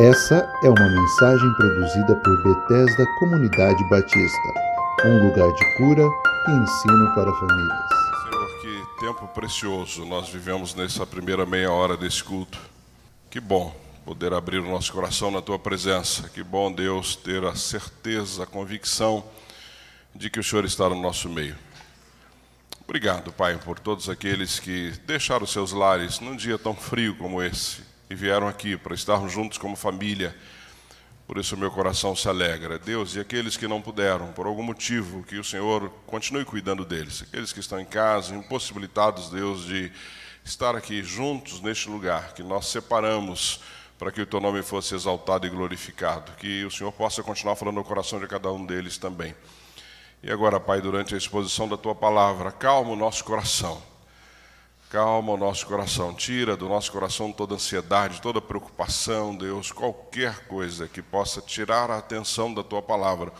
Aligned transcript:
Essa 0.00 0.48
é 0.62 0.68
uma 0.68 0.88
mensagem 0.88 1.52
produzida 1.54 2.14
por 2.14 2.42
Bethesda 2.44 3.04
Comunidade 3.18 3.82
Batista, 3.90 4.48
um 5.04 5.26
lugar 5.26 5.52
de 5.52 5.76
cura 5.76 6.04
e 6.46 6.50
ensino 6.52 7.14
para 7.16 7.34
famílias. 7.34 7.88
Senhor, 8.22 8.60
que 8.60 9.00
tempo 9.00 9.26
precioso 9.34 10.04
nós 10.04 10.28
vivemos 10.28 10.72
nessa 10.76 11.04
primeira 11.04 11.44
meia 11.44 11.72
hora 11.72 11.96
desse 11.96 12.22
culto. 12.22 12.60
Que 13.28 13.40
bom 13.40 13.74
poder 14.04 14.32
abrir 14.32 14.60
o 14.60 14.70
nosso 14.70 14.92
coração 14.92 15.32
na 15.32 15.42
tua 15.42 15.58
presença. 15.58 16.28
Que 16.28 16.44
bom, 16.44 16.70
Deus, 16.70 17.16
ter 17.16 17.44
a 17.44 17.56
certeza, 17.56 18.44
a 18.44 18.46
convicção 18.46 19.24
de 20.14 20.30
que 20.30 20.38
o 20.38 20.44
Senhor 20.44 20.64
está 20.64 20.88
no 20.88 21.02
nosso 21.02 21.28
meio. 21.28 21.56
Obrigado, 22.84 23.32
Pai, 23.32 23.58
por 23.58 23.80
todos 23.80 24.08
aqueles 24.08 24.60
que 24.60 24.92
deixaram 25.08 25.44
seus 25.44 25.72
lares 25.72 26.20
num 26.20 26.36
dia 26.36 26.56
tão 26.56 26.72
frio 26.72 27.16
como 27.16 27.42
esse 27.42 27.97
e 28.10 28.14
vieram 28.14 28.48
aqui 28.48 28.76
para 28.76 28.94
estarmos 28.94 29.32
juntos 29.32 29.58
como 29.58 29.76
família. 29.76 30.34
Por 31.26 31.36
isso 31.36 31.56
meu 31.56 31.70
coração 31.70 32.16
se 32.16 32.26
alegra. 32.26 32.78
Deus, 32.78 33.14
e 33.14 33.20
aqueles 33.20 33.56
que 33.56 33.68
não 33.68 33.82
puderam, 33.82 34.32
por 34.32 34.46
algum 34.46 34.62
motivo, 34.62 35.22
que 35.22 35.36
o 35.36 35.44
Senhor 35.44 35.90
continue 36.06 36.44
cuidando 36.44 36.84
deles. 36.86 37.22
Aqueles 37.22 37.52
que 37.52 37.60
estão 37.60 37.78
em 37.78 37.84
casa, 37.84 38.34
impossibilitados, 38.34 39.30
Deus, 39.30 39.66
de 39.66 39.92
estar 40.42 40.74
aqui 40.74 41.02
juntos 41.02 41.60
neste 41.60 41.90
lugar 41.90 42.32
que 42.32 42.42
nós 42.42 42.68
separamos 42.68 43.60
para 43.98 44.10
que 44.10 44.22
o 44.22 44.26
teu 44.26 44.40
nome 44.40 44.62
fosse 44.62 44.94
exaltado 44.94 45.46
e 45.46 45.50
glorificado. 45.50 46.32
Que 46.32 46.64
o 46.64 46.70
Senhor 46.70 46.92
possa 46.92 47.22
continuar 47.22 47.56
falando 47.56 47.74
no 47.74 47.84
coração 47.84 48.18
de 48.18 48.26
cada 48.26 48.50
um 48.50 48.64
deles 48.64 48.96
também. 48.96 49.34
E 50.22 50.30
agora, 50.30 50.58
Pai, 50.58 50.80
durante 50.80 51.14
a 51.14 51.18
exposição 51.18 51.68
da 51.68 51.76
tua 51.76 51.94
palavra, 51.94 52.50
calma 52.50 52.90
o 52.90 52.96
nosso 52.96 53.22
coração. 53.22 53.82
Calma 54.90 55.32
o 55.32 55.36
nosso 55.36 55.66
coração, 55.66 56.14
tira 56.14 56.56
do 56.56 56.66
nosso 56.66 56.90
coração 56.90 57.30
toda 57.30 57.54
ansiedade, 57.54 58.22
toda 58.22 58.40
preocupação, 58.40 59.36
Deus, 59.36 59.70
qualquer 59.70 60.46
coisa 60.46 60.88
que 60.88 61.02
possa 61.02 61.42
tirar 61.42 61.90
a 61.90 61.98
atenção 61.98 62.54
da 62.54 62.62
tua 62.62 62.80
palavra. 62.80 63.30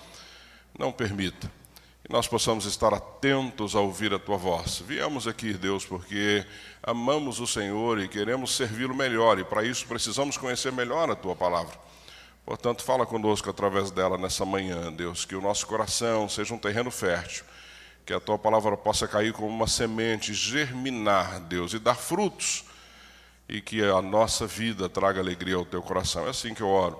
Não 0.78 0.92
permita. 0.92 1.50
Que 2.04 2.12
nós 2.12 2.28
possamos 2.28 2.66
estar 2.66 2.92
atentos 2.92 3.74
a 3.74 3.80
ouvir 3.80 4.12
a 4.12 4.18
tua 4.18 4.36
voz. 4.36 4.82
Viemos 4.86 5.26
aqui, 5.26 5.54
Deus, 5.54 5.86
porque 5.86 6.44
amamos 6.82 7.40
o 7.40 7.46
Senhor 7.46 7.98
e 7.98 8.08
queremos 8.08 8.54
servi-lo 8.54 8.94
melhor, 8.94 9.38
e 9.38 9.44
para 9.44 9.64
isso 9.64 9.86
precisamos 9.86 10.36
conhecer 10.36 10.70
melhor 10.70 11.10
a 11.10 11.16
tua 11.16 11.34
palavra. 11.34 11.74
Portanto, 12.44 12.82
fala 12.82 13.06
conosco 13.06 13.48
através 13.48 13.90
dela 13.90 14.18
nessa 14.18 14.44
manhã, 14.44 14.92
Deus, 14.92 15.24
que 15.24 15.34
o 15.34 15.40
nosso 15.40 15.66
coração 15.66 16.28
seja 16.28 16.52
um 16.52 16.58
terreno 16.58 16.90
fértil, 16.90 17.44
que 18.08 18.14
a 18.14 18.18
tua 18.18 18.38
palavra 18.38 18.74
possa 18.74 19.06
cair 19.06 19.34
como 19.34 19.48
uma 19.48 19.66
semente, 19.66 20.32
germinar, 20.32 21.40
Deus, 21.40 21.74
e 21.74 21.78
dar 21.78 21.94
frutos, 21.94 22.64
e 23.46 23.60
que 23.60 23.84
a 23.84 24.00
nossa 24.00 24.46
vida 24.46 24.88
traga 24.88 25.20
alegria 25.20 25.56
ao 25.56 25.64
teu 25.66 25.82
coração. 25.82 26.26
É 26.26 26.30
assim 26.30 26.54
que 26.54 26.62
eu 26.62 26.68
oro. 26.68 26.98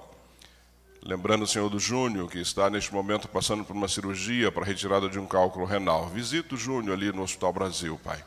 Lembrando 1.03 1.45
o 1.45 1.47
Senhor 1.47 1.70
do 1.70 1.79
Júnior, 1.81 2.31
que 2.31 2.39
está 2.39 2.69
neste 2.69 2.92
momento 2.92 3.27
passando 3.27 3.64
por 3.64 3.75
uma 3.75 3.89
cirurgia 3.89 4.53
para 4.53 4.67
retirada 4.67 5.09
de 5.09 5.19
um 5.19 5.27
cálculo 5.27 5.64
renal. 5.64 6.09
Visita 6.11 6.55
o 6.55 6.59
Júnior 6.59 6.95
ali 6.95 7.11
no 7.11 7.23
Hospital 7.23 7.55
Brasil, 7.55 7.98
Pai. 8.05 8.23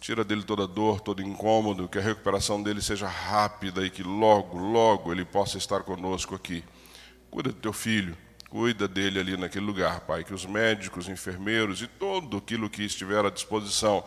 Tira 0.00 0.24
dele 0.24 0.42
toda 0.42 0.66
dor, 0.66 0.98
todo 0.98 1.22
incômodo, 1.22 1.86
que 1.86 1.98
a 1.98 2.02
recuperação 2.02 2.60
dele 2.60 2.82
seja 2.82 3.06
rápida 3.06 3.86
e 3.86 3.90
que 3.90 4.02
logo, 4.02 4.58
logo 4.58 5.12
ele 5.12 5.24
possa 5.24 5.56
estar 5.56 5.84
conosco 5.84 6.34
aqui. 6.34 6.64
Cuida 7.30 7.50
do 7.50 7.60
teu 7.60 7.72
filho, 7.72 8.16
cuida 8.52 8.86
dele 8.86 9.18
ali 9.18 9.34
naquele 9.34 9.64
lugar, 9.64 10.00
Pai. 10.00 10.22
Que 10.22 10.34
os 10.34 10.44
médicos, 10.44 11.08
enfermeiros 11.08 11.80
e 11.80 11.86
todo 11.86 12.36
aquilo 12.36 12.68
que 12.68 12.82
estiver 12.82 13.24
à 13.24 13.30
disposição 13.30 14.04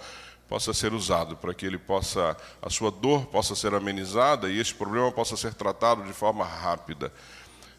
possa 0.48 0.72
ser 0.72 0.94
usado 0.94 1.36
para 1.36 1.52
que 1.52 1.66
ele 1.66 1.80
possa, 1.80 2.38
a 2.62 2.70
sua 2.70 2.92
dor 2.92 3.26
possa 3.26 3.56
ser 3.56 3.74
amenizada 3.74 4.48
e 4.48 4.60
este 4.60 4.76
problema 4.76 5.12
possa 5.12 5.36
ser 5.36 5.56
tratado 5.56 6.04
de 6.04 6.14
forma 6.14 6.46
rápida. 6.46 7.12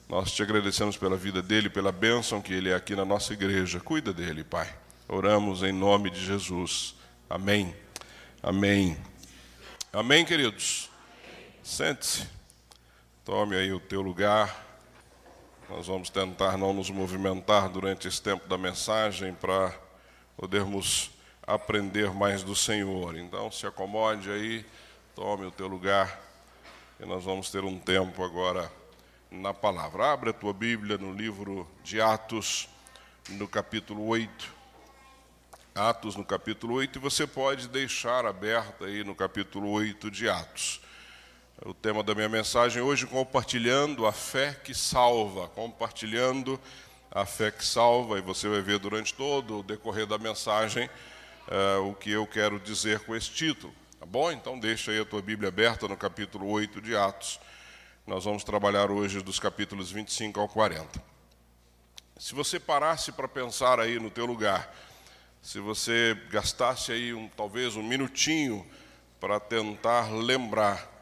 Nós 0.08 0.32
te 0.32 0.42
agradecemos 0.42 0.96
pela 0.96 1.16
vida 1.16 1.40
dele, 1.40 1.70
pela 1.70 1.92
bênção 1.92 2.42
que 2.42 2.52
ele 2.52 2.70
é 2.70 2.74
aqui 2.74 2.96
na 2.96 3.04
nossa 3.04 3.32
igreja. 3.32 3.78
Cuida 3.78 4.12
dele, 4.12 4.42
Pai. 4.42 4.68
Oramos 5.06 5.62
em 5.62 5.70
nome 5.70 6.10
de 6.10 6.20
Jesus. 6.20 6.96
Amém. 7.30 7.76
Amém. 8.42 8.96
Amém, 9.92 10.24
queridos? 10.24 10.90
Sente-se. 11.62 12.26
Tome 13.24 13.54
aí 13.54 13.72
o 13.72 13.78
teu 13.78 14.02
lugar. 14.02 14.65
Nós 15.68 15.88
vamos 15.88 16.10
tentar 16.10 16.56
não 16.56 16.72
nos 16.72 16.90
movimentar 16.90 17.68
durante 17.68 18.06
esse 18.06 18.22
tempo 18.22 18.46
da 18.46 18.56
mensagem 18.56 19.34
para 19.34 19.74
podermos 20.36 21.10
aprender 21.44 22.12
mais 22.14 22.44
do 22.44 22.54
Senhor. 22.54 23.16
Então, 23.16 23.50
se 23.50 23.66
acomode 23.66 24.30
aí, 24.30 24.64
tome 25.16 25.44
o 25.44 25.50
teu 25.50 25.66
lugar 25.66 26.20
e 27.00 27.04
nós 27.04 27.24
vamos 27.24 27.50
ter 27.50 27.64
um 27.64 27.80
tempo 27.80 28.22
agora 28.22 28.70
na 29.28 29.52
palavra. 29.52 30.12
Abre 30.12 30.30
a 30.30 30.32
tua 30.32 30.52
Bíblia 30.52 30.98
no 30.98 31.12
livro 31.12 31.68
de 31.82 32.00
Atos, 32.00 32.68
no 33.30 33.48
capítulo 33.48 34.06
8. 34.06 34.54
Atos 35.74 36.14
no 36.14 36.24
capítulo 36.24 36.74
8, 36.74 36.96
e 36.96 37.00
você 37.00 37.26
pode 37.26 37.68
deixar 37.68 38.24
aberto 38.24 38.84
aí 38.84 39.02
no 39.02 39.16
capítulo 39.16 39.68
8 39.70 40.12
de 40.12 40.28
Atos. 40.28 40.80
O 41.64 41.72
tema 41.72 42.02
da 42.02 42.14
minha 42.14 42.28
mensagem 42.28 42.82
hoje, 42.82 43.06
compartilhando 43.06 44.06
a 44.06 44.12
fé 44.12 44.52
que 44.52 44.74
salva, 44.74 45.48
compartilhando 45.48 46.60
a 47.10 47.24
fé 47.24 47.50
que 47.50 47.64
salva, 47.64 48.18
e 48.18 48.20
você 48.20 48.46
vai 48.46 48.60
ver 48.60 48.78
durante 48.78 49.14
todo 49.14 49.60
o 49.60 49.62
decorrer 49.62 50.06
da 50.06 50.18
mensagem 50.18 50.86
uh, 51.48 51.88
o 51.88 51.94
que 51.94 52.10
eu 52.10 52.26
quero 52.26 52.60
dizer 52.60 53.00
com 53.00 53.16
esse 53.16 53.30
título, 53.30 53.74
tá 53.98 54.04
bom? 54.04 54.30
Então 54.30 54.60
deixa 54.60 54.90
aí 54.90 55.00
a 55.00 55.04
tua 55.06 55.22
Bíblia 55.22 55.48
aberta 55.48 55.88
no 55.88 55.96
capítulo 55.96 56.46
8 56.46 56.78
de 56.82 56.94
Atos. 56.94 57.40
Nós 58.06 58.24
vamos 58.24 58.44
trabalhar 58.44 58.90
hoje 58.90 59.22
dos 59.22 59.40
capítulos 59.40 59.90
25 59.90 60.38
ao 60.38 60.48
40. 60.48 61.02
Se 62.18 62.34
você 62.34 62.60
parasse 62.60 63.12
para 63.12 63.26
pensar 63.26 63.80
aí 63.80 63.98
no 63.98 64.10
teu 64.10 64.26
lugar, 64.26 64.76
se 65.40 65.58
você 65.58 66.14
gastasse 66.28 66.92
aí 66.92 67.14
um, 67.14 67.28
talvez 67.28 67.76
um 67.76 67.82
minutinho 67.82 68.64
para 69.18 69.40
tentar 69.40 70.12
lembrar 70.12 70.95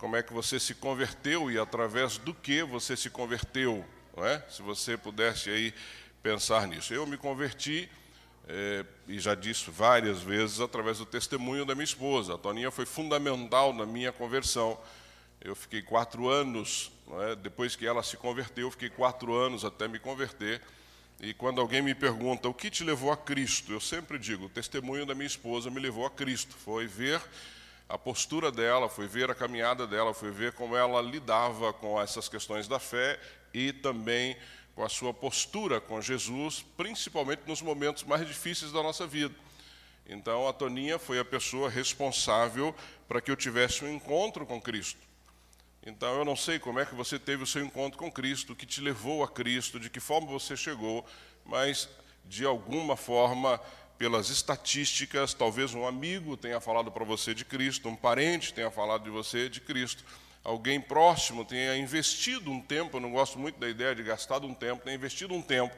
como 0.00 0.16
é 0.16 0.22
que 0.22 0.32
você 0.32 0.58
se 0.58 0.74
converteu 0.74 1.50
e 1.50 1.58
através 1.58 2.16
do 2.16 2.32
que 2.32 2.62
você 2.62 2.96
se 2.96 3.10
converteu, 3.10 3.84
não 4.16 4.24
é? 4.24 4.42
Se 4.48 4.62
você 4.62 4.96
pudesse 4.96 5.50
aí 5.50 5.74
pensar 6.22 6.66
nisso. 6.66 6.94
Eu 6.94 7.06
me 7.06 7.18
converti 7.18 7.86
é, 8.48 8.82
e 9.06 9.20
já 9.20 9.34
disse 9.34 9.70
várias 9.70 10.22
vezes 10.22 10.58
através 10.58 10.96
do 10.96 11.04
testemunho 11.04 11.66
da 11.66 11.74
minha 11.74 11.84
esposa. 11.84 12.34
A 12.34 12.38
Toninha 12.38 12.70
foi 12.70 12.86
fundamental 12.86 13.74
na 13.74 13.84
minha 13.84 14.10
conversão. 14.10 14.80
Eu 15.38 15.54
fiquei 15.54 15.82
quatro 15.82 16.30
anos, 16.30 16.90
é? 17.28 17.36
depois 17.36 17.76
que 17.76 17.86
ela 17.86 18.02
se 18.02 18.16
converteu, 18.16 18.70
fiquei 18.70 18.88
quatro 18.88 19.34
anos 19.34 19.66
até 19.66 19.86
me 19.86 19.98
converter. 19.98 20.62
E 21.20 21.34
quando 21.34 21.60
alguém 21.60 21.82
me 21.82 21.94
pergunta 21.94 22.48
o 22.48 22.54
que 22.54 22.70
te 22.70 22.82
levou 22.84 23.12
a 23.12 23.18
Cristo, 23.18 23.70
eu 23.70 23.80
sempre 23.80 24.18
digo: 24.18 24.46
o 24.46 24.48
testemunho 24.48 25.04
da 25.04 25.14
minha 25.14 25.26
esposa 25.26 25.68
me 25.68 25.78
levou 25.78 26.06
a 26.06 26.10
Cristo. 26.10 26.54
Foi 26.56 26.86
ver 26.86 27.20
a 27.90 27.98
postura 27.98 28.52
dela, 28.52 28.88
foi 28.88 29.06
ver 29.08 29.30
a 29.30 29.34
caminhada 29.34 29.86
dela, 29.86 30.14
foi 30.14 30.30
ver 30.30 30.52
como 30.52 30.76
ela 30.76 31.02
lidava 31.02 31.72
com 31.72 32.00
essas 32.00 32.28
questões 32.28 32.68
da 32.68 32.78
fé 32.78 33.18
e 33.52 33.72
também 33.72 34.36
com 34.74 34.84
a 34.84 34.88
sua 34.88 35.12
postura 35.12 35.80
com 35.80 36.00
Jesus, 36.00 36.64
principalmente 36.76 37.42
nos 37.46 37.60
momentos 37.60 38.04
mais 38.04 38.26
difíceis 38.26 38.70
da 38.70 38.82
nossa 38.82 39.06
vida. 39.06 39.34
Então, 40.06 40.48
a 40.48 40.52
Toninha 40.52 40.98
foi 40.98 41.18
a 41.18 41.24
pessoa 41.24 41.68
responsável 41.68 42.74
para 43.08 43.20
que 43.20 43.30
eu 43.30 43.36
tivesse 43.36 43.84
um 43.84 43.92
encontro 43.92 44.46
com 44.46 44.60
Cristo. 44.60 45.10
Então 45.84 46.18
eu 46.18 46.24
não 46.24 46.36
sei 46.36 46.58
como 46.58 46.78
é 46.78 46.84
que 46.84 46.94
você 46.94 47.18
teve 47.18 47.42
o 47.42 47.46
seu 47.46 47.64
encontro 47.64 47.98
com 47.98 48.12
Cristo, 48.12 48.52
o 48.52 48.56
que 48.56 48.66
te 48.66 48.80
levou 48.80 49.22
a 49.22 49.28
Cristo, 49.28 49.80
de 49.80 49.88
que 49.88 49.98
forma 49.98 50.26
você 50.26 50.54
chegou, 50.56 51.06
mas 51.44 51.88
de 52.26 52.44
alguma 52.44 52.96
forma, 52.96 53.58
pelas 54.00 54.30
estatísticas, 54.30 55.34
talvez 55.34 55.74
um 55.74 55.86
amigo 55.86 56.34
tenha 56.34 56.58
falado 56.58 56.90
para 56.90 57.04
você 57.04 57.34
de 57.34 57.44
Cristo, 57.44 57.86
um 57.86 57.94
parente 57.94 58.54
tenha 58.54 58.70
falado 58.70 59.04
de 59.04 59.10
você 59.10 59.46
de 59.46 59.60
Cristo, 59.60 60.02
alguém 60.42 60.80
próximo 60.80 61.44
tenha 61.44 61.76
investido 61.76 62.50
um 62.50 62.62
tempo, 62.62 62.96
eu 62.96 63.00
não 63.02 63.12
gosto 63.12 63.38
muito 63.38 63.60
da 63.60 63.68
ideia 63.68 63.94
de 63.94 64.02
gastar 64.02 64.42
um 64.42 64.54
tempo, 64.54 64.82
tenha 64.82 64.96
investido 64.96 65.34
um 65.34 65.42
tempo 65.42 65.76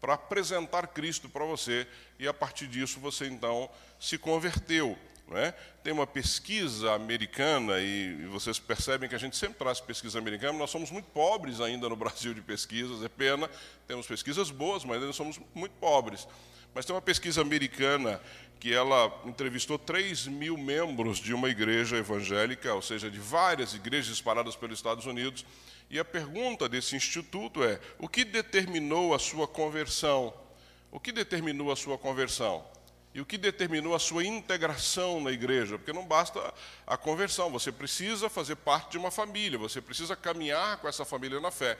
para 0.00 0.14
apresentar 0.14 0.88
Cristo 0.88 1.28
para 1.28 1.44
você 1.44 1.86
e 2.18 2.26
a 2.26 2.34
partir 2.34 2.66
disso 2.66 2.98
você 2.98 3.28
então 3.28 3.70
se 4.00 4.18
converteu. 4.18 4.98
É? 5.32 5.52
Tem 5.84 5.92
uma 5.92 6.08
pesquisa 6.08 6.92
americana, 6.94 7.78
e, 7.78 8.26
vocês 8.32 8.58
percebem 8.58 9.08
que 9.08 9.14
a 9.14 9.18
gente 9.18 9.36
sempre 9.36 9.58
traz 9.58 9.78
pesquisa 9.78 10.18
americana, 10.18 10.58
nós 10.58 10.70
somos 10.70 10.90
muito 10.90 11.06
pobres 11.10 11.60
ainda 11.60 11.88
no 11.88 11.94
Brasil 11.94 12.34
de 12.34 12.40
pesquisas, 12.40 13.04
é 13.04 13.08
pena, 13.08 13.48
temos 13.86 14.08
pesquisas 14.08 14.50
boas, 14.50 14.84
mas 14.84 15.00
ainda 15.00 15.12
somos 15.12 15.40
muito 15.54 15.74
pobres. 15.74 16.26
Mas 16.74 16.84
tem 16.84 16.94
uma 16.94 17.02
pesquisa 17.02 17.40
americana 17.40 18.20
que 18.58 18.72
ela 18.72 19.22
entrevistou 19.24 19.78
3 19.78 20.26
mil 20.26 20.56
membros 20.56 21.18
de 21.18 21.32
uma 21.32 21.48
igreja 21.48 21.96
evangélica, 21.96 22.74
ou 22.74 22.82
seja, 22.82 23.10
de 23.10 23.18
várias 23.18 23.74
igrejas 23.74 24.12
espalhadas 24.12 24.54
pelos 24.54 24.78
Estados 24.78 25.06
Unidos, 25.06 25.44
e 25.88 25.98
a 25.98 26.04
pergunta 26.04 26.68
desse 26.68 26.94
instituto 26.94 27.64
é: 27.64 27.80
o 27.98 28.08
que 28.08 28.24
determinou 28.24 29.14
a 29.14 29.18
sua 29.18 29.48
conversão? 29.48 30.32
O 30.90 31.00
que 31.00 31.10
determinou 31.10 31.72
a 31.72 31.76
sua 31.76 31.96
conversão? 31.96 32.64
e 33.12 33.20
o 33.20 33.26
que 33.26 33.36
determinou 33.36 33.94
a 33.94 33.98
sua 33.98 34.24
integração 34.24 35.20
na 35.20 35.32
igreja, 35.32 35.76
porque 35.76 35.92
não 35.92 36.06
basta 36.06 36.54
a 36.86 36.96
conversão, 36.96 37.50
você 37.50 37.72
precisa 37.72 38.28
fazer 38.28 38.54
parte 38.56 38.92
de 38.92 38.98
uma 38.98 39.10
família, 39.10 39.58
você 39.58 39.80
precisa 39.80 40.14
caminhar 40.14 40.76
com 40.78 40.88
essa 40.88 41.04
família 41.04 41.40
na 41.40 41.50
fé. 41.50 41.76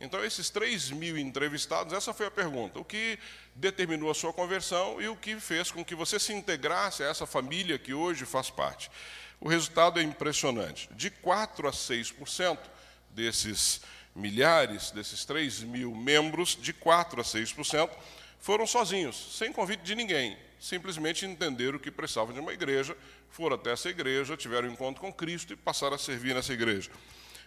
Então, 0.00 0.24
esses 0.24 0.48
3 0.48 0.90
mil 0.92 1.18
entrevistados, 1.18 1.92
essa 1.92 2.14
foi 2.14 2.26
a 2.26 2.30
pergunta: 2.30 2.78
o 2.78 2.84
que 2.84 3.18
determinou 3.54 4.10
a 4.10 4.14
sua 4.14 4.32
conversão 4.32 5.00
e 5.00 5.08
o 5.08 5.16
que 5.16 5.40
fez 5.40 5.70
com 5.70 5.84
que 5.84 5.94
você 5.94 6.18
se 6.18 6.32
integrasse 6.32 7.02
a 7.02 7.06
essa 7.06 7.26
família 7.26 7.78
que 7.78 7.92
hoje 7.92 8.24
faz 8.24 8.48
parte? 8.48 8.90
O 9.40 9.48
resultado 9.48 9.98
é 9.98 10.02
impressionante: 10.02 10.88
de 10.92 11.10
4 11.10 11.68
a 11.68 11.72
6% 11.72 12.58
desses 13.10 13.80
milhares, 14.14 14.90
desses 14.90 15.24
3 15.24 15.60
mil 15.60 15.94
membros, 15.94 16.56
de 16.60 16.72
4 16.72 17.20
a 17.20 17.24
6% 17.24 17.90
foram 18.40 18.66
sozinhos, 18.66 19.36
sem 19.36 19.52
convite 19.52 19.82
de 19.82 19.94
ninguém. 19.94 20.36
Simplesmente 20.60 21.26
entenderam 21.26 21.78
que 21.78 21.90
precisavam 21.90 22.32
de 22.32 22.40
uma 22.40 22.52
igreja, 22.52 22.96
foram 23.30 23.56
até 23.56 23.72
essa 23.72 23.88
igreja, 23.88 24.36
tiveram 24.36 24.68
um 24.68 24.72
encontro 24.72 25.00
com 25.00 25.12
Cristo 25.12 25.52
e 25.52 25.56
passaram 25.56 25.94
a 25.94 25.98
servir 25.98 26.34
nessa 26.34 26.52
igreja. 26.52 26.90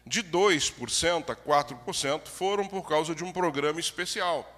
De 0.05 0.23
2% 0.23 1.29
a 1.29 1.35
4% 1.35 2.27
foram 2.27 2.67
por 2.67 2.87
causa 2.87 3.13
de 3.13 3.23
um 3.23 3.31
programa 3.31 3.79
especial. 3.79 4.57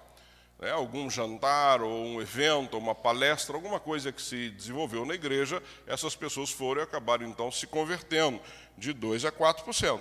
Né, 0.58 0.70
algum 0.70 1.10
jantar, 1.10 1.82
ou 1.82 2.04
um 2.04 2.22
evento, 2.22 2.78
uma 2.78 2.94
palestra, 2.94 3.54
alguma 3.54 3.80
coisa 3.80 4.12
que 4.12 4.22
se 4.22 4.50
desenvolveu 4.50 5.04
na 5.04 5.14
igreja, 5.14 5.62
essas 5.86 6.14
pessoas 6.14 6.50
foram 6.50 6.80
e 6.80 6.84
acabaram 6.84 7.26
então 7.26 7.50
se 7.50 7.66
convertendo 7.66 8.40
de 8.78 8.94
2% 8.94 9.26
a 9.26 9.32
4%. 9.32 10.00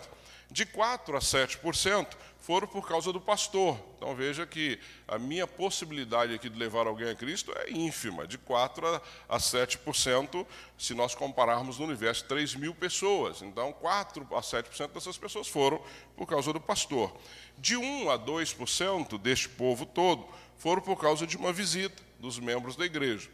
De 0.54 0.68
4% 0.68 1.16
a 1.16 1.20
7% 1.20 2.16
foram 2.38 2.68
por 2.68 2.88
causa 2.88 3.12
do 3.12 3.20
pastor. 3.20 3.76
Então 3.98 4.16
veja 4.16 4.46
que 4.46 4.80
a 5.08 5.18
minha 5.18 5.48
possibilidade 5.48 6.32
aqui 6.32 6.48
de 6.48 6.60
levar 6.60 6.86
alguém 6.86 7.10
a 7.10 7.16
Cristo 7.16 7.52
é 7.56 7.72
ínfima, 7.72 8.28
de 8.28 8.38
4% 8.38 9.02
a 9.28 9.38
7%, 9.40 10.46
se 10.78 10.94
nós 10.94 11.16
compararmos 11.16 11.80
no 11.80 11.86
universo 11.86 12.26
3 12.26 12.54
mil 12.54 12.76
pessoas. 12.76 13.42
Então 13.42 13.74
4% 13.74 14.28
a 14.38 14.42
7% 14.42 14.92
dessas 14.94 15.18
pessoas 15.18 15.48
foram 15.48 15.82
por 16.16 16.28
causa 16.28 16.54
do 16.54 16.62
pastor. 16.62 17.12
De 17.58 17.76
1% 17.76 18.14
a 18.14 18.20
2% 18.20 19.18
deste 19.18 19.50
povo 19.50 19.88
todo 19.88 20.24
foram 20.60 20.84
por 20.84 21.02
causa 21.02 21.26
de 21.26 21.36
uma 21.36 21.52
visita 21.52 22.00
dos 22.20 22.38
membros 22.38 22.76
da 22.76 22.86
igreja. 22.86 23.28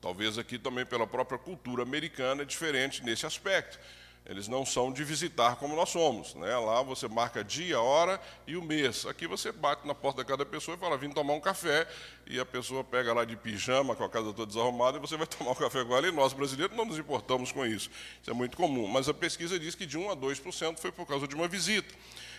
Talvez 0.00 0.38
aqui 0.38 0.58
também 0.58 0.86
pela 0.86 1.06
própria 1.06 1.38
cultura 1.38 1.82
americana 1.82 2.40
é 2.40 2.46
diferente 2.46 3.04
nesse 3.04 3.26
aspecto 3.26 3.78
eles 4.26 4.48
não 4.48 4.64
são 4.64 4.90
de 4.90 5.04
visitar 5.04 5.56
como 5.56 5.76
nós 5.76 5.90
somos. 5.90 6.34
Né? 6.34 6.56
Lá 6.56 6.82
você 6.82 7.06
marca 7.06 7.44
dia, 7.44 7.78
hora 7.78 8.18
e 8.46 8.56
o 8.56 8.62
mês. 8.62 9.04
Aqui 9.04 9.26
você 9.26 9.52
bate 9.52 9.86
na 9.86 9.94
porta 9.94 10.22
de 10.22 10.28
cada 10.28 10.46
pessoa 10.46 10.76
e 10.76 10.80
fala, 10.80 10.96
vim 10.96 11.10
tomar 11.10 11.34
um 11.34 11.40
café. 11.40 11.86
E 12.26 12.40
a 12.40 12.46
pessoa 12.46 12.82
pega 12.82 13.12
lá 13.12 13.26
de 13.26 13.36
pijama, 13.36 13.94
com 13.94 14.02
a 14.02 14.08
casa 14.08 14.32
toda 14.32 14.46
desarrumada, 14.46 14.96
e 14.96 15.00
você 15.00 15.14
vai 15.18 15.26
tomar 15.28 15.50
um 15.50 15.54
café 15.54 15.84
com 15.84 15.94
ela. 15.94 16.08
E 16.08 16.10
nós, 16.10 16.32
brasileiros, 16.32 16.74
não 16.74 16.86
nos 16.86 16.98
importamos 16.98 17.52
com 17.52 17.66
isso. 17.66 17.90
Isso 18.22 18.30
é 18.30 18.32
muito 18.32 18.56
comum. 18.56 18.86
Mas 18.86 19.10
a 19.10 19.14
pesquisa 19.14 19.58
diz 19.58 19.74
que 19.74 19.84
de 19.84 19.98
1 19.98 20.10
a 20.10 20.16
2% 20.16 20.78
foi 20.78 20.90
por 20.90 21.06
causa 21.06 21.28
de 21.28 21.34
uma 21.34 21.46
visita. 21.46 21.94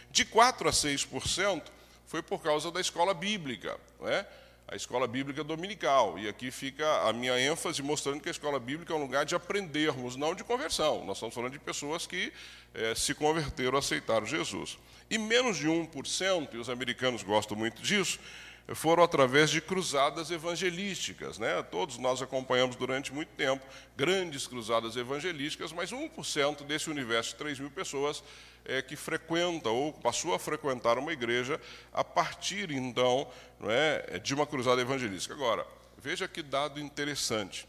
De 0.09 0.25
4 0.25 0.67
a 0.67 0.71
6% 0.71 1.61
foi 2.07 2.23
por 2.23 2.41
causa 2.41 2.71
da 2.71 2.81
escola 2.81 3.13
bíblica. 3.13 3.79
Né? 4.01 4.25
A 4.67 4.75
escola 4.75 5.07
bíblica 5.07 5.43
dominical. 5.43 6.17
E 6.17 6.27
aqui 6.27 6.49
fica 6.51 7.07
a 7.07 7.13
minha 7.13 7.39
ênfase 7.39 7.81
mostrando 7.81 8.21
que 8.21 8.29
a 8.29 8.31
escola 8.31 8.59
bíblica 8.59 8.93
é 8.93 8.95
um 8.95 9.01
lugar 9.01 9.25
de 9.25 9.35
aprendermos, 9.35 10.15
não 10.15 10.33
de 10.33 10.43
conversão. 10.43 11.05
Nós 11.05 11.17
estamos 11.17 11.35
falando 11.35 11.51
de 11.51 11.59
pessoas 11.59 12.07
que 12.07 12.33
é, 12.73 12.95
se 12.95 13.13
converteram, 13.13 13.77
aceitaram 13.77 14.25
Jesus. 14.25 14.77
E 15.09 15.17
menos 15.17 15.57
de 15.57 15.67
1%, 15.67 16.53
e 16.53 16.57
os 16.57 16.69
americanos 16.69 17.21
gostam 17.21 17.55
muito 17.55 17.81
disso, 17.81 18.19
foram 18.73 19.03
através 19.03 19.51
de 19.51 19.61
cruzadas 19.61 20.31
evangelísticas. 20.31 21.37
Né? 21.37 21.61
Todos 21.63 21.99
nós 21.99 22.21
acompanhamos 22.21 22.75
durante 22.75 23.13
muito 23.13 23.29
tempo 23.29 23.63
grandes 23.95 24.47
cruzadas 24.47 24.95
evangelísticas, 24.95 25.71
mas 25.71 25.91
1% 25.91 26.65
desse 26.65 26.89
universo 26.89 27.31
de 27.31 27.35
3 27.35 27.59
mil 27.59 27.69
pessoas 27.69 28.23
é, 28.65 28.81
que 28.81 28.95
frequenta 28.95 29.69
ou 29.69 29.93
passou 29.93 30.33
a 30.33 30.39
frequentar 30.39 30.97
uma 30.97 31.13
igreja 31.13 31.59
a 31.93 32.03
partir, 32.03 32.71
então, 32.71 33.27
não 33.59 33.69
é, 33.69 34.19
de 34.19 34.33
uma 34.33 34.45
cruzada 34.45 34.81
evangelística. 34.81 35.33
Agora, 35.33 35.65
veja 35.97 36.27
que 36.27 36.41
dado 36.41 36.79
interessante. 36.79 37.67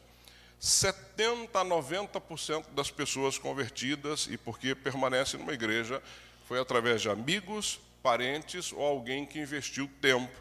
70 0.58 1.60
a 1.60 1.64
90% 1.64 2.70
das 2.72 2.90
pessoas 2.90 3.38
convertidas 3.38 4.26
e 4.30 4.38
porque 4.38 4.74
permanecem 4.74 5.38
numa 5.38 5.52
igreja 5.52 6.02
foi 6.48 6.58
através 6.58 7.02
de 7.02 7.10
amigos, 7.10 7.78
parentes 8.02 8.72
ou 8.72 8.82
alguém 8.82 9.26
que 9.26 9.38
investiu 9.38 9.90
tempo 10.00 10.32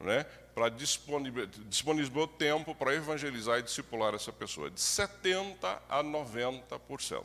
né, 0.00 0.26
para 0.54 0.68
disponibilizar 0.68 2.28
tempo 2.36 2.74
para 2.74 2.94
evangelizar 2.94 3.58
e 3.58 3.62
discipular 3.62 4.14
essa 4.14 4.32
pessoa, 4.32 4.70
de 4.70 4.80
70% 4.80 5.78
a 5.88 6.02
90%. 6.02 7.24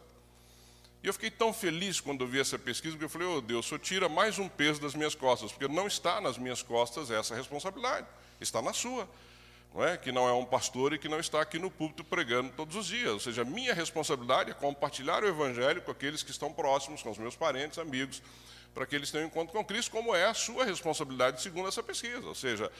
E 1.03 1.07
eu 1.07 1.13
fiquei 1.13 1.29
tão 1.29 1.53
feliz 1.53 1.99
quando 1.99 2.25
vi 2.27 2.39
essa 2.39 2.57
pesquisa, 2.57 2.93
porque 2.93 3.05
eu 3.05 3.09
falei, 3.09 3.27
oh 3.27 3.41
Deus, 3.41 3.65
só 3.65 3.77
tira 3.77 4.09
mais 4.09 4.39
um 4.39 4.49
peso 4.49 4.81
das 4.81 4.95
minhas 4.95 5.13
costas, 5.13 5.51
porque 5.51 5.67
não 5.67 5.87
está 5.87 6.19
nas 6.19 6.37
minhas 6.37 6.61
costas 6.61 7.11
essa 7.11 7.35
responsabilidade, 7.35 8.07
está 8.41 8.61
na 8.61 8.73
sua. 8.73 9.07
Não 9.73 9.85
é? 9.85 9.95
Que 9.95 10.11
não 10.11 10.27
é 10.27 10.33
um 10.33 10.45
pastor 10.45 10.93
e 10.93 10.97
que 10.97 11.07
não 11.07 11.19
está 11.19 11.41
aqui 11.41 11.59
no 11.59 11.69
púlpito 11.69 12.03
pregando 12.03 12.51
todos 12.53 12.75
os 12.75 12.87
dias. 12.87 13.11
Ou 13.11 13.19
seja, 13.19 13.43
a 13.43 13.45
minha 13.45 13.73
responsabilidade 13.73 14.49
é 14.49 14.53
compartilhar 14.53 15.23
o 15.23 15.27
evangelho 15.27 15.81
com 15.81 15.91
aqueles 15.91 16.23
que 16.23 16.31
estão 16.31 16.51
próximos, 16.51 17.03
com 17.03 17.11
os 17.11 17.17
meus 17.17 17.35
parentes, 17.35 17.77
amigos, 17.77 18.23
para 18.73 18.85
que 18.85 18.95
eles 18.95 19.11
tenham 19.11 19.25
um 19.25 19.27
encontro 19.27 19.53
com 19.53 19.63
Cristo, 19.63 19.91
como 19.91 20.15
é 20.15 20.25
a 20.25 20.33
sua 20.33 20.65
responsabilidade, 20.65 21.41
segundo 21.41 21.67
essa 21.67 21.83
pesquisa. 21.83 22.25
Ou 22.25 22.33
seja, 22.33 22.71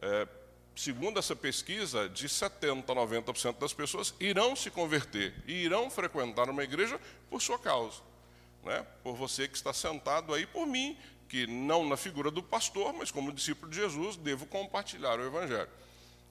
é, 0.00 0.28
segundo 0.74 1.18
essa 1.18 1.36
pesquisa, 1.36 2.08
de 2.08 2.28
70% 2.28 2.84
a 2.88 2.94
90% 2.94 3.58
das 3.58 3.72
pessoas 3.72 4.14
irão 4.18 4.56
se 4.56 4.70
converter 4.70 5.34
e 5.46 5.52
irão 5.64 5.90
frequentar 5.90 6.48
uma 6.48 6.64
igreja 6.64 7.00
por 7.28 7.40
sua 7.42 7.58
causa. 7.58 8.00
Né? 8.64 8.84
Por 9.02 9.14
você 9.14 9.48
que 9.48 9.56
está 9.56 9.72
sentado 9.72 10.34
aí, 10.34 10.46
por 10.46 10.66
mim, 10.66 10.96
que 11.28 11.46
não 11.46 11.88
na 11.88 11.96
figura 11.96 12.30
do 12.30 12.42
pastor, 12.42 12.92
mas 12.92 13.10
como 13.10 13.32
discípulo 13.32 13.70
de 13.70 13.76
Jesus, 13.76 14.16
devo 14.16 14.46
compartilhar 14.46 15.18
o 15.18 15.24
Evangelho. 15.24 15.68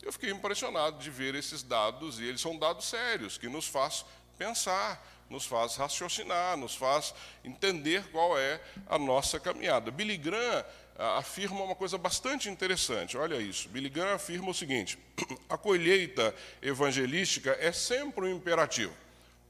Eu 0.01 0.13
fiquei 0.13 0.29
impressionado 0.29 0.97
de 0.99 1.09
ver 1.09 1.35
esses 1.35 1.63
dados, 1.63 2.19
e 2.19 2.23
eles 2.23 2.41
são 2.41 2.57
dados 2.57 2.85
sérios, 2.85 3.37
que 3.37 3.47
nos 3.47 3.67
faz 3.67 4.05
pensar, 4.37 5.05
nos 5.29 5.45
faz 5.45 5.75
raciocinar, 5.75 6.57
nos 6.57 6.75
faz 6.75 7.13
entender 7.43 8.03
qual 8.11 8.37
é 8.37 8.61
a 8.87 8.97
nossa 8.97 9.39
caminhada. 9.39 9.91
Billy 9.91 10.17
Graham 10.17 10.65
afirma 10.99 11.63
uma 11.63 11.75
coisa 11.75 11.97
bastante 11.97 12.49
interessante. 12.49 13.17
Olha 13.17 13.35
isso. 13.35 13.69
Billy 13.69 13.89
Graham 13.89 14.15
afirma 14.15 14.49
o 14.49 14.53
seguinte: 14.53 14.99
a 15.49 15.57
colheita 15.57 16.35
evangelística 16.61 17.55
é 17.59 17.71
sempre 17.71 18.25
um 18.25 18.35
imperativo. 18.35 18.93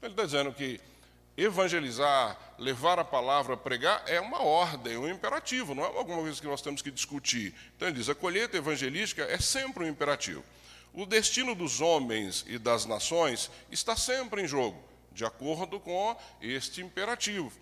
Ele 0.00 0.12
está 0.12 0.24
dizendo 0.24 0.52
que 0.52 0.80
evangelizar, 1.36 2.38
levar 2.58 2.98
a 2.98 3.04
palavra, 3.04 3.56
pregar, 3.56 4.02
é 4.06 4.20
uma 4.20 4.42
ordem, 4.42 4.96
um 4.96 5.08
imperativo, 5.08 5.74
não 5.74 5.84
é 5.84 5.86
alguma 5.86 6.22
coisa 6.22 6.40
que 6.40 6.46
nós 6.46 6.62
temos 6.62 6.82
que 6.82 6.90
discutir. 6.90 7.52
Então 7.76 7.88
ele 7.88 7.96
diz: 7.96 8.08
a 8.08 8.14
colheita 8.14 8.56
evangelística 8.56 9.24
é 9.24 9.38
sempre 9.38 9.84
um 9.84 9.88
imperativo. 9.88 10.44
O 10.92 11.04
destino 11.04 11.54
dos 11.54 11.80
homens 11.80 12.44
e 12.48 12.58
das 12.58 12.84
nações 12.84 13.50
está 13.70 13.96
sempre 13.96 14.42
em 14.42 14.46
jogo, 14.46 14.80
de 15.12 15.24
acordo 15.24 15.78
com 15.80 16.16
este 16.40 16.80
imperativo 16.80 17.52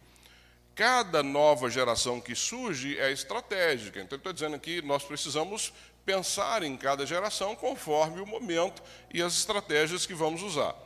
cada 0.79 1.25
nova 1.25 1.69
geração 1.69 2.21
que 2.21 2.37
surge 2.37 2.97
é 3.01 3.11
estratégica. 3.11 4.01
Então, 4.01 4.17
estou 4.17 4.33
dizendo 4.33 4.57
que 4.61 4.81
nós 4.83 5.03
precisamos 5.03 5.73
pensar 6.07 6.63
em 6.63 6.77
cada 6.77 7.05
geração 7.05 7.57
conforme 7.57 8.21
o 8.21 8.27
momento 8.27 8.81
e 9.13 9.21
as 9.21 9.37
estratégias 9.37 10.07
que 10.07 10.15
vamos 10.15 10.41
usar. 10.41 10.77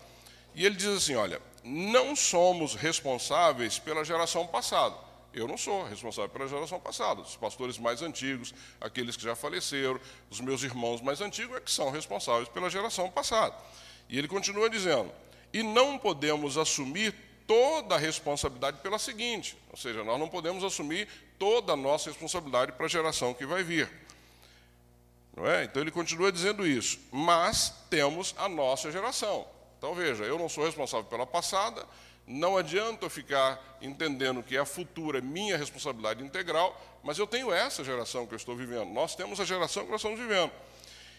E 0.54 0.64
ele 0.64 0.76
diz 0.76 0.88
assim: 0.88 1.14
olha, 1.14 1.42
não 1.62 2.16
somos 2.16 2.74
responsáveis 2.74 3.78
pela 3.78 4.02
geração 4.02 4.46
passada. 4.46 4.96
Eu 5.34 5.46
não 5.46 5.58
sou 5.58 5.84
responsável 5.84 6.30
pela 6.30 6.48
geração 6.48 6.80
passada. 6.80 7.20
Os 7.20 7.36
pastores 7.36 7.76
mais 7.76 8.00
antigos, 8.00 8.54
aqueles 8.80 9.14
que 9.14 9.22
já 9.22 9.36
faleceram, 9.36 10.00
os 10.30 10.40
meus 10.40 10.62
irmãos 10.62 11.02
mais 11.02 11.20
antigos 11.20 11.54
é 11.54 11.60
que 11.60 11.70
são 11.70 11.90
responsáveis 11.90 12.48
pela 12.48 12.70
geração 12.70 13.10
passada. 13.10 13.54
E 14.08 14.16
ele 14.16 14.26
continua 14.26 14.70
dizendo: 14.70 15.12
e 15.52 15.62
não 15.62 15.98
podemos 15.98 16.56
assumir 16.56 17.14
toda 17.46 17.94
a 17.94 17.98
responsabilidade 17.98 18.78
pela 18.78 18.98
seguinte, 18.98 19.56
ou 19.70 19.76
seja, 19.76 20.02
nós 20.04 20.18
não 20.18 20.28
podemos 20.28 20.64
assumir 20.64 21.08
toda 21.38 21.72
a 21.72 21.76
nossa 21.76 22.10
responsabilidade 22.10 22.72
para 22.72 22.86
a 22.86 22.88
geração 22.88 23.34
que 23.34 23.46
vai 23.46 23.62
vir. 23.62 23.90
Não 25.36 25.46
é? 25.46 25.64
Então 25.64 25.80
ele 25.80 25.90
continua 25.90 26.30
dizendo 26.30 26.66
isso, 26.66 27.00
mas 27.10 27.72
temos 27.88 28.34
a 28.36 28.48
nossa 28.48 28.90
geração. 28.90 29.46
Então 29.78 29.94
veja, 29.94 30.24
eu 30.24 30.38
não 30.38 30.48
sou 30.48 30.64
responsável 30.64 31.06
pela 31.06 31.26
passada, 31.26 31.86
não 32.26 32.56
adianta 32.56 33.06
eu 33.06 33.10
ficar 33.10 33.78
entendendo 33.80 34.42
que 34.42 34.56
a 34.56 34.64
futura 34.64 35.18
é 35.18 35.20
minha 35.20 35.56
responsabilidade 35.56 36.22
integral, 36.22 36.80
mas 37.02 37.18
eu 37.18 37.26
tenho 37.26 37.52
essa 37.52 37.82
geração 37.82 38.26
que 38.26 38.34
eu 38.34 38.36
estou 38.36 38.56
vivendo. 38.56 38.92
Nós 38.92 39.14
temos 39.14 39.40
a 39.40 39.44
geração 39.44 39.84
que 39.84 39.90
nós 39.90 40.00
estamos 40.00 40.18
vivendo. 40.18 40.52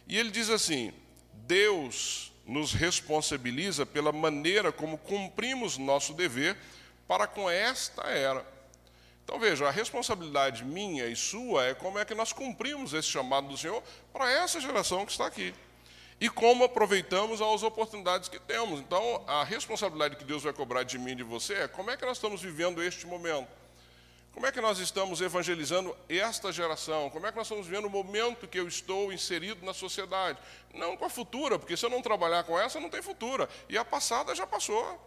E 0.08 0.18
ele 0.18 0.32
diz 0.32 0.50
assim: 0.50 0.94
Deus 1.34 2.33
nos 2.46 2.74
responsabiliza 2.74 3.86
pela 3.86 4.12
maneira 4.12 4.72
como 4.72 4.98
cumprimos 4.98 5.78
nosso 5.78 6.14
dever 6.14 6.58
para 7.08 7.28
com 7.28 7.50
esta 7.50 8.04
era. 8.08 8.46
Então 9.24 9.40
veja, 9.40 9.68
a 9.68 9.72
responsabilidade 9.72 10.64
minha 10.64 11.08
e 11.08 11.16
sua 11.16 11.68
é 11.68 11.74
como 11.74 11.98
é 11.98 12.06
que 12.06 12.14
nós 12.14 12.34
cumprimos 12.34 12.94
esse 12.94 13.08
chamado 13.08 13.48
do 13.48 13.58
Senhor 13.58 13.82
para 14.12 14.30
essa 14.30 14.60
geração 14.60 15.06
que 15.06 15.12
está 15.12 15.26
aqui. 15.26 15.54
e 16.20 16.30
como 16.30 16.64
aproveitamos 16.64 17.42
as 17.42 17.64
oportunidades 17.64 18.30
que 18.30 18.40
temos. 18.40 18.80
Então, 18.80 19.24
a 19.28 19.44
responsabilidade 19.44 20.16
que 20.16 20.24
Deus 20.24 20.44
vai 20.44 20.54
cobrar 20.54 20.84
de 20.84 20.98
mim 20.98 21.12
e 21.12 21.16
de 21.16 21.24
você 21.24 21.54
é 21.54 21.68
como 21.68 21.92
é 21.92 21.98
que 21.98 22.06
nós 22.06 22.18
estamos 22.18 22.42
vivendo 22.42 22.82
este 22.82 23.06
momento. 23.06 23.48
Como 24.34 24.48
é 24.48 24.52
que 24.52 24.60
nós 24.60 24.80
estamos 24.80 25.22
evangelizando 25.22 25.96
esta 26.10 26.52
geração? 26.52 27.10
Como 27.12 27.26
é 27.28 27.32
que 27.32 27.38
nós 27.38 27.46
estamos 27.46 27.68
vivendo 27.68 27.86
o 27.86 27.90
momento 27.90 28.48
que 28.48 28.60
eu 28.60 28.68
estou 28.68 29.14
inserido 29.14 29.64
na 29.64 29.74
sociedade? 29.74 30.40
Não 30.74 30.98
com 30.98 31.06
a 31.06 31.10
futura, 31.10 31.60
porque 31.60 31.78
se 31.78 31.86
eu 31.86 31.90
não 31.90 32.02
trabalhar 32.02 32.44
com 32.44 32.60
essa, 32.60 32.80
não 32.80 32.90
tem 32.90 33.02
futura. 33.02 33.48
E 33.70 33.78
a 33.78 33.86
passada 33.86 34.34
já 34.34 34.48
passou. 34.48 35.00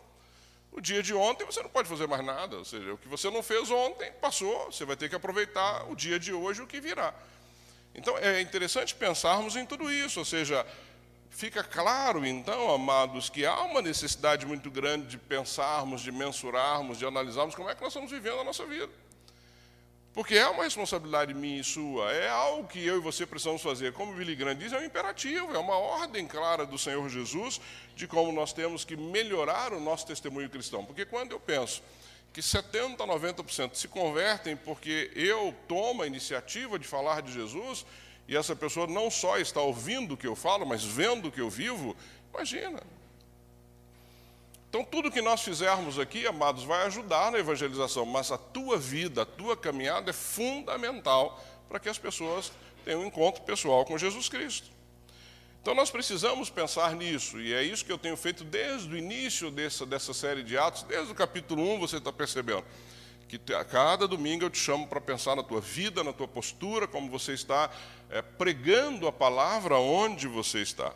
O 0.71 0.80
dia 0.80 1.02
de 1.02 1.12
ontem 1.12 1.45
você 1.45 1.61
não 1.61 1.68
pode 1.68 1.88
fazer 1.88 2.06
mais 2.06 2.25
nada. 2.25 2.56
Ou 2.56 2.64
seja, 2.64 2.95
o 2.95 2.99
que 2.99 3.09
você 3.09 3.28
não 3.28 3.42
fez 3.42 3.68
ontem 3.68 4.12
passou. 4.21 4.66
Você 4.66 4.85
vai 4.85 4.97
ter 4.97 5.09
que 5.09 5.16
aproveitar 5.16 5.90
o 5.90 5.97
dia 5.97 6.21
de 6.21 6.33
hoje, 6.33 6.62
o 6.62 6.66
que 6.66 6.80
virá. 6.80 7.12
Então 7.97 8.16
é 8.18 8.40
interessante 8.40 8.95
pensarmos 8.95 9.56
em 9.56 9.66
tudo 9.66 9.90
isso. 9.90 10.21
Ou 10.21 10.25
seja, 10.25 10.64
fica 11.30 11.64
claro 11.64 12.25
então, 12.25 12.73
amados, 12.73 13.28
que 13.28 13.45
há 13.45 13.61
uma 13.62 13.83
necessidade 13.83 14.47
muito 14.47 14.71
grande 14.71 15.09
de 15.09 15.18
pensarmos, 15.18 16.00
de 16.00 16.12
mensurarmos, 16.12 16.97
de 16.97 17.04
analisarmos 17.04 17.56
como 17.56 17.68
é 17.68 17.75
que 17.75 17.83
nós 17.83 17.90
estamos 17.92 18.11
vivendo 18.11 18.38
a 18.38 18.45
nossa 18.45 18.64
vida. 18.64 19.04
Porque 20.16 20.35
é 20.35 20.49
uma 20.49 20.64
responsabilidade 20.64 21.35
minha 21.35 21.61
e 21.61 21.62
sua, 21.62 22.11
é 22.11 22.26
algo 22.26 22.66
que 22.66 22.82
eu 22.82 22.96
e 22.96 23.00
você 23.00 23.26
precisamos 23.26 23.61
fazer. 23.61 23.92
Como 23.92 24.14
Billy 24.14 24.35
Graham 24.35 24.56
diz, 24.56 24.73
é 24.73 24.78
um 24.78 24.82
imperativo, 24.82 25.54
é 25.54 25.58
uma 25.58 25.76
ordem 25.76 26.26
clara 26.26 26.64
do 26.64 26.78
Senhor 26.78 27.06
Jesus 27.11 27.61
de 27.94 28.08
como 28.08 28.32
nós 28.32 28.50
temos 28.50 28.82
que 28.82 28.96
melhorar 28.96 29.75
o 29.75 29.78
nosso 29.78 30.06
testemunho 30.06 30.49
cristão. 30.49 30.82
Porque 30.87 31.04
quando 31.04 31.32
eu 31.32 31.38
penso 31.38 31.82
que 32.32 32.40
70% 32.40 32.99
a 32.99 33.06
90% 33.06 33.75
se 33.75 33.88
convertem 33.88 34.56
porque 34.56 35.11
eu 35.14 35.54
tomo 35.68 36.02
a 36.02 36.06
iniciativa 36.06 36.78
de 36.78 36.88
falar 36.88 37.20
de 37.20 37.30
Jesus, 37.35 37.85
e 38.26 38.35
essa 38.35 38.56
pessoa 38.56 38.87
não 38.87 39.11
só 39.11 39.37
está 39.37 39.61
ouvindo 39.61 40.14
o 40.14 40.16
que 40.16 40.26
eu 40.26 40.35
falo, 40.35 40.64
mas 40.64 40.82
vendo 40.82 41.28
o 41.28 41.30
que 41.30 41.42
eu 41.42 41.50
vivo, 41.50 41.94
imagina, 42.32 42.82
então, 44.76 44.85
tudo 44.85 45.11
que 45.11 45.23
nós 45.23 45.40
fizermos 45.40 45.99
aqui, 45.99 46.26
amados, 46.26 46.62
vai 46.62 46.85
ajudar 46.85 47.33
na 47.33 47.38
evangelização, 47.38 48.04
mas 48.04 48.30
a 48.30 48.37
tua 48.37 48.76
vida, 48.76 49.23
a 49.23 49.25
tua 49.25 49.56
caminhada 49.56 50.11
é 50.11 50.12
fundamental 50.12 51.42
para 51.66 51.80
que 51.80 51.88
as 51.88 51.97
pessoas 51.97 52.52
tenham 52.85 53.00
um 53.00 53.06
encontro 53.06 53.40
pessoal 53.40 53.87
com 53.87 53.97
Jesus 53.97 54.28
Cristo. 54.28 54.68
Então, 55.62 55.75
nós 55.75 55.90
precisamos 55.90 56.50
pensar 56.50 56.95
nisso, 56.95 57.40
e 57.40 57.54
é 57.54 57.62
isso 57.62 57.87
que 57.87 57.90
eu 57.90 57.97
tenho 57.97 58.18
feito 58.18 58.45
desde 58.45 58.92
o 58.92 58.99
início 58.99 59.50
dessa, 59.50 59.87
dessa 59.87 60.12
série 60.12 60.42
de 60.42 60.59
Atos, 60.59 60.83
desde 60.83 61.11
o 61.11 61.14
capítulo 61.14 61.62
1, 61.76 61.78
você 61.78 61.97
está 61.97 62.12
percebendo. 62.12 62.64
Que 63.28 63.40
a 63.54 63.64
cada 63.64 64.06
domingo 64.06 64.45
eu 64.45 64.50
te 64.50 64.59
chamo 64.59 64.87
para 64.87 65.00
pensar 65.00 65.35
na 65.35 65.42
tua 65.42 65.62
vida, 65.62 66.04
na 66.04 66.12
tua 66.12 66.28
postura, 66.28 66.87
como 66.87 67.11
você 67.11 67.33
está 67.33 67.71
é, 68.11 68.21
pregando 68.21 69.09
a 69.09 69.12
palavra 69.12 69.78
onde 69.78 70.28
você 70.28 70.61
está. 70.61 70.92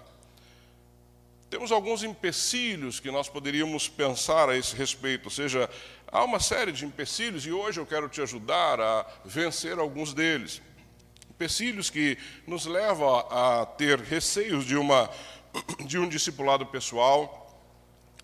Temos 1.50 1.73
alguns 1.73 2.04
empecilhos 2.04 3.00
que 3.00 3.11
nós 3.11 3.28
poderíamos 3.28 3.88
pensar 3.88 4.49
a 4.49 4.57
esse 4.57 4.76
respeito, 4.76 5.25
ou 5.25 5.30
seja, 5.33 5.69
há 6.07 6.23
uma 6.23 6.38
série 6.38 6.71
de 6.71 6.87
empecilhos 6.87 7.45
e 7.45 7.50
hoje 7.50 7.80
eu 7.80 7.85
quero 7.85 8.09
te 8.09 8.23
ajudar 8.23 8.80
a 8.80 9.04
vencer 9.25 9.76
alguns 9.76 10.14
deles. 10.14 10.62
Empecilhos 11.28 11.90
que 11.90 12.16
nos 12.47 12.66
levam 12.66 13.26
a 13.28 13.66
ter 13.66 13.99
receios 13.99 14.64
de, 14.64 14.76
uma, 14.76 15.11
de 15.85 15.99
um 15.99 16.09
discipulado 16.09 16.64
pessoal, 16.66 17.61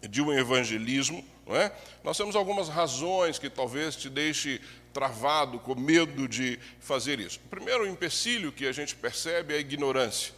de 0.08 0.22
um 0.22 0.32
evangelismo. 0.32 1.24
Não 1.44 1.56
é? 1.56 1.72
Nós 2.04 2.16
temos 2.16 2.36
algumas 2.36 2.68
razões 2.68 3.40
que 3.40 3.50
talvez 3.50 3.96
te 3.96 4.08
deixe 4.08 4.60
travado, 4.92 5.58
com 5.58 5.74
medo 5.74 6.28
de 6.28 6.60
fazer 6.78 7.18
isso. 7.18 7.40
O 7.44 7.48
primeiro 7.48 7.88
empecilho 7.88 8.52
que 8.52 8.68
a 8.68 8.72
gente 8.72 8.94
percebe 8.94 9.52
é 9.52 9.56
a 9.56 9.60
ignorância. 9.60 10.32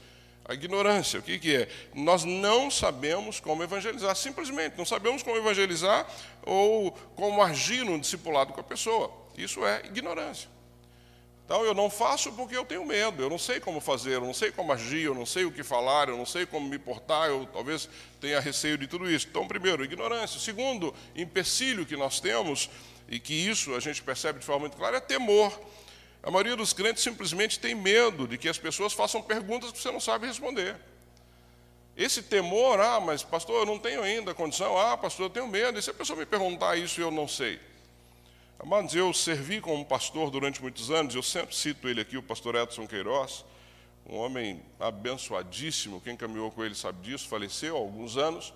A 0.49 0.55
ignorância, 0.55 1.21
o 1.21 1.23
que, 1.23 1.39
que 1.39 1.55
é? 1.55 1.69
Nós 1.95 2.25
não 2.25 2.71
sabemos 2.71 3.39
como 3.39 3.63
evangelizar, 3.63 4.17
simplesmente, 4.17 4.79
não 4.79 4.87
sabemos 4.87 5.23
como 5.23 5.37
evangelizar 5.37 6.07
ou 6.43 6.91
como 7.15 7.43
agir 7.43 7.85
no 7.85 8.01
discipulado 8.01 8.55
com 8.55 8.61
a 8.61 8.65
pessoa. 8.65 9.13
Isso 9.37 9.65
é 9.67 9.83
ignorância. 9.85 10.49
Então 11.45 11.65
eu 11.65 11.75
não 11.75 11.89
faço 11.89 12.33
porque 12.33 12.57
eu 12.57 12.65
tenho 12.65 12.85
medo, 12.85 13.23
eu 13.23 13.31
não 13.31 13.39
sei 13.39 13.61
como 13.61 13.81
fazer, 13.81 14.15
eu 14.15 14.21
não 14.23 14.35
sei 14.35 14.51
como 14.51 14.73
agir, 14.73 15.05
eu 15.05 15.15
não 15.15 15.25
sei 15.25 15.45
o 15.45 15.53
que 15.53 15.63
falar, 15.63 16.09
eu 16.09 16.17
não 16.17 16.27
sei 16.27 16.45
como 16.45 16.69
me 16.69 16.79
portar, 16.79 17.29
eu 17.29 17.47
talvez 17.53 17.89
tenha 18.21 18.41
receio 18.41 18.77
de 18.77 18.87
tudo 18.87 19.11
isso. 19.11 19.27
Então, 19.31 19.47
primeiro, 19.47 19.85
ignorância. 19.85 20.41
Segundo, 20.41 20.95
empecilho 21.15 21.87
que 21.87 21.97
nós 21.97 22.21
temos, 22.21 22.69
e 23.09 23.19
que 23.19 23.33
isso 23.33 23.75
a 23.75 23.81
gente 23.81 24.03
percebe 24.03 24.39
de 24.39 24.45
forma 24.45 24.61
muito 24.61 24.77
clara, 24.77 24.99
é 24.99 25.01
temor. 25.01 25.59
A 26.23 26.31
maioria 26.31 26.57
dos 26.57 26.73
crentes 26.73 27.03
simplesmente 27.03 27.59
tem 27.59 27.75
medo 27.75 28.27
de 28.27 28.37
que 28.37 28.49
as 28.49 28.59
pessoas 28.59 28.93
façam 28.93 29.23
perguntas 29.23 29.71
que 29.71 29.79
você 29.79 29.91
não 29.91 30.01
sabe 30.01 30.27
responder. 30.27 30.77
Esse 31.97 32.23
temor, 32.23 32.81
ah, 32.81 33.01
mas 33.01 33.23
pastor, 33.23 33.61
eu 33.61 33.67
não 33.67 33.79
tenho 33.79 34.03
ainda 34.03 34.33
condição, 34.35 34.79
ah, 34.79 34.97
pastor, 34.97 35.27
eu 35.27 35.31
tenho 35.31 35.49
medo, 35.49 35.79
e 35.79 35.83
se 35.83 35.91
a 35.91 35.95
pessoa 35.95 36.19
me 36.19 36.27
perguntar 36.27 36.77
isso 36.77 37.01
eu 37.01 37.11
não 37.11 37.27
sei? 37.27 37.59
Amados, 38.59 38.95
eu 38.95 39.13
servi 39.13 39.61
como 39.61 39.85
pastor 39.85 40.31
durante 40.31 40.61
muitos 40.61 40.91
anos, 40.91 41.15
eu 41.15 41.23
sempre 41.23 41.55
cito 41.55 41.89
ele 41.89 42.01
aqui, 42.01 42.17
o 42.17 42.23
pastor 42.23 42.55
Edson 42.57 42.87
Queiroz, 42.87 43.45
um 44.09 44.17
homem 44.17 44.63
abençoadíssimo, 44.81 46.01
quem 46.01 46.17
caminhou 46.17 46.51
com 46.51 46.65
ele 46.65 46.75
sabe 46.75 47.03
disso, 47.03 47.29
faleceu 47.29 47.77
há 47.77 47.79
alguns 47.79 48.17
anos. 48.17 48.55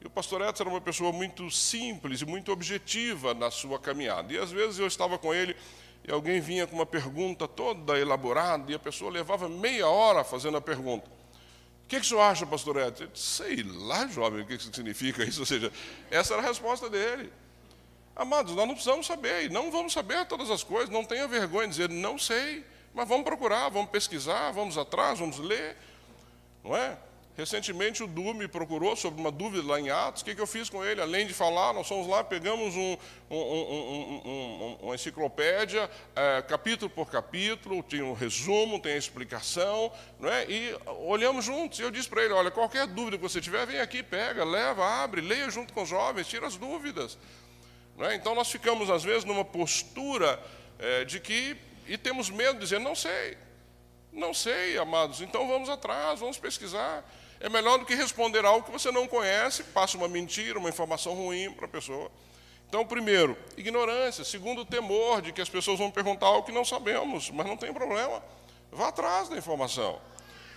E 0.00 0.06
o 0.06 0.10
pastor 0.10 0.42
Edson 0.42 0.64
era 0.64 0.70
uma 0.70 0.80
pessoa 0.80 1.12
muito 1.12 1.50
simples 1.50 2.20
e 2.20 2.24
muito 2.24 2.50
objetiva 2.52 3.32
na 3.32 3.50
sua 3.50 3.78
caminhada. 3.78 4.32
E 4.32 4.38
às 4.38 4.50
vezes 4.50 4.78
eu 4.78 4.86
estava 4.86 5.18
com 5.18 5.32
ele 5.34 5.56
e 6.04 6.12
alguém 6.12 6.40
vinha 6.40 6.66
com 6.66 6.76
uma 6.76 6.86
pergunta 6.86 7.46
toda 7.46 7.98
elaborada 7.98 8.70
e 8.70 8.74
a 8.74 8.78
pessoa 8.78 9.10
levava 9.10 9.48
meia 9.48 9.88
hora 9.88 10.24
fazendo 10.24 10.56
a 10.56 10.60
pergunta. 10.60 11.06
O 11.08 11.88
que, 11.88 12.00
que 12.00 12.06
o 12.06 12.08
senhor 12.08 12.20
acha, 12.20 12.46
pastor 12.46 12.76
Edson? 12.76 13.08
Sei 13.14 13.62
lá, 13.62 14.06
jovem, 14.06 14.42
o 14.42 14.46
que, 14.46 14.58
que 14.58 14.64
significa 14.64 15.24
isso. 15.24 15.40
Ou 15.40 15.46
seja, 15.46 15.72
essa 16.10 16.34
era 16.34 16.42
a 16.42 16.46
resposta 16.46 16.88
dele. 16.90 17.32
Amados, 18.14 18.54
nós 18.54 18.66
não 18.66 18.74
precisamos 18.74 19.06
saber, 19.06 19.44
e 19.44 19.48
não 19.48 19.70
vamos 19.70 19.92
saber 19.92 20.26
todas 20.26 20.50
as 20.50 20.64
coisas, 20.64 20.90
não 20.90 21.04
tenha 21.04 21.28
vergonha 21.28 21.68
de 21.68 21.74
dizer, 21.74 21.88
não 21.88 22.18
sei, 22.18 22.64
mas 22.92 23.06
vamos 23.08 23.24
procurar, 23.24 23.68
vamos 23.68 23.90
pesquisar, 23.90 24.50
vamos 24.50 24.76
atrás, 24.76 25.20
vamos 25.20 25.38
ler, 25.38 25.76
não 26.64 26.76
é? 26.76 26.98
Recentemente 27.38 28.02
o 28.02 28.08
Du 28.08 28.34
me 28.34 28.48
procurou 28.48 28.96
sobre 28.96 29.20
uma 29.20 29.30
dúvida 29.30 29.64
lá 29.64 29.78
em 29.78 29.88
Atos. 29.90 30.22
O 30.22 30.24
que, 30.24 30.34
que 30.34 30.40
eu 30.40 30.46
fiz 30.46 30.68
com 30.68 30.84
ele? 30.84 31.00
Além 31.00 31.24
de 31.24 31.32
falar, 31.32 31.72
nós 31.72 31.86
fomos 31.86 32.08
lá, 32.08 32.24
pegamos 32.24 32.74
um, 32.74 32.96
um, 33.30 33.36
um, 33.36 34.78
uma 34.82 34.96
enciclopédia, 34.96 35.88
é, 36.16 36.42
capítulo 36.42 36.90
por 36.90 37.08
capítulo, 37.08 37.80
tem 37.80 38.02
um 38.02 38.12
resumo, 38.12 38.80
tem 38.80 38.94
a 38.94 38.96
explicação, 38.96 39.92
não 40.18 40.28
é? 40.28 40.50
e 40.50 40.76
olhamos 41.06 41.44
juntos. 41.44 41.78
E 41.78 41.82
eu 41.82 41.92
disse 41.92 42.08
para 42.08 42.24
ele: 42.24 42.34
olha, 42.34 42.50
qualquer 42.50 42.88
dúvida 42.88 43.16
que 43.16 43.22
você 43.22 43.40
tiver, 43.40 43.64
vem 43.66 43.78
aqui, 43.78 44.02
pega, 44.02 44.44
leva, 44.44 44.84
abre, 44.84 45.20
leia 45.20 45.48
junto 45.48 45.72
com 45.72 45.84
os 45.84 45.88
jovens, 45.88 46.26
tira 46.26 46.44
as 46.44 46.56
dúvidas. 46.56 47.16
É? 48.00 48.16
Então 48.16 48.34
nós 48.34 48.50
ficamos, 48.50 48.90
às 48.90 49.04
vezes, 49.04 49.24
numa 49.24 49.44
postura 49.44 50.42
é, 50.76 51.04
de 51.04 51.20
que, 51.20 51.56
e 51.86 51.96
temos 51.96 52.30
medo 52.30 52.54
de 52.54 52.64
dizer: 52.64 52.80
não 52.80 52.96
sei. 52.96 53.38
Não 54.12 54.34
sei, 54.34 54.76
amados, 54.76 55.20
então 55.20 55.46
vamos 55.46 55.68
atrás, 55.68 56.18
vamos 56.18 56.36
pesquisar. 56.36 57.04
É 57.40 57.48
melhor 57.48 57.78
do 57.78 57.84
que 57.84 57.94
responder 57.94 58.44
algo 58.44 58.66
que 58.66 58.72
você 58.72 58.90
não 58.90 59.06
conhece, 59.06 59.62
passa 59.62 59.96
uma 59.96 60.08
mentira, 60.08 60.58
uma 60.58 60.68
informação 60.68 61.14
ruim 61.14 61.52
para 61.52 61.66
a 61.66 61.68
pessoa. 61.68 62.10
Então, 62.68 62.84
primeiro, 62.84 63.36
ignorância. 63.56 64.24
Segundo, 64.24 64.64
temor 64.64 65.22
de 65.22 65.32
que 65.32 65.40
as 65.40 65.48
pessoas 65.48 65.78
vão 65.78 65.90
perguntar 65.90 66.26
algo 66.26 66.44
que 66.44 66.52
não 66.52 66.64
sabemos, 66.64 67.30
mas 67.30 67.46
não 67.46 67.56
tem 67.56 67.72
problema. 67.72 68.22
Vá 68.70 68.88
atrás 68.88 69.28
da 69.28 69.36
informação. 69.36 70.00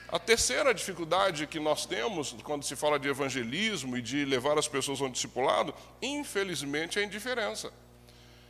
A 0.09 0.19
terceira 0.19 0.73
dificuldade 0.73 1.47
que 1.47 1.57
nós 1.57 1.85
temos 1.85 2.35
quando 2.43 2.63
se 2.63 2.75
fala 2.75 2.99
de 2.99 3.07
evangelismo 3.07 3.95
e 3.95 4.01
de 4.01 4.25
levar 4.25 4.57
as 4.57 4.67
pessoas 4.67 4.99
a 4.99 5.05
um 5.05 5.09
discipulado, 5.09 5.73
infelizmente, 6.01 6.99
é 6.99 7.01
a 7.01 7.05
indiferença. 7.05 7.71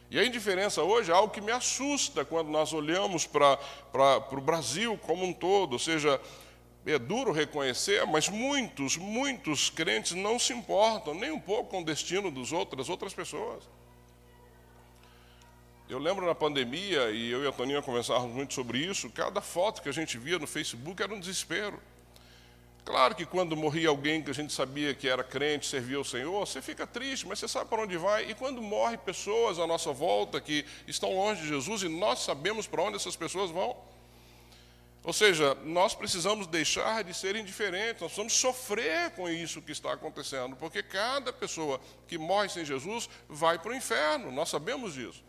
E 0.09 0.17
a 0.17 0.25
indiferença 0.25 0.81
hoje 0.81 1.11
é 1.11 1.13
algo 1.13 1.31
que 1.31 1.39
me 1.39 1.51
assusta 1.51 2.25
quando 2.25 2.49
nós 2.49 2.73
olhamos 2.73 3.27
para 3.27 3.59
o 4.31 4.41
Brasil 4.41 4.97
como 5.03 5.23
um 5.23 5.31
todo, 5.31 5.73
ou 5.73 5.79
seja, 5.79 6.19
é 6.85 6.97
duro 6.97 7.31
reconhecer, 7.31 8.05
mas 8.07 8.27
muitos, 8.27 8.97
muitos 8.97 9.69
crentes 9.69 10.13
não 10.13 10.39
se 10.39 10.51
importam 10.53 11.13
nem 11.13 11.31
um 11.31 11.39
pouco 11.39 11.69
com 11.69 11.81
o 11.81 11.85
destino 11.85 12.31
dos 12.31 12.51
outros, 12.51 12.77
das 12.77 12.89
outras 12.89 13.13
pessoas. 13.13 13.63
Eu 15.87 15.99
lembro 15.99 16.25
na 16.25 16.33
pandemia, 16.33 17.11
e 17.11 17.29
eu 17.29 17.43
e 17.43 17.47
a 17.47 17.51
Toninha 17.51 17.81
conversávamos 17.81 18.33
muito 18.33 18.53
sobre 18.53 18.79
isso, 18.79 19.09
cada 19.09 19.41
foto 19.41 19.81
que 19.81 19.89
a 19.89 19.91
gente 19.91 20.17
via 20.17 20.39
no 20.39 20.47
Facebook 20.47 21.03
era 21.03 21.13
um 21.13 21.19
desespero. 21.19 21.79
Claro 22.83 23.13
que 23.13 23.25
quando 23.25 23.55
morria 23.55 23.89
alguém 23.89 24.23
que 24.23 24.31
a 24.31 24.33
gente 24.33 24.51
sabia 24.51 24.93
que 24.93 25.07
era 25.07 25.23
crente, 25.23 25.67
servia 25.67 25.97
ao 25.97 26.03
Senhor, 26.03 26.45
você 26.45 26.61
fica 26.61 26.87
triste, 26.87 27.27
mas 27.27 27.37
você 27.39 27.47
sabe 27.47 27.69
para 27.69 27.83
onde 27.83 27.95
vai. 27.95 28.31
E 28.31 28.33
quando 28.33 28.61
morrem 28.61 28.97
pessoas 28.97 29.59
à 29.59 29.67
nossa 29.67 29.93
volta 29.93 30.41
que 30.41 30.65
estão 30.87 31.13
longe 31.13 31.41
de 31.41 31.47
Jesus 31.47 31.83
e 31.83 31.89
nós 31.89 32.19
sabemos 32.19 32.65
para 32.65 32.81
onde 32.81 32.95
essas 32.95 33.15
pessoas 33.15 33.51
vão, 33.51 33.77
ou 35.03 35.11
seja, 35.11 35.55
nós 35.63 35.95
precisamos 35.95 36.45
deixar 36.45 37.03
de 37.03 37.13
ser 37.13 37.35
indiferentes, 37.35 38.01
nós 38.01 38.11
precisamos 38.11 38.33
sofrer 38.33 39.09
com 39.11 39.27
isso 39.27 39.61
que 39.61 39.71
está 39.71 39.93
acontecendo, 39.93 40.55
porque 40.55 40.83
cada 40.83 41.33
pessoa 41.33 41.81
que 42.07 42.19
morre 42.19 42.49
sem 42.49 42.63
Jesus 42.63 43.09
vai 43.27 43.57
para 43.57 43.71
o 43.71 43.75
inferno, 43.75 44.31
nós 44.31 44.49
sabemos 44.49 44.93
disso. 44.93 45.23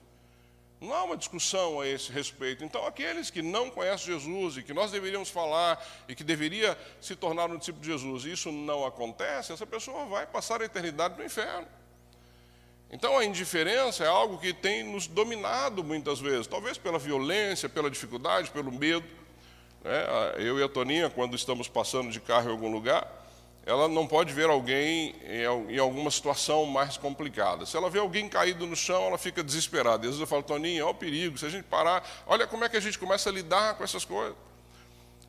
Não 0.78 0.92
há 0.92 1.04
uma 1.04 1.16
discussão 1.16 1.80
a 1.80 1.86
esse 1.86 2.10
respeito. 2.10 2.64
Então, 2.64 2.84
aqueles 2.84 3.30
que 3.30 3.40
não 3.40 3.70
conhecem 3.70 4.12
Jesus 4.12 4.56
e 4.56 4.64
que 4.64 4.74
nós 4.74 4.90
deveríamos 4.90 5.30
falar 5.30 5.82
e 6.08 6.14
que 6.14 6.24
deveria 6.24 6.76
se 7.00 7.14
tornar 7.14 7.48
um 7.48 7.56
discípulo 7.56 7.84
de 7.84 7.92
Jesus, 7.92 8.24
e 8.24 8.32
isso 8.32 8.50
não 8.50 8.84
acontece, 8.84 9.52
essa 9.52 9.64
pessoa 9.64 10.04
vai 10.06 10.26
passar 10.26 10.60
a 10.60 10.64
eternidade 10.64 11.16
no 11.16 11.24
inferno. 11.24 11.68
Então, 12.90 13.16
a 13.16 13.24
indiferença 13.24 14.04
é 14.04 14.08
algo 14.08 14.38
que 14.38 14.52
tem 14.52 14.82
nos 14.82 15.06
dominado 15.06 15.82
muitas 15.82 16.20
vezes, 16.20 16.46
talvez 16.48 16.76
pela 16.76 16.98
violência, 16.98 17.68
pela 17.68 17.88
dificuldade, 17.88 18.50
pelo 18.50 18.70
medo. 18.70 19.21
Né? 19.84 20.04
Eu 20.38 20.58
e 20.58 20.62
a 20.62 20.68
Toninha, 20.68 21.10
quando 21.10 21.34
estamos 21.34 21.68
passando 21.68 22.10
de 22.10 22.20
carro 22.20 22.48
em 22.48 22.52
algum 22.52 22.70
lugar, 22.70 23.20
ela 23.64 23.88
não 23.88 24.06
pode 24.06 24.32
ver 24.32 24.48
alguém 24.48 25.14
em 25.68 25.78
alguma 25.78 26.10
situação 26.10 26.66
mais 26.66 26.96
complicada. 26.96 27.64
Se 27.64 27.76
ela 27.76 27.88
vê 27.88 28.00
alguém 28.00 28.28
caído 28.28 28.66
no 28.66 28.74
chão, 28.74 29.04
ela 29.04 29.18
fica 29.18 29.42
desesperada. 29.42 30.04
E 30.04 30.08
às 30.08 30.14
vezes 30.14 30.20
eu 30.20 30.26
falo, 30.26 30.42
Toninho, 30.42 30.84
olha 30.84 30.92
o 30.92 30.94
perigo, 30.94 31.38
se 31.38 31.46
a 31.46 31.48
gente 31.48 31.64
parar, 31.64 32.04
olha 32.26 32.46
como 32.46 32.64
é 32.64 32.68
que 32.68 32.76
a 32.76 32.80
gente 32.80 32.98
começa 32.98 33.30
a 33.30 33.32
lidar 33.32 33.76
com 33.76 33.84
essas 33.84 34.04
coisas. 34.04 34.34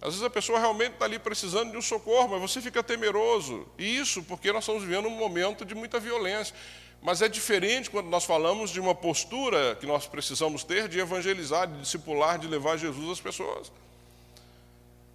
Às 0.01 0.09
vezes 0.09 0.23
a 0.23 0.29
pessoa 0.29 0.59
realmente 0.59 0.93
está 0.93 1.05
ali 1.05 1.19
precisando 1.19 1.71
de 1.71 1.77
um 1.77 1.81
socorro, 1.81 2.29
mas 2.29 2.41
você 2.41 2.59
fica 2.59 2.83
temeroso. 2.83 3.67
E 3.77 3.97
isso 3.97 4.23
porque 4.23 4.51
nós 4.51 4.63
estamos 4.63 4.83
vivendo 4.83 5.07
um 5.07 5.15
momento 5.15 5.63
de 5.63 5.75
muita 5.75 5.99
violência. 5.99 6.55
Mas 7.01 7.21
é 7.21 7.29
diferente 7.29 7.89
quando 7.89 8.07
nós 8.07 8.25
falamos 8.25 8.71
de 8.71 8.79
uma 8.79 8.95
postura 8.95 9.75
que 9.75 9.85
nós 9.85 10.07
precisamos 10.07 10.63
ter 10.63 10.87
de 10.87 10.99
evangelizar, 10.99 11.67
de 11.67 11.79
discipular, 11.81 12.39
de 12.39 12.47
levar 12.47 12.77
Jesus 12.77 13.11
às 13.11 13.21
pessoas 13.21 13.71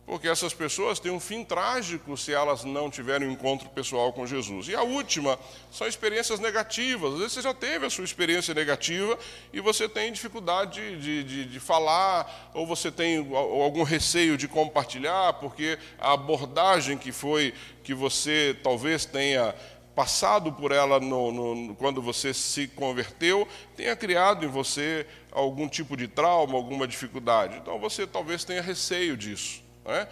porque 0.08 0.26
essas 0.26 0.54
pessoas 0.54 0.98
têm 0.98 1.12
um 1.12 1.20
fim 1.20 1.44
trágico 1.44 2.16
se 2.16 2.32
elas 2.32 2.64
não 2.64 2.88
tiverem 2.88 3.28
um 3.28 3.30
encontro 3.30 3.68
pessoal 3.68 4.10
com 4.10 4.26
Jesus. 4.26 4.66
E 4.66 4.74
a 4.74 4.82
última 4.82 5.38
são 5.70 5.86
experiências 5.86 6.40
negativas. 6.40 7.12
Às 7.12 7.18
vezes 7.18 7.32
você 7.34 7.42
já 7.42 7.52
teve 7.52 7.84
a 7.84 7.90
sua 7.90 8.04
experiência 8.04 8.54
negativa 8.54 9.18
e 9.52 9.60
você 9.60 9.86
tem 9.86 10.10
dificuldade 10.10 10.96
de, 10.96 11.22
de, 11.22 11.44
de 11.44 11.60
falar, 11.60 12.50
ou 12.54 12.66
você 12.66 12.90
tem 12.90 13.18
algum 13.18 13.82
receio 13.82 14.38
de 14.38 14.48
compartilhar, 14.48 15.34
porque 15.34 15.78
a 15.98 16.14
abordagem 16.14 16.96
que 16.96 17.12
foi, 17.12 17.52
que 17.84 17.92
você 17.92 18.56
talvez 18.62 19.04
tenha 19.04 19.54
passado 19.94 20.50
por 20.54 20.72
ela 20.72 20.98
no, 20.98 21.32
no, 21.54 21.74
quando 21.74 22.00
você 22.00 22.32
se 22.32 22.66
converteu, 22.68 23.46
tenha 23.76 23.94
criado 23.94 24.46
em 24.46 24.48
você 24.48 25.06
algum 25.30 25.68
tipo 25.68 25.98
de 25.98 26.08
trauma, 26.08 26.54
alguma 26.54 26.88
dificuldade. 26.88 27.58
Então 27.58 27.78
você 27.78 28.06
talvez 28.06 28.42
tenha 28.42 28.62
receio 28.62 29.14
disso. 29.14 29.67
É? 29.88 30.06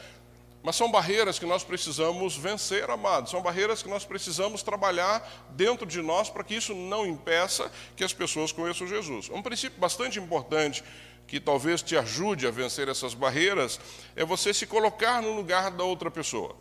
Mas 0.67 0.75
são 0.75 0.91
barreiras 0.91 1.39
que 1.39 1.47
nós 1.47 1.63
precisamos 1.63 2.37
vencer, 2.37 2.91
amados. 2.91 3.31
São 3.31 3.41
barreiras 3.41 3.85
que 3.85 3.89
nós 3.89 4.05
precisamos 4.05 4.65
trabalhar 4.65 5.47
dentro 5.51 5.87
de 5.87 6.03
nós 6.03 6.29
para 6.29 6.43
que 6.43 6.57
isso 6.57 6.75
não 6.75 7.07
impeça 7.07 7.71
que 7.95 8.03
as 8.03 8.13
pessoas 8.13 8.51
conheçam 8.51 8.85
Jesus. 8.85 9.31
Um 9.31 9.43
princípio 9.43 9.79
bastante 9.79 10.19
importante 10.19 10.83
que 11.29 11.39
talvez 11.39 11.83
te 11.83 11.97
ajude 11.97 12.49
a 12.49 12.51
vencer 12.51 12.89
essas 12.89 13.15
barreiras 13.15 13.79
é 14.17 14.25
você 14.25 14.53
se 14.53 14.67
colocar 14.67 15.23
no 15.23 15.37
lugar 15.37 15.71
da 15.71 15.85
outra 15.85 16.11
pessoa. 16.11 16.57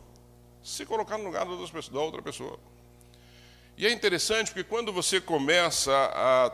Se 0.62 0.86
colocar 0.86 1.18
no 1.18 1.24
lugar 1.24 1.46
da 1.46 2.00
outra 2.00 2.22
pessoa. 2.22 2.60
E 3.78 3.88
é 3.88 3.92
interessante 3.92 4.52
porque 4.52 4.64
quando 4.64 4.94
você 4.94 5.20
começa 5.20 5.92
a, 5.92 6.46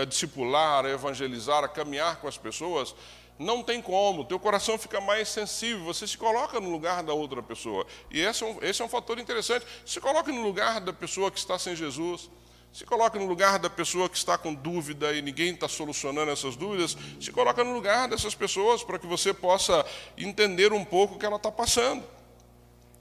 a 0.00 0.04
discipular, 0.06 0.86
a 0.86 0.90
evangelizar, 0.90 1.62
a 1.62 1.68
caminhar 1.68 2.16
com 2.16 2.26
as 2.26 2.38
pessoas, 2.38 2.94
não 3.40 3.62
tem 3.62 3.80
como, 3.80 4.22
teu 4.22 4.38
coração 4.38 4.76
fica 4.76 5.00
mais 5.00 5.26
sensível, 5.26 5.82
você 5.82 6.06
se 6.06 6.18
coloca 6.18 6.60
no 6.60 6.70
lugar 6.70 7.02
da 7.02 7.14
outra 7.14 7.42
pessoa. 7.42 7.86
E 8.10 8.20
esse 8.20 8.44
é 8.44 8.46
um, 8.46 8.58
esse 8.60 8.82
é 8.82 8.84
um 8.84 8.88
fator 8.88 9.18
interessante. 9.18 9.64
Se 9.86 9.98
coloque 9.98 10.30
no 10.30 10.42
lugar 10.42 10.78
da 10.78 10.92
pessoa 10.92 11.30
que 11.30 11.38
está 11.38 11.58
sem 11.58 11.74
Jesus. 11.74 12.28
Se 12.70 12.84
coloque 12.84 13.18
no 13.18 13.24
lugar 13.24 13.58
da 13.58 13.70
pessoa 13.70 14.10
que 14.10 14.16
está 14.16 14.36
com 14.36 14.52
dúvida 14.52 15.14
e 15.14 15.22
ninguém 15.22 15.54
está 15.54 15.66
solucionando 15.66 16.30
essas 16.30 16.54
dúvidas. 16.54 16.94
Se 17.18 17.32
coloque 17.32 17.64
no 17.64 17.72
lugar 17.72 18.08
dessas 18.08 18.34
pessoas 18.34 18.84
para 18.84 18.98
que 18.98 19.06
você 19.06 19.32
possa 19.32 19.86
entender 20.18 20.70
um 20.74 20.84
pouco 20.84 21.14
o 21.14 21.18
que 21.18 21.24
ela 21.24 21.36
está 21.36 21.50
passando. 21.50 22.04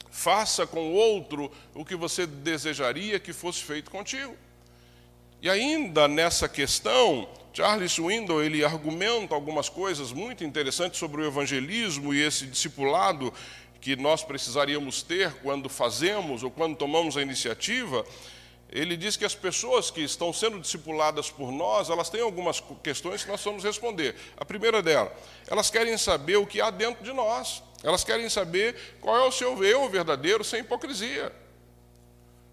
Faça 0.09 0.65
com 0.65 0.89
o 0.89 0.93
outro 0.93 1.51
o 1.75 1.83
que 1.83 1.97
você 1.97 2.25
desejaria 2.25 3.19
que 3.19 3.33
fosse 3.33 3.61
feito 3.61 3.91
contigo. 3.91 4.35
E 5.41 5.49
ainda 5.49 6.07
nessa 6.07 6.47
questão, 6.47 7.27
Charles 7.59 7.91
Swindoll 7.91 8.41
ele 8.41 8.63
argumenta 8.63 9.35
algumas 9.35 9.67
coisas 9.67 10.13
muito 10.13 10.45
interessantes 10.45 10.97
sobre 10.97 11.21
o 11.21 11.27
evangelismo 11.27 12.13
e 12.13 12.21
esse 12.23 12.45
discipulado 12.45 13.33
que 13.81 13.97
nós 13.97 14.23
precisaríamos 14.23 15.01
ter 15.01 15.33
quando 15.43 15.67
fazemos 15.67 16.41
ou 16.41 16.49
quando 16.49 16.77
tomamos 16.77 17.17
a 17.17 17.21
iniciativa. 17.21 18.05
Ele 18.69 18.95
diz 18.95 19.17
que 19.17 19.25
as 19.25 19.35
pessoas 19.35 19.91
que 19.91 19.99
estão 19.99 20.31
sendo 20.31 20.57
discipuladas 20.57 21.29
por 21.29 21.51
nós, 21.51 21.89
elas 21.89 22.09
têm 22.09 22.21
algumas 22.21 22.63
questões 22.81 23.25
que 23.25 23.29
nós 23.29 23.43
vamos 23.43 23.65
responder. 23.65 24.15
A 24.37 24.45
primeira 24.45 24.81
dela, 24.81 25.13
elas 25.45 25.69
querem 25.69 25.97
saber 25.97 26.37
o 26.37 26.47
que 26.47 26.61
há 26.61 26.69
dentro 26.69 27.03
de 27.03 27.11
nós. 27.11 27.61
Elas 27.83 28.05
querem 28.05 28.29
saber 28.29 28.97
qual 29.01 29.17
é 29.17 29.27
o 29.27 29.33
seu 29.33 29.61
eu 29.65 29.89
verdadeiro 29.89 30.45
sem 30.45 30.61
hipocrisia. 30.61 31.29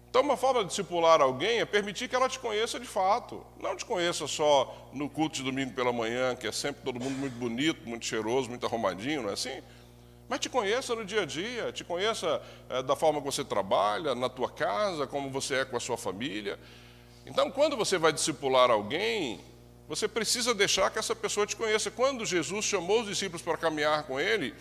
Então, 0.09 0.21
uma 0.21 0.37
forma 0.37 0.61
de 0.61 0.69
discipular 0.69 1.21
alguém 1.21 1.59
é 1.59 1.65
permitir 1.65 2.07
que 2.07 2.15
ela 2.15 2.29
te 2.29 2.39
conheça 2.39 2.79
de 2.79 2.87
fato. 2.87 3.45
Não 3.59 3.75
te 3.75 3.85
conheça 3.85 4.25
só 4.25 4.89
no 4.93 5.09
culto 5.09 5.37
de 5.37 5.43
domingo 5.43 5.73
pela 5.73 5.91
manhã, 5.91 6.35
que 6.35 6.47
é 6.47 6.51
sempre 6.51 6.81
todo 6.83 6.99
mundo 6.99 7.17
muito 7.17 7.35
bonito, 7.35 7.87
muito 7.87 8.05
cheiroso, 8.05 8.49
muito 8.49 8.65
arrumadinho, 8.65 9.23
não 9.23 9.29
é 9.29 9.33
assim? 9.33 9.61
Mas 10.29 10.39
te 10.39 10.49
conheça 10.49 10.95
no 10.95 11.05
dia 11.05 11.21
a 11.21 11.25
dia, 11.25 11.71
te 11.71 11.83
conheça 11.83 12.41
é, 12.69 12.81
da 12.83 12.95
forma 12.95 13.19
que 13.19 13.25
você 13.25 13.43
trabalha, 13.43 14.15
na 14.15 14.27
tua 14.27 14.49
casa, 14.49 15.07
como 15.07 15.29
você 15.29 15.55
é 15.55 15.65
com 15.65 15.77
a 15.77 15.79
sua 15.79 15.97
família. 15.97 16.59
Então, 17.25 17.51
quando 17.51 17.77
você 17.77 17.97
vai 17.97 18.11
discipular 18.11 18.69
alguém, 18.71 19.39
você 19.87 20.07
precisa 20.07 20.53
deixar 20.53 20.89
que 20.89 20.99
essa 20.99 21.15
pessoa 21.15 21.45
te 21.45 21.55
conheça. 21.55 21.89
Quando 21.89 22.25
Jesus 22.25 22.65
chamou 22.65 23.01
os 23.01 23.07
discípulos 23.07 23.41
para 23.41 23.57
caminhar 23.57 24.03
com 24.03 24.19
ele, 24.19 24.53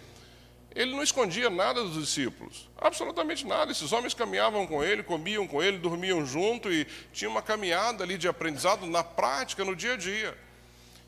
ele 0.77 0.95
não 0.95 1.03
escondia 1.03 1.49
nada 1.49 1.83
dos 1.83 1.95
discípulos, 1.95 2.69
absolutamente 2.77 3.47
nada. 3.47 3.73
Esses 3.73 3.91
homens 3.93 4.13
caminhavam 4.13 4.67
com 4.67 4.85
ele, 4.85 5.03
comiam 5.03 5.47
com 5.49 5.63
ele, 5.63 5.79
dormiam 5.79 6.25
junto 6.27 6.71
e 6.71 6.85
tinha 7.15 7.31
uma 7.31 7.41
caminhada 7.41 8.05
ali 8.05 8.19
de 8.19 8.29
aprendizado 8.29 8.87
na 8.87 9.03
prática, 9.03 9.65
no 9.65 9.75
dia 9.75 9.95
a 9.95 9.97
dia. 9.97 10.37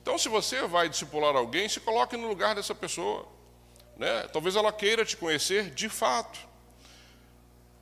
Então, 0.00 0.16
se 0.16 0.26
você 0.30 0.66
vai 0.66 0.88
discipular 0.88 1.36
alguém, 1.36 1.68
se 1.68 1.80
coloque 1.80 2.16
no 2.16 2.26
lugar 2.26 2.54
dessa 2.54 2.74
pessoa. 2.74 3.28
Né? 3.94 4.22
Talvez 4.32 4.56
ela 4.56 4.72
queira 4.72 5.04
te 5.04 5.18
conhecer 5.18 5.68
de 5.70 5.90
fato. 5.90 6.38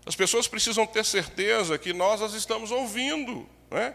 As 0.04 0.16
pessoas 0.16 0.48
precisam 0.48 0.88
ter 0.88 1.04
certeza 1.04 1.78
que 1.78 1.92
nós 1.92 2.20
as 2.20 2.32
estamos 2.32 2.72
ouvindo. 2.72 3.48
Né? 3.70 3.94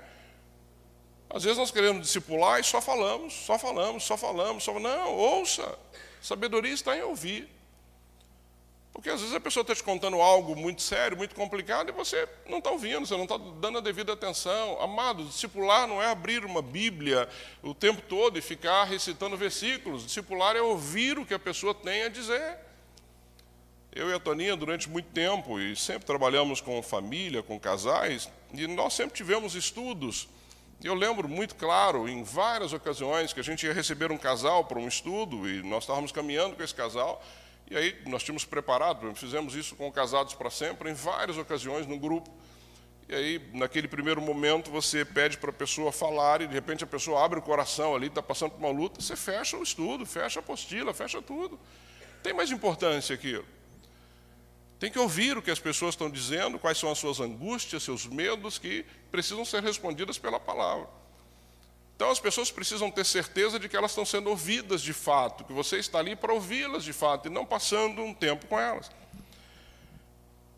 Às 1.30 1.43
vezes 1.43 1.58
nós 1.58 1.71
queremos 1.71 2.04
discipular 2.04 2.62
e 2.62 2.63
só 2.63 2.80
falamos, 2.80 3.34
só 3.34 3.60
falamos, 3.60 4.04
só 4.06 4.15
falamos, 4.15 4.63
só 4.63 4.80
Não, 4.80 5.13
ouça. 5.13 5.77
Sabedoria 6.21 6.73
está 6.73 6.95
em 6.95 7.01
ouvir. 7.01 7.49
Porque 8.93 9.10
às 9.10 9.21
vezes 9.21 9.34
a 9.34 9.39
pessoa 9.39 9.62
está 9.62 9.73
te 9.73 9.84
contando 9.84 10.21
algo 10.21 10.56
muito 10.56 10.82
sério, 10.82 11.15
muito 11.15 11.34
complicado, 11.34 11.89
e 11.89 11.91
você 11.93 12.27
não 12.47 12.58
está 12.58 12.71
ouvindo, 12.71 13.06
você 13.06 13.15
não 13.15 13.23
está 13.23 13.38
dando 13.38 13.77
a 13.77 13.82
devida 13.82 14.12
atenção. 14.12 14.82
Amado, 14.82 15.23
discipular 15.23 15.88
não 15.88 16.01
é 16.01 16.08
abrir 16.08 16.43
uma 16.43 16.62
Bíblia 16.62 17.27
o 17.63 17.73
tempo 17.73 18.01
todo 18.01 18.38
e 18.38 18.41
ficar 18.41 18.84
recitando 18.84 19.38
versículos. 19.38 20.06
Discipular 20.06 20.56
é 20.56 20.62
ouvir 20.62 21.17
o 21.17 21.25
que 21.25 21.34
a 21.34 21.39
pessoa 21.39 21.73
tem 21.73 22.04
a 22.04 22.10
dizer. 22.10 22.58
Eu 23.93 24.10
e 24.10 24.13
a 24.13 24.19
Toninha, 24.19 24.56
durante 24.56 24.89
muito 24.89 25.10
tempo, 25.10 25.60
e 25.60 25.75
sempre 25.75 26.06
trabalhamos 26.06 26.62
com 26.62 26.82
família, 26.82 27.43
com 27.43 27.60
casais, 27.60 28.30
e 28.54 28.65
nós 28.67 28.93
sempre 28.93 29.15
tivemos 29.15 29.54
estudos. 29.54 30.30
Eu 30.82 30.95
lembro 30.95 31.27
muito 31.27 31.56
claro, 31.56 32.08
em 32.08 32.23
várias 32.23 32.71
ocasiões, 32.71 33.34
que 33.34 33.39
a 33.39 33.43
gente 33.43 33.65
ia 33.65 33.73
receber 33.73 34.12
um 34.12 34.17
casal 34.17 34.63
para 34.63 34.80
um 34.80 34.88
estudo, 34.88 35.47
e 35.49 35.62
nós 35.62 35.84
estávamos 35.84 36.12
caminhando 36.12 36.56
com 36.56 36.63
esse 36.63 36.73
casal, 36.73 37.21
e 37.71 37.77
aí 37.77 37.97
nós 38.05 38.21
tínhamos 38.21 38.43
preparado, 38.43 39.15
fizemos 39.15 39.55
isso 39.55 39.77
com 39.77 39.89
Casados 39.89 40.34
para 40.34 40.49
Sempre 40.49 40.91
em 40.91 40.93
várias 40.93 41.38
ocasiões 41.38 41.88
no 41.88 41.97
grupo. 41.97 42.29
E 43.07 43.15
aí, 43.15 43.49
naquele 43.53 43.88
primeiro 43.88 44.19
momento, 44.19 44.69
você 44.69 45.05
pede 45.05 45.38
para 45.38 45.51
a 45.51 45.53
pessoa 45.53 45.89
falar 45.89 46.41
e 46.41 46.47
de 46.47 46.53
repente 46.53 46.84
a 46.84 46.88
pessoa 46.88 47.23
abre 47.23 47.39
o 47.39 47.41
coração 47.41 47.95
ali, 47.95 48.07
está 48.07 48.21
passando 48.21 48.51
por 48.51 48.60
uma 48.60 48.71
luta, 48.77 48.99
você 48.99 49.15
fecha 49.15 49.55
o 49.55 49.63
estudo, 49.63 50.05
fecha 50.05 50.39
a 50.39 50.43
apostila, 50.43 50.93
fecha 50.93 51.21
tudo. 51.21 51.57
Tem 52.21 52.34
mais 52.34 52.51
importância 52.51 53.15
aquilo. 53.15 53.45
Tem 54.77 54.91
que 54.91 54.99
ouvir 54.99 55.38
o 55.38 55.41
que 55.41 55.49
as 55.49 55.60
pessoas 55.60 55.93
estão 55.93 56.10
dizendo, 56.10 56.60
quais 56.60 56.77
são 56.77 56.91
as 56.91 56.97
suas 56.97 57.21
angústias, 57.21 57.84
seus 57.84 58.05
medos, 58.05 58.57
que 58.57 58.86
precisam 59.10 59.45
ser 59.45 59.63
respondidas 59.63 60.17
pela 60.17 60.41
palavra. 60.41 60.89
Então 62.02 62.10
as 62.10 62.20
pessoas 62.20 62.50
precisam 62.50 62.90
ter 62.90 63.06
certeza 63.06 63.60
de 63.60 63.70
que 63.70 63.78
elas 63.78 63.92
estão 63.92 64.04
sendo 64.04 64.32
ouvidas 64.32 64.82
de 64.82 64.92
fato, 64.92 65.44
que 65.44 65.54
você 65.54 65.78
está 65.78 66.00
ali 66.00 66.16
para 66.16 66.34
ouvi-las 66.34 66.84
de 66.84 66.92
fato 66.92 67.28
e 67.28 67.30
não 67.30 67.46
passando 67.46 68.02
um 68.02 68.12
tempo 68.12 68.48
com 68.48 68.60
elas. 68.60 68.90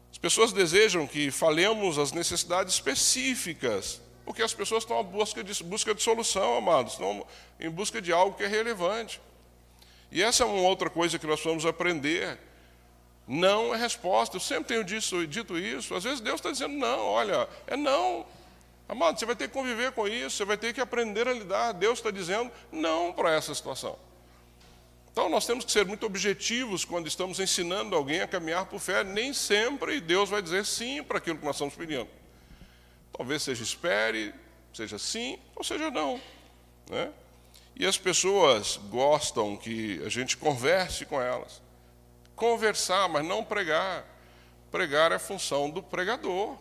As 0.10 0.18
pessoas 0.18 0.54
desejam 0.54 1.06
que 1.06 1.30
falemos 1.32 2.00
as 2.00 2.14
necessidades 2.14 2.76
específicas, 2.76 4.00
porque 4.24 4.42
as 4.42 4.54
pessoas 4.54 4.84
estão 4.84 5.02
em 5.02 5.04
busca 5.04 5.44
de, 5.44 5.62
busca 5.66 5.94
de 5.94 6.02
solução, 6.02 6.56
amados, 6.56 6.94
estão 6.94 7.28
em 7.60 7.70
busca 7.70 8.02
de 8.02 8.14
algo 8.14 8.38
que 8.38 8.44
é 8.46 8.48
relevante. 8.48 9.20
E 10.14 10.24
essa 10.24 10.44
é 10.44 10.46
uma 10.46 10.62
outra 10.62 10.90
coisa 10.90 11.20
que 11.20 11.28
nós 11.28 11.44
vamos 11.44 11.66
aprender. 11.66 12.40
Não 13.28 13.76
é 13.76 13.78
resposta. 13.78 14.38
Eu 14.38 14.40
sempre 14.40 14.82
tenho 14.82 14.86
dito 15.28 15.60
isso. 15.60 15.94
Às 15.94 16.06
vezes 16.06 16.22
Deus 16.22 16.36
está 16.36 16.52
dizendo 16.52 16.76
não, 16.76 17.00
olha, 17.00 17.50
é 17.68 17.76
não. 17.76 18.26
Amado, 18.88 19.17
você 19.19 19.26
vai 19.26 19.36
ter 19.36 19.48
que 19.48 19.54
conviver 19.54 19.91
com 19.93 20.08
isso, 20.08 20.38
você 20.38 20.46
vai 20.46 20.58
ter 20.58 20.74
que 20.74 20.82
aprender 20.82 21.28
a 21.28 21.34
lidar. 21.34 21.72
Deus 21.72 22.00
está 22.00 22.12
dizendo 22.12 22.52
não 22.72 23.13
para 23.13 23.32
essa 23.32 23.54
situação. 23.56 23.98
Então 25.12 25.30
nós 25.30 25.46
temos 25.46 25.63
que 25.63 25.72
ser 25.72 25.86
muito 25.86 26.06
objetivos 26.06 26.84
quando 26.84 27.08
estamos 27.08 27.39
ensinando 27.39 27.96
alguém 27.96 28.22
a 28.22 28.28
caminhar 28.28 28.65
por 28.65 28.80
fé. 28.80 29.04
Nem 29.04 29.32
sempre 29.32 30.02
Deus 30.02 30.30
vai 30.30 30.41
dizer 30.41 30.65
sim 30.65 31.04
para 31.04 31.19
aquilo 31.19 31.38
que 31.38 31.46
nós 31.46 31.56
estamos 31.56 31.76
pedindo. 31.76 32.08
Talvez 33.15 33.43
seja 33.43 33.63
espere, 33.63 34.34
seja 34.74 34.98
sim 34.98 35.38
ou 35.56 35.63
seja 35.63 35.91
não. 35.91 36.19
Né? 36.89 37.12
E 37.76 37.86
as 37.86 37.98
pessoas 37.98 38.78
gostam 38.89 39.56
que 39.56 40.02
a 40.04 40.10
gente 40.10 40.36
converse 40.36 41.06
com 41.06 41.22
elas. 41.22 41.62
Conversar, 42.36 43.08
mas 43.08 43.24
não 43.24 43.43
pregar. 43.43 44.04
Pregar 44.72 45.12
é 45.12 45.19
função 45.19 45.69
do 45.69 45.82
pregador. 45.84 46.58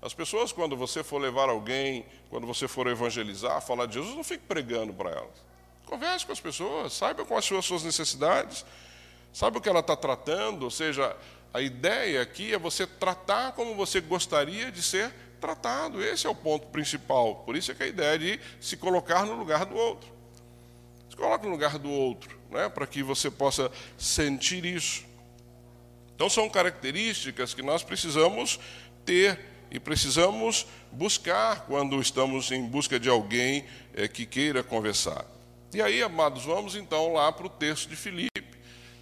As 0.00 0.14
pessoas, 0.14 0.52
quando 0.52 0.76
você 0.76 1.02
for 1.02 1.18
levar 1.18 1.48
alguém, 1.48 2.06
quando 2.30 2.46
você 2.46 2.68
for 2.68 2.86
evangelizar, 2.86 3.60
falar 3.60 3.86
de 3.86 3.94
Jesus, 3.94 4.14
não 4.14 4.24
fique 4.24 4.44
pregando 4.44 4.92
para 4.92 5.10
elas. 5.10 5.44
Converse 5.86 6.26
com 6.26 6.32
as 6.32 6.40
pessoas, 6.40 6.92
saiba 6.92 7.24
quais 7.24 7.44
são 7.44 7.58
as 7.58 7.64
suas 7.64 7.82
necessidades, 7.82 8.64
saiba 9.32 9.58
o 9.58 9.60
que 9.60 9.68
ela 9.68 9.80
está 9.80 9.96
tratando, 9.96 10.64
ou 10.64 10.70
seja, 10.70 11.16
a 11.52 11.60
ideia 11.60 12.20
aqui 12.20 12.52
é 12.52 12.58
você 12.58 12.86
tratar 12.86 13.52
como 13.52 13.74
você 13.74 14.00
gostaria 14.00 14.70
de 14.70 14.82
ser 14.82 15.12
tratado. 15.40 16.02
Esse 16.02 16.26
é 16.26 16.30
o 16.30 16.34
ponto 16.34 16.66
principal. 16.66 17.36
Por 17.36 17.56
isso 17.56 17.72
é 17.72 17.74
que 17.74 17.82
a 17.82 17.86
ideia 17.86 18.18
de 18.18 18.40
se 18.60 18.76
colocar 18.76 19.24
no 19.24 19.34
lugar 19.34 19.64
do 19.64 19.74
outro. 19.74 20.08
Se 21.08 21.16
coloque 21.16 21.46
no 21.46 21.52
lugar 21.52 21.78
do 21.78 21.90
outro, 21.90 22.38
né, 22.50 22.68
para 22.68 22.86
que 22.86 23.02
você 23.02 23.30
possa 23.30 23.70
sentir 23.96 24.64
isso. 24.64 25.04
Então 26.14 26.28
são 26.28 26.48
características 26.48 27.54
que 27.54 27.62
nós 27.62 27.82
precisamos 27.82 28.58
ter 29.04 29.38
e 29.70 29.80
precisamos 29.80 30.66
buscar 30.92 31.66
quando 31.66 32.00
estamos 32.00 32.50
em 32.50 32.62
busca 32.62 32.98
de 32.98 33.08
alguém 33.08 33.64
é, 33.94 34.06
que 34.08 34.24
queira 34.24 34.62
conversar. 34.62 35.24
E 35.74 35.82
aí, 35.82 36.02
amados, 36.02 36.44
vamos 36.44 36.76
então 36.76 37.12
lá 37.12 37.30
para 37.32 37.46
o 37.46 37.50
texto 37.50 37.88
de 37.88 37.96
Filipe, 37.96 38.44